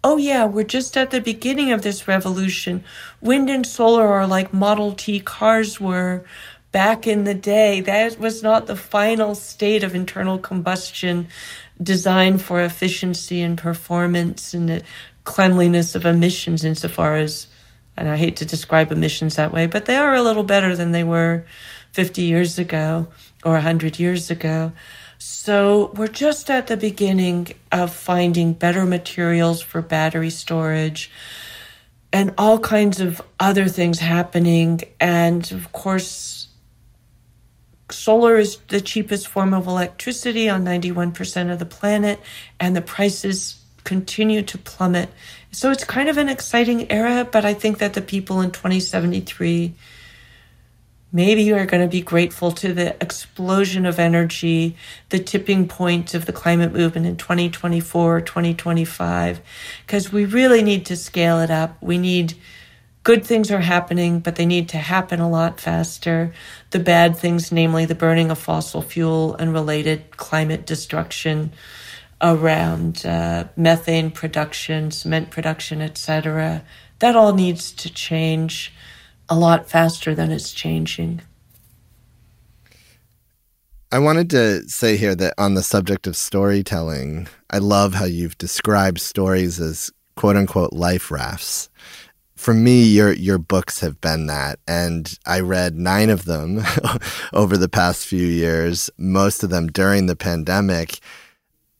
oh 0.04 0.16
yeah, 0.16 0.44
we're 0.44 0.64
just 0.64 0.96
at 0.96 1.12
the 1.12 1.20
beginning 1.20 1.70
of 1.70 1.82
this 1.82 2.08
revolution. 2.08 2.82
Wind 3.20 3.48
and 3.48 3.64
solar 3.64 4.08
are 4.08 4.26
like 4.26 4.52
Model 4.52 4.94
T 4.94 5.20
cars 5.20 5.80
were 5.80 6.24
back 6.72 7.06
in 7.06 7.22
the 7.22 7.34
day. 7.34 7.80
That 7.80 8.18
was 8.18 8.42
not 8.42 8.66
the 8.66 8.74
final 8.74 9.36
state 9.36 9.84
of 9.84 9.94
internal 9.94 10.38
combustion 10.38 11.28
designed 11.80 12.42
for 12.42 12.60
efficiency 12.60 13.40
and 13.42 13.58
performance 13.58 14.54
and 14.54 14.68
the 14.68 14.82
cleanliness 15.24 15.94
of 15.94 16.04
emissions 16.04 16.64
insofar 16.64 17.16
as 17.16 17.46
and 17.96 18.08
I 18.08 18.16
hate 18.16 18.36
to 18.36 18.46
describe 18.46 18.90
emissions 18.90 19.36
that 19.36 19.52
way, 19.52 19.66
but 19.66 19.84
they 19.84 19.96
are 19.96 20.14
a 20.14 20.22
little 20.22 20.44
better 20.44 20.74
than 20.74 20.92
they 20.92 21.04
were 21.04 21.44
50 21.92 22.22
years 22.22 22.58
ago 22.58 23.08
or 23.44 23.52
100 23.52 23.98
years 23.98 24.30
ago. 24.30 24.72
So 25.18 25.92
we're 25.94 26.08
just 26.08 26.50
at 26.50 26.66
the 26.66 26.76
beginning 26.76 27.48
of 27.70 27.92
finding 27.94 28.54
better 28.54 28.86
materials 28.86 29.60
for 29.60 29.82
battery 29.82 30.30
storage 30.30 31.10
and 32.12 32.34
all 32.38 32.58
kinds 32.58 33.00
of 33.00 33.22
other 33.38 33.68
things 33.68 33.98
happening. 33.98 34.80
And 34.98 35.50
of 35.52 35.70
course, 35.72 36.41
solar 37.92 38.36
is 38.36 38.58
the 38.68 38.80
cheapest 38.80 39.28
form 39.28 39.54
of 39.54 39.66
electricity 39.66 40.48
on 40.48 40.64
91% 40.64 41.52
of 41.52 41.58
the 41.58 41.66
planet, 41.66 42.20
and 42.58 42.74
the 42.74 42.82
prices 42.82 43.58
continue 43.84 44.42
to 44.42 44.58
plummet. 44.58 45.10
So 45.50 45.70
it's 45.70 45.84
kind 45.84 46.08
of 46.08 46.16
an 46.16 46.28
exciting 46.28 46.90
era, 46.90 47.28
but 47.30 47.44
I 47.44 47.54
think 47.54 47.78
that 47.78 47.94
the 47.94 48.00
people 48.00 48.40
in 48.40 48.50
2073 48.50 49.74
maybe 51.12 51.52
are 51.52 51.66
going 51.66 51.82
to 51.82 51.88
be 51.88 52.00
grateful 52.00 52.52
to 52.52 52.72
the 52.72 52.96
explosion 53.02 53.84
of 53.84 53.98
energy, 53.98 54.76
the 55.10 55.18
tipping 55.18 55.68
point 55.68 56.14
of 56.14 56.24
the 56.24 56.32
climate 56.32 56.72
movement 56.72 57.06
in 57.06 57.16
2024, 57.16 58.22
2025, 58.22 59.40
because 59.86 60.10
we 60.10 60.24
really 60.24 60.62
need 60.62 60.86
to 60.86 60.96
scale 60.96 61.40
it 61.40 61.50
up. 61.50 61.76
We 61.82 61.98
need 61.98 62.34
good 63.02 63.24
things 63.24 63.50
are 63.50 63.60
happening, 63.60 64.20
but 64.20 64.36
they 64.36 64.46
need 64.46 64.68
to 64.70 64.78
happen 64.78 65.20
a 65.20 65.28
lot 65.28 65.60
faster. 65.60 66.32
The 66.70 66.78
bad 66.78 67.16
things, 67.16 67.50
namely 67.50 67.84
the 67.84 67.94
burning 67.94 68.30
of 68.30 68.38
fossil 68.38 68.82
fuel 68.82 69.34
and 69.36 69.52
related 69.52 70.16
climate 70.16 70.66
destruction 70.66 71.52
around 72.20 73.04
uh, 73.04 73.44
methane 73.56 74.10
production, 74.10 74.90
cement 74.90 75.30
production, 75.30 75.82
etc., 75.82 76.62
that 77.00 77.16
all 77.16 77.34
needs 77.34 77.72
to 77.72 77.92
change 77.92 78.72
a 79.28 79.36
lot 79.36 79.68
faster 79.68 80.14
than 80.14 80.30
it's 80.30 80.52
changing. 80.52 81.20
I 83.90 83.98
wanted 83.98 84.30
to 84.30 84.68
say 84.68 84.96
here 84.96 85.14
that 85.16 85.34
on 85.36 85.54
the 85.54 85.62
subject 85.62 86.06
of 86.06 86.16
storytelling, 86.16 87.28
I 87.50 87.58
love 87.58 87.94
how 87.94 88.04
you've 88.04 88.38
described 88.38 89.00
stories 89.00 89.60
as 89.60 89.90
quote 90.16 90.36
unquote 90.36 90.72
life 90.72 91.10
rafts. 91.10 91.68
For 92.42 92.54
me, 92.54 92.82
your 92.82 93.12
your 93.12 93.38
books 93.38 93.78
have 93.82 94.00
been 94.00 94.26
that, 94.26 94.58
and 94.66 95.16
I 95.24 95.38
read 95.38 95.76
nine 95.76 96.10
of 96.10 96.24
them 96.24 96.60
over 97.32 97.56
the 97.56 97.68
past 97.68 98.04
few 98.04 98.26
years. 98.26 98.90
Most 98.98 99.44
of 99.44 99.50
them 99.50 99.68
during 99.68 100.06
the 100.06 100.16
pandemic. 100.16 100.98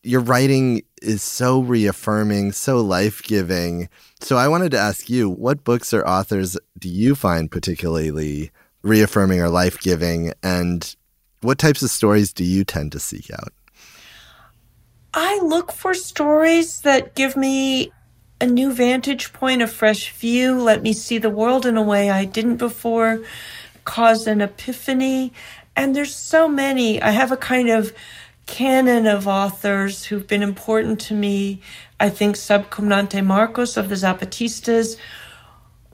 Your 0.04 0.20
writing 0.20 0.82
is 1.02 1.20
so 1.20 1.58
reaffirming, 1.58 2.52
so 2.52 2.80
life 2.80 3.24
giving. 3.24 3.88
So 4.20 4.36
I 4.36 4.46
wanted 4.46 4.70
to 4.70 4.78
ask 4.78 5.10
you, 5.10 5.28
what 5.28 5.64
books 5.64 5.92
or 5.92 6.06
authors 6.06 6.56
do 6.78 6.88
you 6.88 7.16
find 7.16 7.50
particularly 7.50 8.52
reaffirming 8.82 9.40
or 9.40 9.48
life 9.48 9.80
giving? 9.80 10.32
And 10.44 10.94
what 11.40 11.58
types 11.58 11.82
of 11.82 11.90
stories 11.90 12.32
do 12.32 12.44
you 12.44 12.62
tend 12.62 12.92
to 12.92 13.00
seek 13.00 13.32
out? 13.32 13.52
I 15.12 15.40
look 15.42 15.72
for 15.72 15.92
stories 15.92 16.82
that 16.82 17.16
give 17.16 17.36
me 17.36 17.90
a 18.42 18.46
new 18.46 18.72
vantage 18.72 19.32
point, 19.32 19.62
a 19.62 19.68
fresh 19.68 20.10
view, 20.10 20.60
let 20.60 20.82
me 20.82 20.92
see 20.92 21.16
the 21.16 21.30
world 21.30 21.64
in 21.64 21.76
a 21.76 21.82
way 21.82 22.10
I 22.10 22.24
didn't 22.24 22.56
before, 22.56 23.20
cause 23.84 24.26
an 24.26 24.40
epiphany. 24.40 25.32
And 25.76 25.94
there's 25.94 26.12
so 26.12 26.48
many. 26.48 27.00
I 27.00 27.10
have 27.10 27.30
a 27.30 27.36
kind 27.36 27.70
of 27.70 27.94
canon 28.46 29.06
of 29.06 29.28
authors 29.28 30.06
who've 30.06 30.26
been 30.26 30.42
important 30.42 30.98
to 31.02 31.14
me. 31.14 31.60
I 32.00 32.10
think 32.10 32.34
Subcomandante 32.34 33.24
Marcos 33.24 33.76
of 33.76 33.88
the 33.88 33.94
Zapatistas 33.94 34.96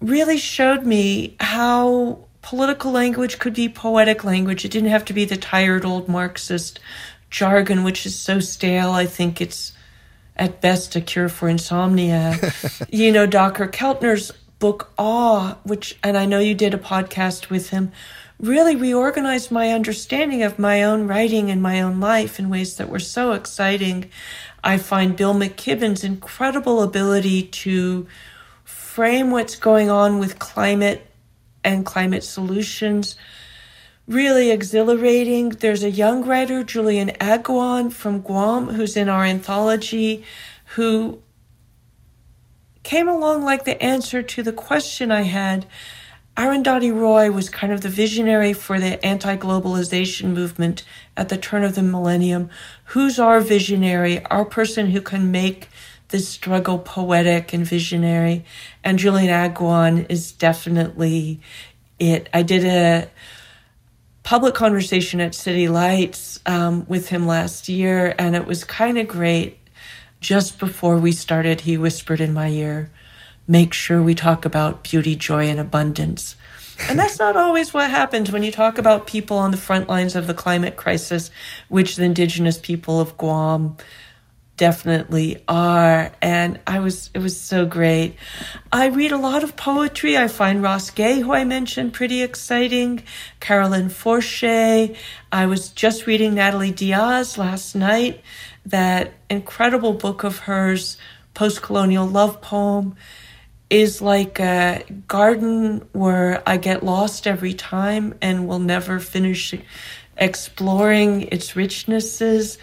really 0.01 0.39
showed 0.39 0.87
me 0.87 1.37
how 1.41 2.25
political 2.41 2.93
language 2.93 3.39
could 3.39 3.53
be 3.53 3.69
poetic 3.69 4.25
language. 4.25 4.65
It 4.65 4.71
didn't 4.71 4.89
have 4.89 5.05
to 5.05 5.13
be 5.13 5.27
the 5.27 5.37
tired 5.37 5.85
old 5.85 6.09
Marxist 6.09 6.81
jargon, 7.29 7.85
which 7.85 8.07
is 8.07 8.19
so 8.19 8.41
stale. 8.41 8.93
I 8.93 9.05
think 9.05 9.43
it's 9.43 9.75
at 10.39 10.61
best 10.61 10.95
a 10.97 11.01
cure 11.01 11.29
for 11.29 11.49
insomnia. 11.49 12.39
you 12.91 13.13
know, 13.13 13.27
Dr. 13.27 13.67
Keltner's 13.67 14.33
book 14.59 14.93
Awe, 14.99 15.57
which, 15.65 15.99
and 16.03 16.17
I 16.17 16.27
know 16.27 16.39
you 16.39 16.55
did 16.55 16.75
a 16.75 16.79
podcast 16.79 17.51
with 17.51 17.71
him, 17.71 17.93
really 18.41 18.77
reorganized 18.77 19.51
my 19.51 19.71
understanding 19.71 20.43
of 20.43 20.59
my 20.59 20.83
own 20.83 21.07
writing 21.09 21.51
and 21.51 21.61
my 21.61 21.81
own 21.81 22.01
life 22.01 22.39
in 22.39 22.49
ways 22.49 22.77
that 22.77 22.89
were 22.89 23.01
so 23.01 23.33
exciting. 23.33 24.11
I 24.63 24.79
find 24.79 25.17
Bill 25.17 25.35
McKibben's 25.35 26.05
incredible 26.05 26.83
ability 26.83 27.43
to 27.43 28.07
frame 28.65 29.31
what's 29.31 29.57
going 29.57 29.91
on 29.91 30.19
with 30.19 30.39
climate 30.39 31.07
and 31.65 31.85
climate 31.85 32.25
solutions 32.25 33.17
really 34.09 34.51
exhilarating. 34.51 35.51
There's 35.51 35.85
a 35.85 35.91
young 35.91 36.25
writer, 36.25 36.65
Julian 36.65 37.11
Aguon 37.21 37.93
from 37.93 38.21
Guam, 38.21 38.69
who's 38.69 38.97
in 38.97 39.09
our 39.09 39.25
anthology, 39.25 40.25
who 40.75 41.23
came 42.83 43.09
along 43.09 43.45
like 43.45 43.65
the 43.65 43.81
answer 43.83 44.23
to 44.23 44.43
the 44.43 44.53
question 44.53 45.13
I 45.13 45.23
had 45.23 45.67
Arundhati 46.39 46.95
Roy 46.95 47.33
was 47.33 47.51
kind 47.51 47.73
of 47.73 47.81
the 47.81 47.89
visionary 47.89 48.53
for 48.53 48.79
the 48.79 49.05
anti 49.05 49.37
globalization 49.37 50.33
movement 50.33 50.85
at 51.17 51.31
the 51.31 51.37
turn 51.37 51.65
of 51.65 51.75
the 51.75 51.83
millennium. 51.83 52.49
Who's 52.85 53.19
our 53.19 53.41
visionary, 53.41 54.25
our 54.27 54.45
person 54.45 54.91
who 54.91 55.01
can 55.01 55.33
make 55.33 55.69
this 56.11 56.29
struggle 56.29 56.79
poetic 56.79 57.53
and 57.53 57.67
visionary? 57.67 58.45
And 58.85 59.01
Julian 59.01 59.31
Aguon 59.31 60.07
is 60.09 60.31
definitely 60.31 61.41
it. 61.99 62.29
I 62.33 62.43
did 62.43 62.65
a 62.65 63.11
public 64.23 64.55
conversation 64.55 65.21
at 65.21 65.35
City 65.35 65.69
Lights 65.69 66.41
um, 66.47 66.85
with 66.89 67.09
him 67.09 67.27
last 67.27 67.69
year, 67.69 68.15
and 68.19 68.37
it 68.37 68.47
was 68.47 68.65
kind 68.65 68.99
of 68.99 69.09
great. 69.09 69.59
Just 70.21 70.59
before 70.59 70.99
we 70.99 71.13
started, 71.13 71.61
he 71.61 71.79
whispered 71.79 72.21
in 72.21 72.33
my 72.35 72.49
ear, 72.49 72.91
make 73.47 73.73
sure 73.73 74.03
we 74.03 74.15
talk 74.15 74.45
about 74.45 74.83
beauty, 74.83 75.15
joy, 75.15 75.47
and 75.49 75.61
abundance. 75.61 76.35
And 76.89 76.99
that's 76.99 77.19
not 77.19 77.37
always 77.37 77.75
what 77.75 77.91
happens 77.91 78.31
when 78.31 78.43
you 78.43 78.53
talk 78.53 78.79
about 78.79 79.07
people 79.07 79.37
on 79.37 79.51
the 79.51 79.57
front 79.57 79.89
lines 79.89 80.15
of 80.15 80.27
the 80.27 80.35
climate 80.35 80.77
crisis, 80.77 81.31
which 81.69 81.97
the 81.97 82.05
indigenous 82.05 82.59
people 82.59 83.01
of 83.01 83.17
Guam 83.17 83.77
definitely 84.59 85.43
are. 85.49 86.13
And 86.21 86.61
I 86.67 86.81
was, 86.81 87.09
it 87.15 87.21
was 87.21 87.41
so 87.41 87.65
great. 87.65 88.17
I 88.71 88.89
read 88.89 89.13
a 89.13 89.17
lot 89.17 89.43
of 89.43 89.57
poetry. 89.57 90.19
I 90.19 90.29
find 90.29 90.63
Ross 90.63 90.91
Gay, 90.91 91.21
who 91.21 91.33
I 91.33 91.45
mentioned, 91.45 91.95
pretty 91.95 92.23
exciting. 92.23 93.03
Carolyn 93.41 93.89
Forche. 93.89 94.45
I 95.33 95.47
was 95.47 95.71
just 95.71 96.07
reading 96.07 96.35
Natalie 96.35 96.73
Diaz 96.73 97.39
last 97.39 97.75
night, 97.75 98.21
that 98.67 99.15
incredible 99.31 99.95
book 99.95 100.25
of 100.25 100.41
hers, 100.41 100.99
post 101.33 101.63
colonial 101.63 102.07
love 102.07 102.43
poem 102.43 102.97
is 103.71 104.01
like 104.01 104.41
a 104.41 104.83
garden 105.07 105.87
where 105.93 106.43
I 106.47 106.57
get 106.57 106.83
lost 106.83 107.27
every 107.27 107.53
time 107.53 108.15
and 108.23 108.49
will 108.49 108.59
never 108.59 108.99
finish 108.99 109.55
exploring 110.17 111.23
its 111.23 111.53
richnesses. 111.53 112.57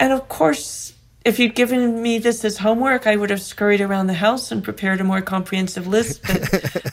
And 0.00 0.12
of 0.12 0.28
course, 0.28 0.93
if 1.24 1.38
you'd 1.38 1.54
given 1.54 2.02
me 2.02 2.18
this 2.18 2.44
as 2.44 2.58
homework, 2.58 3.06
I 3.06 3.16
would 3.16 3.30
have 3.30 3.40
scurried 3.40 3.80
around 3.80 4.08
the 4.08 4.14
house 4.14 4.52
and 4.52 4.62
prepared 4.62 5.00
a 5.00 5.04
more 5.04 5.22
comprehensive 5.22 5.86
list. 5.86 6.22
But 6.22 6.42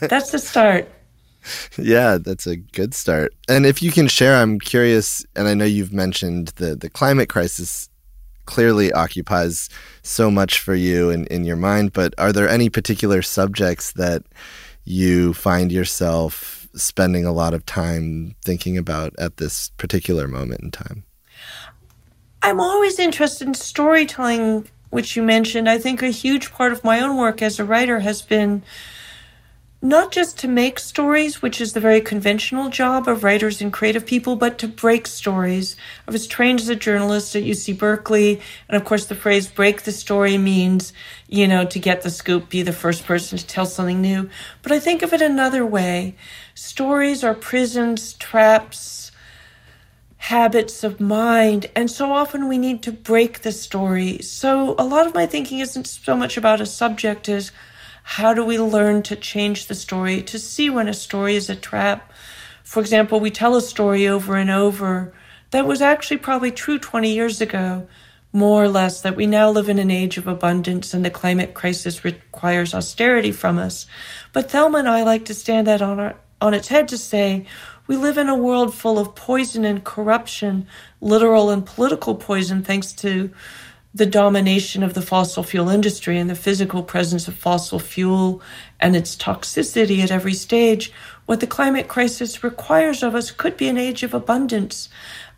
that's 0.00 0.30
the 0.30 0.38
start. 0.38 0.88
Yeah, 1.76 2.18
that's 2.18 2.46
a 2.46 2.56
good 2.56 2.94
start. 2.94 3.34
And 3.48 3.66
if 3.66 3.82
you 3.82 3.90
can 3.92 4.08
share, 4.08 4.36
I'm 4.36 4.58
curious, 4.58 5.26
and 5.36 5.48
I 5.48 5.54
know 5.54 5.64
you've 5.64 5.92
mentioned 5.92 6.48
the 6.56 6.74
the 6.76 6.88
climate 6.88 7.28
crisis 7.28 7.88
clearly 8.46 8.92
occupies 8.92 9.68
so 10.02 10.30
much 10.30 10.60
for 10.60 10.74
you 10.74 11.10
in, 11.10 11.26
in 11.26 11.44
your 11.44 11.56
mind, 11.56 11.92
but 11.92 12.14
are 12.18 12.32
there 12.32 12.48
any 12.48 12.68
particular 12.68 13.22
subjects 13.22 13.92
that 13.92 14.24
you 14.84 15.32
find 15.32 15.70
yourself 15.70 16.66
spending 16.74 17.24
a 17.24 17.32
lot 17.32 17.54
of 17.54 17.64
time 17.66 18.34
thinking 18.44 18.76
about 18.76 19.12
at 19.18 19.36
this 19.36 19.70
particular 19.76 20.26
moment 20.26 20.60
in 20.60 20.70
time? 20.70 21.04
I'm 22.44 22.58
always 22.58 22.98
interested 22.98 23.46
in 23.46 23.54
storytelling, 23.54 24.66
which 24.90 25.14
you 25.14 25.22
mentioned. 25.22 25.68
I 25.68 25.78
think 25.78 26.02
a 26.02 26.08
huge 26.08 26.50
part 26.50 26.72
of 26.72 26.82
my 26.82 27.00
own 27.00 27.16
work 27.16 27.40
as 27.40 27.60
a 27.60 27.64
writer 27.64 28.00
has 28.00 28.20
been 28.20 28.64
not 29.80 30.10
just 30.10 30.38
to 30.38 30.48
make 30.48 30.78
stories, 30.80 31.40
which 31.40 31.60
is 31.60 31.72
the 31.72 31.80
very 31.80 32.00
conventional 32.00 32.68
job 32.68 33.06
of 33.08 33.22
writers 33.24 33.60
and 33.60 33.72
creative 33.72 34.06
people, 34.06 34.34
but 34.36 34.58
to 34.58 34.68
break 34.68 35.06
stories. 35.08 35.76
I 36.06 36.10
was 36.10 36.26
trained 36.26 36.60
as 36.60 36.68
a 36.68 36.76
journalist 36.76 37.34
at 37.34 37.42
UC 37.42 37.78
Berkeley. 37.78 38.40
And 38.68 38.76
of 38.76 38.84
course, 38.84 39.06
the 39.06 39.16
phrase 39.16 39.48
break 39.48 39.82
the 39.82 39.92
story 39.92 40.38
means, 40.38 40.92
you 41.28 41.46
know, 41.48 41.64
to 41.64 41.78
get 41.80 42.02
the 42.02 42.10
scoop, 42.10 42.48
be 42.48 42.62
the 42.62 42.72
first 42.72 43.04
person 43.04 43.38
to 43.38 43.46
tell 43.46 43.66
something 43.66 44.00
new. 44.00 44.30
But 44.62 44.70
I 44.70 44.78
think 44.78 45.02
of 45.02 45.12
it 45.12 45.20
another 45.20 45.66
way. 45.66 46.14
Stories 46.54 47.24
are 47.24 47.34
prisons, 47.34 48.12
traps, 48.14 49.01
habits 50.22 50.84
of 50.84 51.00
mind. 51.00 51.68
And 51.74 51.90
so 51.90 52.12
often 52.12 52.46
we 52.46 52.56
need 52.56 52.80
to 52.84 52.92
break 52.92 53.42
the 53.42 53.50
story. 53.50 54.22
So 54.22 54.76
a 54.78 54.84
lot 54.84 55.04
of 55.04 55.14
my 55.14 55.26
thinking 55.26 55.58
isn't 55.58 55.88
so 55.88 56.16
much 56.16 56.36
about 56.36 56.60
a 56.60 56.66
subject 56.66 57.28
as 57.28 57.50
how 58.04 58.32
do 58.32 58.44
we 58.44 58.56
learn 58.56 59.02
to 59.02 59.16
change 59.16 59.66
the 59.66 59.74
story, 59.74 60.22
to 60.22 60.38
see 60.38 60.70
when 60.70 60.86
a 60.86 60.94
story 60.94 61.34
is 61.34 61.50
a 61.50 61.56
trap? 61.56 62.12
For 62.62 62.78
example, 62.78 63.18
we 63.18 63.32
tell 63.32 63.56
a 63.56 63.60
story 63.60 64.06
over 64.06 64.36
and 64.36 64.48
over 64.48 65.12
that 65.50 65.66
was 65.66 65.82
actually 65.82 66.18
probably 66.18 66.52
true 66.52 66.78
20 66.78 67.12
years 67.12 67.40
ago, 67.40 67.88
more 68.32 68.62
or 68.62 68.68
less, 68.68 69.00
that 69.00 69.16
we 69.16 69.26
now 69.26 69.50
live 69.50 69.68
in 69.68 69.80
an 69.80 69.90
age 69.90 70.18
of 70.18 70.28
abundance 70.28 70.94
and 70.94 71.04
the 71.04 71.10
climate 71.10 71.52
crisis 71.52 72.04
requires 72.04 72.74
austerity 72.74 73.32
from 73.32 73.58
us. 73.58 73.86
But 74.32 74.52
Thelma 74.52 74.78
and 74.78 74.88
I 74.88 75.02
like 75.02 75.24
to 75.24 75.34
stand 75.34 75.66
that 75.66 75.82
on, 75.82 75.98
our, 75.98 76.14
on 76.40 76.54
its 76.54 76.68
head 76.68 76.86
to 76.88 76.96
say, 76.96 77.46
We 77.86 77.96
live 77.96 78.18
in 78.18 78.28
a 78.28 78.36
world 78.36 78.74
full 78.74 78.98
of 78.98 79.14
poison 79.14 79.64
and 79.64 79.82
corruption, 79.82 80.66
literal 81.00 81.50
and 81.50 81.66
political 81.66 82.14
poison, 82.14 82.62
thanks 82.62 82.92
to 82.94 83.30
the 83.94 84.06
domination 84.06 84.82
of 84.82 84.94
the 84.94 85.02
fossil 85.02 85.42
fuel 85.42 85.68
industry 85.68 86.18
and 86.18 86.30
the 86.30 86.34
physical 86.34 86.82
presence 86.82 87.28
of 87.28 87.34
fossil 87.34 87.78
fuel 87.78 88.40
and 88.80 88.96
its 88.96 89.16
toxicity 89.16 90.00
at 90.00 90.10
every 90.10 90.32
stage, 90.32 90.92
what 91.26 91.40
the 91.40 91.46
climate 91.46 91.88
crisis 91.88 92.42
requires 92.42 93.02
of 93.02 93.14
us 93.14 93.30
could 93.30 93.56
be 93.56 93.68
an 93.68 93.76
age 93.76 94.02
of 94.02 94.14
abundance 94.14 94.88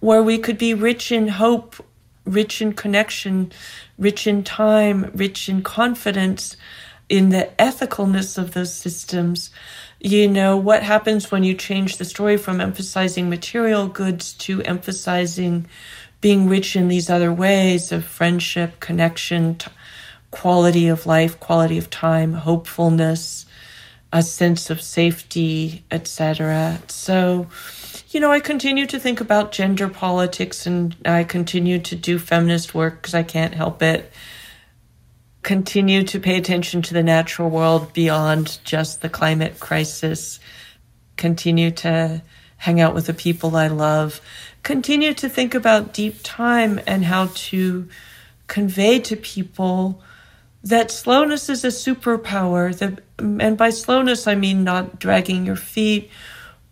where 0.00 0.22
we 0.22 0.38
could 0.38 0.58
be 0.58 0.74
rich 0.74 1.10
in 1.10 1.28
hope, 1.28 1.84
rich 2.24 2.62
in 2.62 2.72
connection, 2.72 3.50
rich 3.98 4.26
in 4.26 4.44
time, 4.44 5.10
rich 5.14 5.48
in 5.48 5.62
confidence 5.62 6.56
in 7.08 7.30
the 7.30 7.50
ethicalness 7.58 8.38
of 8.38 8.52
those 8.52 8.72
systems. 8.72 9.50
You 10.04 10.28
know, 10.28 10.58
what 10.58 10.82
happens 10.82 11.30
when 11.30 11.44
you 11.44 11.54
change 11.54 11.96
the 11.96 12.04
story 12.04 12.36
from 12.36 12.60
emphasizing 12.60 13.30
material 13.30 13.88
goods 13.88 14.34
to 14.34 14.60
emphasizing 14.60 15.66
being 16.20 16.46
rich 16.46 16.76
in 16.76 16.88
these 16.88 17.08
other 17.08 17.32
ways 17.32 17.90
of 17.90 18.04
friendship, 18.04 18.80
connection, 18.80 19.54
t- 19.54 19.70
quality 20.30 20.88
of 20.88 21.06
life, 21.06 21.40
quality 21.40 21.78
of 21.78 21.88
time, 21.88 22.34
hopefulness, 22.34 23.46
a 24.12 24.22
sense 24.22 24.68
of 24.68 24.82
safety, 24.82 25.86
etc. 25.90 26.82
So, 26.88 27.46
you 28.10 28.20
know, 28.20 28.30
I 28.30 28.40
continue 28.40 28.84
to 28.84 29.00
think 29.00 29.22
about 29.22 29.52
gender 29.52 29.88
politics 29.88 30.66
and 30.66 30.94
I 31.06 31.24
continue 31.24 31.78
to 31.78 31.96
do 31.96 32.18
feminist 32.18 32.74
work 32.74 33.00
because 33.00 33.14
I 33.14 33.22
can't 33.22 33.54
help 33.54 33.82
it. 33.82 34.12
Continue 35.44 36.02
to 36.02 36.18
pay 36.18 36.36
attention 36.36 36.82
to 36.82 36.94
the 36.94 37.04
natural 37.04 37.48
world 37.48 37.92
beyond 37.92 38.58
just 38.64 39.00
the 39.00 39.08
climate 39.08 39.60
crisis. 39.60 40.40
Continue 41.16 41.70
to 41.70 42.22
hang 42.56 42.80
out 42.80 42.94
with 42.94 43.06
the 43.06 43.14
people 43.14 43.54
I 43.54 43.68
love 43.68 44.20
continue 44.64 45.12
to 45.14 45.28
think 45.28 45.54
about 45.54 45.92
deep 45.92 46.16
time 46.24 46.80
and 46.86 47.04
how 47.04 47.28
to 47.34 47.86
convey 48.48 48.98
to 48.98 49.14
people 49.14 50.02
that 50.64 50.90
slowness 50.90 51.50
is 51.50 51.62
a 51.62 51.68
superpower. 51.68 52.76
That, 52.78 53.00
and 53.18 53.56
by 53.56 53.68
slowness, 53.68 54.26
I 54.26 54.34
mean 54.34 54.64
not 54.64 54.98
dragging 54.98 55.44
your 55.44 55.56
feet, 55.56 56.10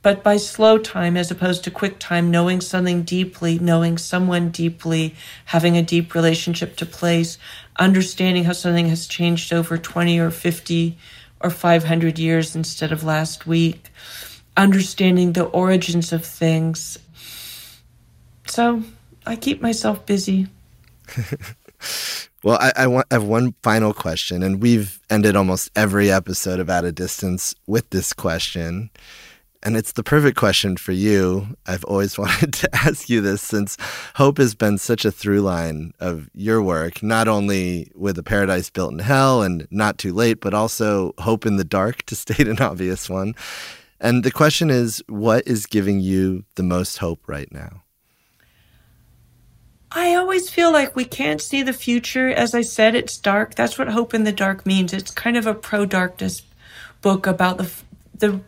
but 0.00 0.24
by 0.24 0.38
slow 0.38 0.78
time 0.78 1.16
as 1.18 1.30
opposed 1.30 1.62
to 1.64 1.70
quick 1.70 1.98
time, 1.98 2.30
knowing 2.30 2.62
something 2.62 3.02
deeply, 3.02 3.58
knowing 3.58 3.98
someone 3.98 4.48
deeply, 4.48 5.14
having 5.44 5.76
a 5.76 5.82
deep 5.82 6.14
relationship 6.14 6.74
to 6.76 6.86
place, 6.86 7.36
understanding 7.78 8.44
how 8.44 8.52
something 8.52 8.88
has 8.88 9.06
changed 9.06 9.52
over 9.52 9.78
20 9.78 10.18
or 10.18 10.30
50 10.30 10.96
or 11.40 11.50
500 11.50 12.18
years 12.18 12.54
instead 12.54 12.92
of 12.92 13.02
last 13.02 13.46
week, 13.46 13.90
understanding 14.56 15.32
the 15.32 15.44
origins 15.44 16.12
of 16.12 16.24
things 16.24 16.98
so 18.52 18.82
I 19.24 19.36
keep 19.36 19.62
myself 19.62 20.04
busy. 20.04 20.48
well, 22.44 22.58
I, 22.60 22.72
I, 22.76 22.86
want, 22.86 23.06
I 23.10 23.14
have 23.14 23.24
one 23.24 23.54
final 23.62 23.94
question, 23.94 24.42
and 24.42 24.60
we've 24.60 25.00
ended 25.08 25.36
almost 25.36 25.70
every 25.74 26.10
episode 26.10 26.60
of 26.60 26.68
At 26.68 26.84
a 26.84 26.92
Distance 26.92 27.54
with 27.66 27.88
this 27.90 28.12
question. 28.12 28.90
And 29.62 29.76
it's 29.76 29.92
the 29.92 30.02
perfect 30.02 30.36
question 30.36 30.76
for 30.76 30.92
you. 30.92 31.46
I've 31.66 31.84
always 31.84 32.18
wanted 32.18 32.52
to 32.54 32.74
ask 32.74 33.08
you 33.08 33.20
this 33.20 33.42
since 33.42 33.76
hope 34.16 34.38
has 34.38 34.54
been 34.54 34.78
such 34.78 35.04
a 35.04 35.12
through 35.12 35.40
line 35.40 35.92
of 36.00 36.28
your 36.34 36.62
work, 36.62 37.02
not 37.02 37.28
only 37.28 37.90
with 37.94 38.18
A 38.18 38.22
Paradise 38.22 38.70
Built 38.70 38.92
in 38.92 38.98
Hell 38.98 39.42
and 39.42 39.68
Not 39.70 39.98
Too 39.98 40.12
Late, 40.12 40.40
but 40.40 40.54
also 40.54 41.14
Hope 41.18 41.46
in 41.46 41.56
the 41.56 41.64
Dark, 41.64 42.02
to 42.06 42.16
state 42.16 42.48
an 42.48 42.60
obvious 42.60 43.08
one. 43.08 43.34
And 44.00 44.24
the 44.24 44.32
question 44.32 44.68
is 44.68 45.02
what 45.06 45.46
is 45.46 45.66
giving 45.66 46.00
you 46.00 46.44
the 46.56 46.64
most 46.64 46.98
hope 46.98 47.20
right 47.28 47.50
now? 47.52 47.82
I 49.94 50.14
always 50.14 50.48
feel 50.48 50.72
like 50.72 50.96
we 50.96 51.04
can't 51.04 51.40
see 51.40 51.62
the 51.62 51.74
future. 51.74 52.30
As 52.30 52.54
I 52.54 52.62
said, 52.62 52.94
it's 52.94 53.18
dark. 53.18 53.54
That's 53.54 53.78
what 53.78 53.88
Hope 53.88 54.14
in 54.14 54.24
the 54.24 54.32
Dark 54.32 54.64
means. 54.64 54.92
It's 54.92 55.10
kind 55.10 55.36
of 55.36 55.46
a 55.46 55.54
pro 55.54 55.84
darkness 55.84 56.42
book 57.02 57.26
about 57.26 57.58
the 57.58 57.70
the 58.18 58.40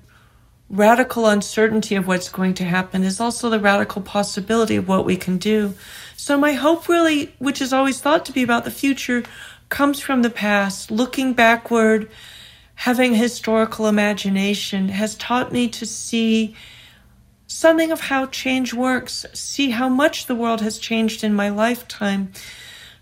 radical 0.70 1.26
uncertainty 1.26 1.94
of 1.94 2.06
what's 2.06 2.28
going 2.28 2.54
to 2.54 2.64
happen 2.64 3.04
is 3.04 3.20
also 3.20 3.50
the 3.50 3.60
radical 3.60 4.02
possibility 4.02 4.76
of 4.76 4.88
what 4.88 5.04
we 5.04 5.16
can 5.16 5.38
do. 5.38 5.74
So 6.16 6.38
my 6.38 6.52
hope 6.52 6.88
really, 6.88 7.34
which 7.38 7.60
is 7.60 7.72
always 7.72 8.00
thought 8.00 8.24
to 8.26 8.32
be 8.32 8.42
about 8.42 8.64
the 8.64 8.70
future, 8.70 9.22
comes 9.68 10.00
from 10.00 10.22
the 10.22 10.30
past. 10.30 10.90
Looking 10.90 11.32
backward, 11.32 12.10
having 12.76 13.14
historical 13.14 13.86
imagination 13.86 14.88
has 14.88 15.14
taught 15.16 15.52
me 15.52 15.68
to 15.68 15.86
see 15.86 16.56
something 17.46 17.92
of 17.92 18.00
how 18.00 18.26
change 18.26 18.74
works, 18.74 19.26
see 19.32 19.70
how 19.70 19.88
much 19.88 20.26
the 20.26 20.34
world 20.34 20.60
has 20.60 20.78
changed 20.78 21.22
in 21.22 21.34
my 21.34 21.48
lifetime, 21.48 22.32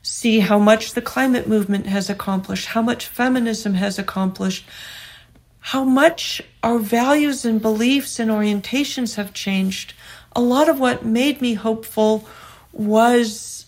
see 0.02 0.40
how 0.40 0.58
much 0.58 0.92
the 0.92 1.02
climate 1.02 1.48
movement 1.48 1.86
has 1.86 2.10
accomplished, 2.10 2.66
how 2.66 2.82
much 2.82 3.06
feminism 3.06 3.74
has 3.74 3.98
accomplished, 3.98 4.66
how 5.62 5.84
much 5.84 6.42
our 6.64 6.78
values 6.78 7.44
and 7.44 7.62
beliefs 7.62 8.18
and 8.18 8.30
orientations 8.30 9.14
have 9.14 9.32
changed. 9.32 9.94
A 10.34 10.40
lot 10.40 10.68
of 10.68 10.80
what 10.80 11.04
made 11.04 11.40
me 11.40 11.54
hopeful 11.54 12.28
was 12.72 13.66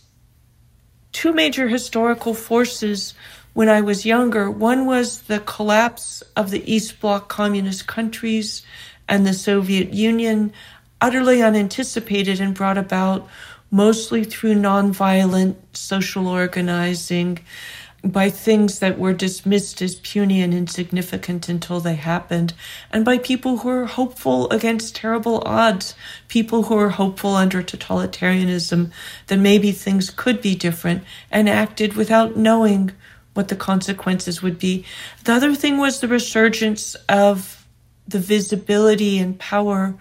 two 1.12 1.32
major 1.32 1.68
historical 1.68 2.34
forces 2.34 3.14
when 3.53 3.68
I 3.68 3.80
was 3.80 4.05
younger. 4.05 4.51
One 4.51 4.86
was 4.86 5.22
the 5.22 5.38
collapse 5.38 6.22
of 6.36 6.51
the 6.51 6.68
East 6.70 7.01
Bloc 7.01 7.28
communist 7.28 7.86
countries 7.86 8.62
and 9.09 9.24
the 9.24 9.32
Soviet 9.32 9.95
Union, 9.95 10.53
utterly 11.01 11.42
unanticipated 11.42 12.40
and 12.40 12.55
brought 12.55 12.76
about 12.76 13.28
mostly 13.70 14.24
through 14.24 14.55
nonviolent 14.55 15.55
social 15.72 16.26
organizing 16.26 17.38
by 18.05 18.29
things 18.29 18.81
that 18.81 18.99
were 18.99 19.15
dismissed 19.15 19.81
as 19.81 19.95
puny 19.97 20.43
and 20.43 20.53
insignificant 20.53 21.49
until 21.49 21.81
they 21.81 21.95
happened, 21.95 22.53
and 22.93 23.05
by 23.05 23.17
people 23.17 23.59
who 23.59 23.71
are 23.71 23.87
hopeful 23.87 24.49
against 24.51 24.95
terrible 24.95 25.43
odds, 25.47 25.95
people 26.29 26.65
who 26.65 26.77
are 26.77 26.91
hopeful 26.91 27.35
under 27.35 27.63
totalitarianism 27.63 28.93
that 29.29 29.39
maybe 29.39 29.73
things 29.73 30.11
could 30.11 30.43
be 30.43 30.55
different 30.55 31.03
and 31.31 31.49
acted 31.49 31.95
without 31.95 32.37
knowing 32.37 32.93
what 33.33 33.49
the 33.49 33.57
consequences 33.57 34.43
would 34.43 34.59
be. 34.59 34.85
The 35.25 35.33
other 35.33 35.55
thing 35.55 35.79
was 35.79 36.01
the 36.01 36.09
resurgence 36.09 36.95
of 37.09 37.67
the 38.07 38.19
visibility 38.19 39.19
and 39.19 39.39
power 39.39 39.95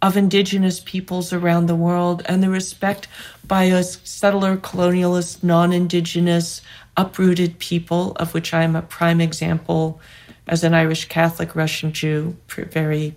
of 0.00 0.16
indigenous 0.16 0.80
peoples 0.80 1.32
around 1.32 1.66
the 1.66 1.76
world 1.76 2.22
and 2.26 2.42
the 2.42 2.50
respect 2.50 3.06
by 3.46 3.64
a 3.64 3.82
settler, 3.84 4.56
colonialist, 4.56 5.44
non 5.44 5.72
indigenous, 5.72 6.60
uprooted 6.96 7.58
people, 7.58 8.12
of 8.16 8.34
which 8.34 8.52
I'm 8.52 8.76
a 8.76 8.82
prime 8.82 9.20
example 9.20 10.00
as 10.46 10.64
an 10.64 10.74
Irish 10.74 11.06
Catholic 11.06 11.54
Russian 11.54 11.92
Jew, 11.92 12.36
very 12.48 13.14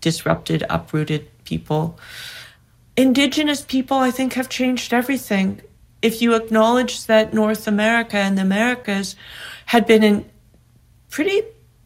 disrupted, 0.00 0.64
uprooted 0.70 1.28
people. 1.44 1.98
Indigenous 2.96 3.62
people, 3.62 3.96
I 3.96 4.10
think, 4.10 4.34
have 4.34 4.48
changed 4.48 4.92
everything. 4.92 5.60
If 6.02 6.22
you 6.22 6.34
acknowledge 6.34 7.06
that 7.06 7.34
North 7.34 7.66
America 7.66 8.16
and 8.16 8.38
the 8.38 8.42
Americas 8.42 9.16
had 9.66 9.86
been 9.86 10.02
in 10.02 10.30
pretty 11.10 11.42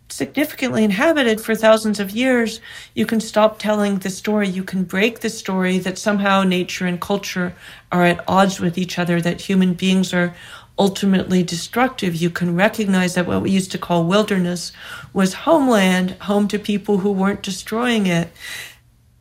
significantly 0.09 0.84
inhabited 0.84 1.40
for 1.40 1.55
thousands 1.55 1.99
of 1.99 2.11
years, 2.11 2.61
you 2.95 3.07
can 3.07 3.20
stop 3.20 3.59
telling 3.59 3.99
the 3.99 4.11
story. 4.11 4.49
You 4.49 4.62
can 4.62 4.84
break 4.84 5.20
the 5.20 5.30
story 5.30 5.78
that 5.78 5.97
somehow 5.97 6.43
nature 6.43 6.86
and 6.86 7.01
culture 7.01 7.55
are 7.90 8.05
at 8.05 8.22
odds 8.28 8.61
with 8.61 8.76
each 8.76 8.99
other, 8.99 9.20
that 9.22 9.40
human 9.40 9.72
beings 9.72 10.12
are 10.12 10.34
ultimately 10.79 11.43
destructive. 11.43 12.14
You 12.14 12.31
can 12.31 12.55
recognize 12.55 13.14
that 13.14 13.27
what 13.27 13.43
we 13.43 13.51
used 13.51 13.73
to 13.73 13.79
call 13.79 14.05
wilderness 14.05 14.73
was 15.12 15.35
homeland, 15.35 16.12
home 16.23 16.49
to 16.49 16.59
people 16.59 16.99
who 16.99 17.12
weren't 17.12 17.43
destroying 17.43 18.07
it. 18.07 18.31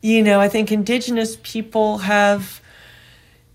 You 0.00 0.22
know, 0.22 0.40
I 0.40 0.48
think 0.48 0.72
indigenous 0.72 1.36
people 1.42 1.98
have 1.98 2.60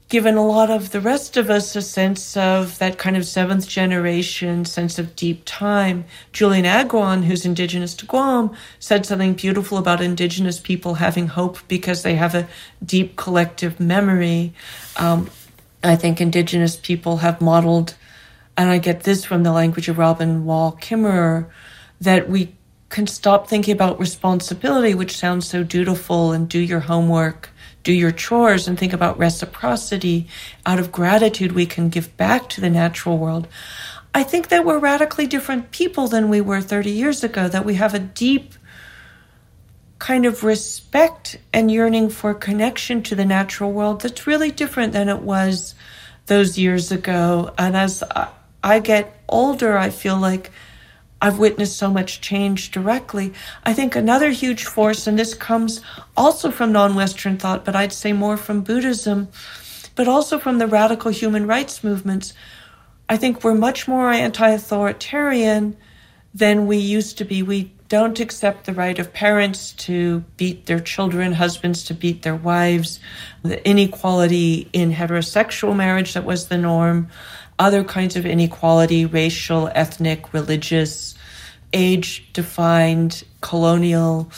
given 0.10 0.36
a 0.36 0.46
lot 0.46 0.70
of 0.70 0.92
the 0.92 1.02
rest 1.02 1.36
of 1.36 1.50
us 1.50 1.76
a 1.76 1.82
sense 1.82 2.38
of 2.38 2.80
that 2.80 2.98
kind 2.98 3.18
of 3.18 3.26
seventh 3.26 3.68
generation 3.68 4.64
sense 4.64 4.98
of 4.98 5.16
deep 5.16 5.42
time. 5.44 6.06
Julian 6.32 6.64
Aguon, 6.64 7.26
who's 7.26 7.46
indigenous 7.46 7.94
to 7.96 8.06
Guam, 8.06 8.56
said 8.80 9.06
something 9.06 9.34
beautiful 9.34 9.78
about 9.78 10.02
indigenous 10.02 10.60
people 10.60 10.96
having 10.96 11.28
hope 11.28 11.60
because 11.68 12.04
they 12.04 12.16
have 12.16 12.36
a 12.36 12.48
deep 12.86 13.18
collective 13.18 13.80
memory. 13.80 14.54
Um, 14.96 15.30
I 15.84 15.96
think 15.96 16.20
indigenous 16.20 16.76
people 16.76 17.18
have 17.18 17.42
modeled, 17.42 17.96
and 18.56 18.70
I 18.70 18.78
get 18.78 19.04
this 19.04 19.24
from 19.24 19.44
the 19.44 19.52
language 19.52 19.90
of 19.90 19.98
Robin 19.98 20.46
Wall 20.46 20.78
Kimmerer, 20.82 21.50
that 22.02 22.30
we 22.30 22.56
can 22.90 23.08
stop 23.08 23.48
thinking 23.48 23.74
about 23.74 24.00
responsibility, 24.00 24.94
which 24.94 25.18
sounds 25.18 25.48
so 25.48 25.64
dutiful, 25.64 26.32
and 26.32 26.48
do 26.48 26.60
your 26.60 26.80
homework 26.82 27.50
do 27.88 27.94
your 27.94 28.12
chores 28.12 28.68
and 28.68 28.78
think 28.78 28.92
about 28.92 29.18
reciprocity. 29.18 30.28
Out 30.66 30.78
of 30.78 30.92
gratitude, 30.92 31.54
we 31.54 31.66
can 31.66 31.88
give 31.88 32.18
back 32.18 32.50
to 32.50 32.60
the 32.60 32.70
natural 32.70 33.18
world. 33.18 33.48
I 34.14 34.24
think 34.24 34.50
that 34.50 34.66
we're 34.66 34.78
radically 34.78 35.26
different 35.26 35.72
people 35.72 36.10
than 36.10 36.28
we 36.28 36.42
were 36.42 36.60
30 36.60 36.92
years 36.92 37.24
ago, 37.24 37.48
that 37.48 37.64
we 37.64 37.76
have 37.76 37.94
a 37.94 38.00
deep 38.00 38.56
kind 40.00 40.26
of 40.26 40.44
respect 40.44 41.38
and 41.54 41.72
yearning 41.72 42.10
for 42.10 42.34
connection 42.34 43.02
to 43.04 43.16
the 43.16 43.26
natural 43.26 43.72
world 43.72 44.02
that's 44.02 44.28
really 44.28 44.52
different 44.52 44.94
than 44.94 45.10
it 45.10 45.22
was 45.22 45.74
those 46.28 46.58
years 46.58 46.92
ago. 46.92 47.52
And 47.58 47.76
as 47.76 48.04
I 48.64 48.80
get 48.80 49.22
older, 49.28 49.78
I 49.78 49.90
feel 49.90 50.18
like 50.18 50.52
I've 51.22 51.40
witnessed 51.40 51.78
so 51.78 51.90
much 51.90 52.22
change 52.22 52.70
directly. 52.72 53.34
I 53.64 53.74
think 53.74 53.96
another 53.96 54.30
huge 54.30 54.66
force, 54.66 55.08
and 55.08 55.18
this 55.18 55.34
comes 55.34 55.82
also 56.16 56.52
from 56.52 56.72
non 56.72 56.94
Western 56.94 57.38
thought, 57.38 57.66
but 57.66 57.76
I'd 57.76 57.94
say 57.94 58.14
more 58.14 58.38
from 58.38 58.62
Buddhism, 58.62 59.30
but 59.96 60.08
also 60.08 60.38
from 60.38 60.60
the 60.60 60.68
radical 60.68 61.12
human 61.12 61.48
rights 61.48 61.84
movements. 61.84 62.34
I 63.10 63.18
think 63.18 63.44
we're 63.44 63.56
much 63.56 63.88
more 63.88 64.12
anti 64.12 64.50
authoritarian 64.50 65.76
than 66.34 66.68
we 66.68 66.78
used 66.78 67.18
to 67.18 67.26
be. 67.26 67.42
We 67.42 67.72
don't 67.90 68.20
accept 68.20 68.66
the 68.66 68.74
right 68.74 69.00
of 69.00 69.14
parents 69.14 69.72
to 69.74 70.20
beat 70.36 70.66
their 70.66 70.80
children, 70.80 71.34
husbands 71.34 71.84
to 71.86 71.94
beat 71.94 72.22
their 72.22 72.36
wives, 72.36 73.00
the 73.44 73.66
inequality 73.68 74.70
in 74.74 74.92
heterosexual 74.92 75.76
marriage 75.76 76.14
that 76.14 76.26
was 76.26 76.48
the 76.48 76.58
norm, 76.58 77.08
other 77.60 77.84
kinds 77.84 78.16
of 78.16 78.26
inequality, 78.26 79.06
racial, 79.06 79.70
ethnic, 79.74 80.34
religious, 80.34 81.16
age 81.74 82.28
defined, 82.34 83.24
colonial, 83.42 84.30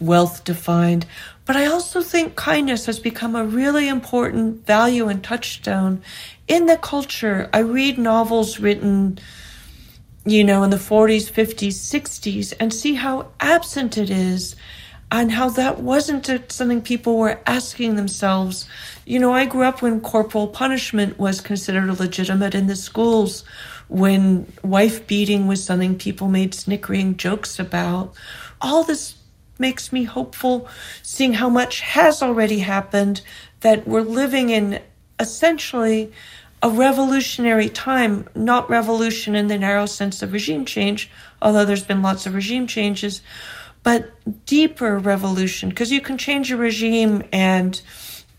wealth 0.00 0.44
defined. 0.44 1.06
But 1.44 1.56
I 1.56 1.66
also 1.66 2.02
think 2.02 2.36
kindness 2.36 2.86
has 2.86 2.98
become 2.98 3.34
a 3.34 3.44
really 3.44 3.88
important 3.88 4.66
value 4.66 5.08
and 5.08 5.22
touchstone 5.24 6.02
in 6.46 6.66
the 6.66 6.76
culture. 6.76 7.48
I 7.52 7.60
read 7.60 7.96
novels 7.98 8.58
written 8.58 9.18
you 10.24 10.44
know, 10.44 10.62
in 10.62 10.70
the 10.70 10.76
40s, 10.76 11.30
50s, 11.30 11.68
60s, 11.68 12.52
and 12.60 12.72
see 12.72 12.94
how 12.94 13.28
absent 13.40 13.96
it 13.96 14.10
is 14.10 14.56
and 15.10 15.32
how 15.32 15.48
that 15.48 15.80
wasn't 15.80 16.30
something 16.52 16.82
people 16.82 17.16
were 17.16 17.40
asking 17.46 17.96
themselves. 17.96 18.68
You 19.06 19.18
know, 19.18 19.32
I 19.32 19.46
grew 19.46 19.62
up 19.62 19.80
when 19.80 20.00
corporal 20.00 20.48
punishment 20.48 21.18
was 21.18 21.40
considered 21.40 21.98
legitimate 21.98 22.54
in 22.54 22.66
the 22.66 22.76
schools, 22.76 23.42
when 23.88 24.52
wife 24.62 25.06
beating 25.06 25.46
was 25.46 25.64
something 25.64 25.96
people 25.96 26.28
made 26.28 26.54
snickering 26.54 27.16
jokes 27.16 27.58
about. 27.58 28.12
All 28.60 28.84
this 28.84 29.14
makes 29.58 29.92
me 29.92 30.04
hopeful 30.04 30.68
seeing 31.02 31.32
how 31.32 31.48
much 31.48 31.80
has 31.80 32.22
already 32.22 32.58
happened, 32.58 33.22
that 33.60 33.88
we're 33.88 34.02
living 34.02 34.50
in 34.50 34.80
essentially 35.18 36.12
a 36.62 36.70
revolutionary 36.70 37.68
time, 37.68 38.28
not 38.34 38.68
revolution 38.68 39.34
in 39.34 39.46
the 39.46 39.58
narrow 39.58 39.86
sense 39.86 40.22
of 40.22 40.32
regime 40.32 40.64
change, 40.64 41.10
although 41.40 41.64
there's 41.64 41.84
been 41.84 42.02
lots 42.02 42.26
of 42.26 42.34
regime 42.34 42.66
changes, 42.66 43.20
but 43.82 44.10
deeper 44.44 44.98
revolution, 44.98 45.68
because 45.68 45.92
you 45.92 46.00
can 46.00 46.18
change 46.18 46.50
a 46.50 46.56
regime 46.56 47.22
and 47.32 47.80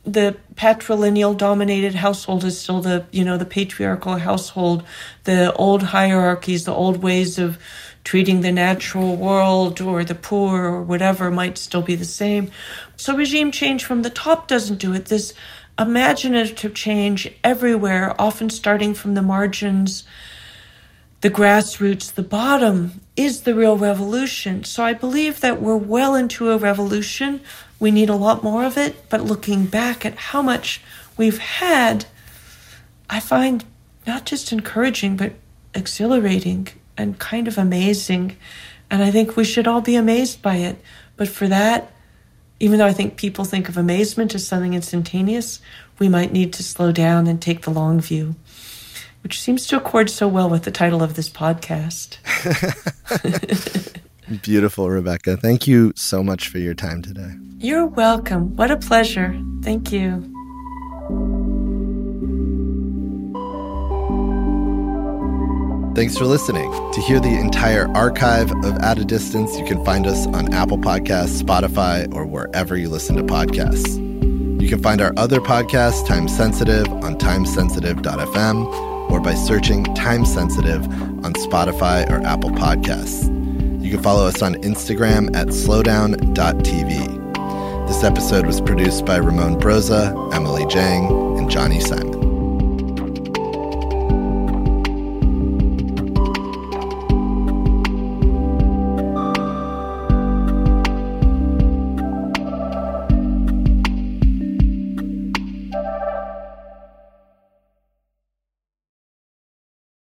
the 0.03 0.35
patrilineal 0.55 1.37
dominated 1.37 1.95
household 1.95 2.43
is 2.43 2.59
still 2.59 2.81
the, 2.81 3.05
you 3.11 3.23
know, 3.23 3.37
the 3.37 3.45
patriarchal 3.45 4.17
household, 4.17 4.83
the 5.25 5.53
old 5.53 5.83
hierarchies, 5.83 6.65
the 6.65 6.73
old 6.73 7.01
ways 7.03 7.37
of 7.37 7.57
treating 8.03 8.41
the 8.41 8.51
natural 8.51 9.15
world 9.15 9.81
or 9.81 10.03
the 10.03 10.15
poor 10.15 10.63
or 10.65 10.81
whatever 10.81 11.29
might 11.29 11.57
still 11.57 11.81
be 11.81 11.95
the 11.95 12.05
same. 12.05 12.49
So 12.95 13.15
regime 13.15 13.51
change 13.51 13.85
from 13.85 14.01
the 14.01 14.09
top 14.09 14.47
doesn't 14.47 14.79
do 14.79 14.93
it. 14.93 15.05
This 15.05 15.33
imaginative 15.79 16.73
change 16.73 17.31
everywhere, 17.43 18.13
often 18.19 18.49
starting 18.49 18.93
from 18.93 19.13
the 19.13 19.21
margins, 19.21 20.03
the 21.21 21.29
grassroots, 21.29 22.13
the 22.13 22.21
bottom 22.21 23.01
is 23.15 23.41
the 23.41 23.55
real 23.55 23.77
revolution. 23.77 24.63
So 24.63 24.83
I 24.83 24.93
believe 24.93 25.41
that 25.41 25.61
we're 25.61 25.75
well 25.75 26.15
into 26.15 26.51
a 26.51 26.57
revolution. 26.57 27.41
We 27.79 27.91
need 27.91 28.09
a 28.09 28.15
lot 28.15 28.43
more 28.43 28.65
of 28.65 28.77
it, 28.77 29.09
but 29.09 29.23
looking 29.23 29.65
back 29.65 30.05
at 30.05 30.15
how 30.15 30.41
much 30.41 30.81
we've 31.17 31.39
had, 31.39 32.05
I 33.09 33.19
find 33.19 33.65
not 34.05 34.25
just 34.25 34.51
encouraging, 34.51 35.17
but 35.17 35.33
exhilarating 35.73 36.67
and 36.97 37.19
kind 37.19 37.47
of 37.47 37.57
amazing. 37.57 38.37
And 38.89 39.03
I 39.03 39.11
think 39.11 39.35
we 39.35 39.43
should 39.43 39.67
all 39.67 39.81
be 39.81 39.95
amazed 39.95 40.41
by 40.41 40.55
it. 40.55 40.77
But 41.15 41.27
for 41.27 41.47
that, 41.47 41.91
even 42.59 42.79
though 42.79 42.85
I 42.85 42.93
think 42.93 43.17
people 43.17 43.45
think 43.45 43.69
of 43.69 43.77
amazement 43.77 44.35
as 44.35 44.47
something 44.47 44.73
instantaneous, 44.73 45.59
we 45.97 46.09
might 46.09 46.33
need 46.33 46.53
to 46.53 46.63
slow 46.63 46.91
down 46.91 47.27
and 47.27 47.41
take 47.41 47.61
the 47.61 47.71
long 47.71 47.99
view, 47.99 48.35
which 49.23 49.39
seems 49.39 49.65
to 49.67 49.77
accord 49.77 50.09
so 50.09 50.27
well 50.27 50.49
with 50.49 50.63
the 50.63 50.71
title 50.71 51.01
of 51.01 51.15
this 51.15 51.29
podcast. 51.29 52.17
Beautiful, 54.41 54.89
Rebecca. 54.89 55.37
Thank 55.37 55.67
you 55.67 55.93
so 55.95 56.23
much 56.23 56.49
for 56.49 56.59
your 56.59 56.73
time 56.75 57.01
today. 57.01 57.33
You're 57.57 57.87
welcome. 57.87 58.55
What 58.55 58.71
a 58.71 58.77
pleasure. 58.77 59.41
Thank 59.63 59.91
you. 59.91 61.38
Thanks 65.95 66.17
for 66.17 66.25
listening. 66.25 66.71
To 66.93 67.01
hear 67.01 67.19
the 67.19 67.39
entire 67.39 67.89
archive 67.95 68.51
of 68.63 68.77
At 68.77 68.99
a 68.99 69.05
Distance, 69.05 69.57
you 69.57 69.65
can 69.65 69.83
find 69.83 70.07
us 70.07 70.27
on 70.27 70.53
Apple 70.53 70.77
Podcasts, 70.77 71.41
Spotify, 71.41 72.13
or 72.13 72.25
wherever 72.25 72.77
you 72.77 72.89
listen 72.89 73.15
to 73.17 73.23
podcasts. 73.23 73.97
You 74.61 74.69
can 74.69 74.81
find 74.81 75.01
our 75.01 75.13
other 75.17 75.39
podcast, 75.39 76.07
Time 76.07 76.27
Sensitive, 76.27 76.87
on 76.87 77.17
timesensitive.fm 77.17 79.09
or 79.09 79.19
by 79.19 79.33
searching 79.33 79.83
Time 79.95 80.25
Sensitive 80.25 80.83
on 81.25 81.33
Spotify 81.33 82.09
or 82.09 82.21
Apple 82.25 82.51
Podcasts. 82.51 83.23
You 83.83 83.89
can 83.89 84.03
follow 84.03 84.27
us 84.27 84.41
on 84.41 84.55
Instagram 84.55 85.35
at 85.35 85.47
slowdown.tv. 85.47 87.17
This 87.87 88.03
episode 88.03 88.45
was 88.45 88.61
produced 88.61 89.05
by 89.05 89.17
Ramon 89.17 89.59
Broza, 89.59 90.33
Emily 90.33 90.65
Jang, 90.67 91.05
and 91.37 91.49
Johnny 91.49 91.79
Simon. 91.79 92.18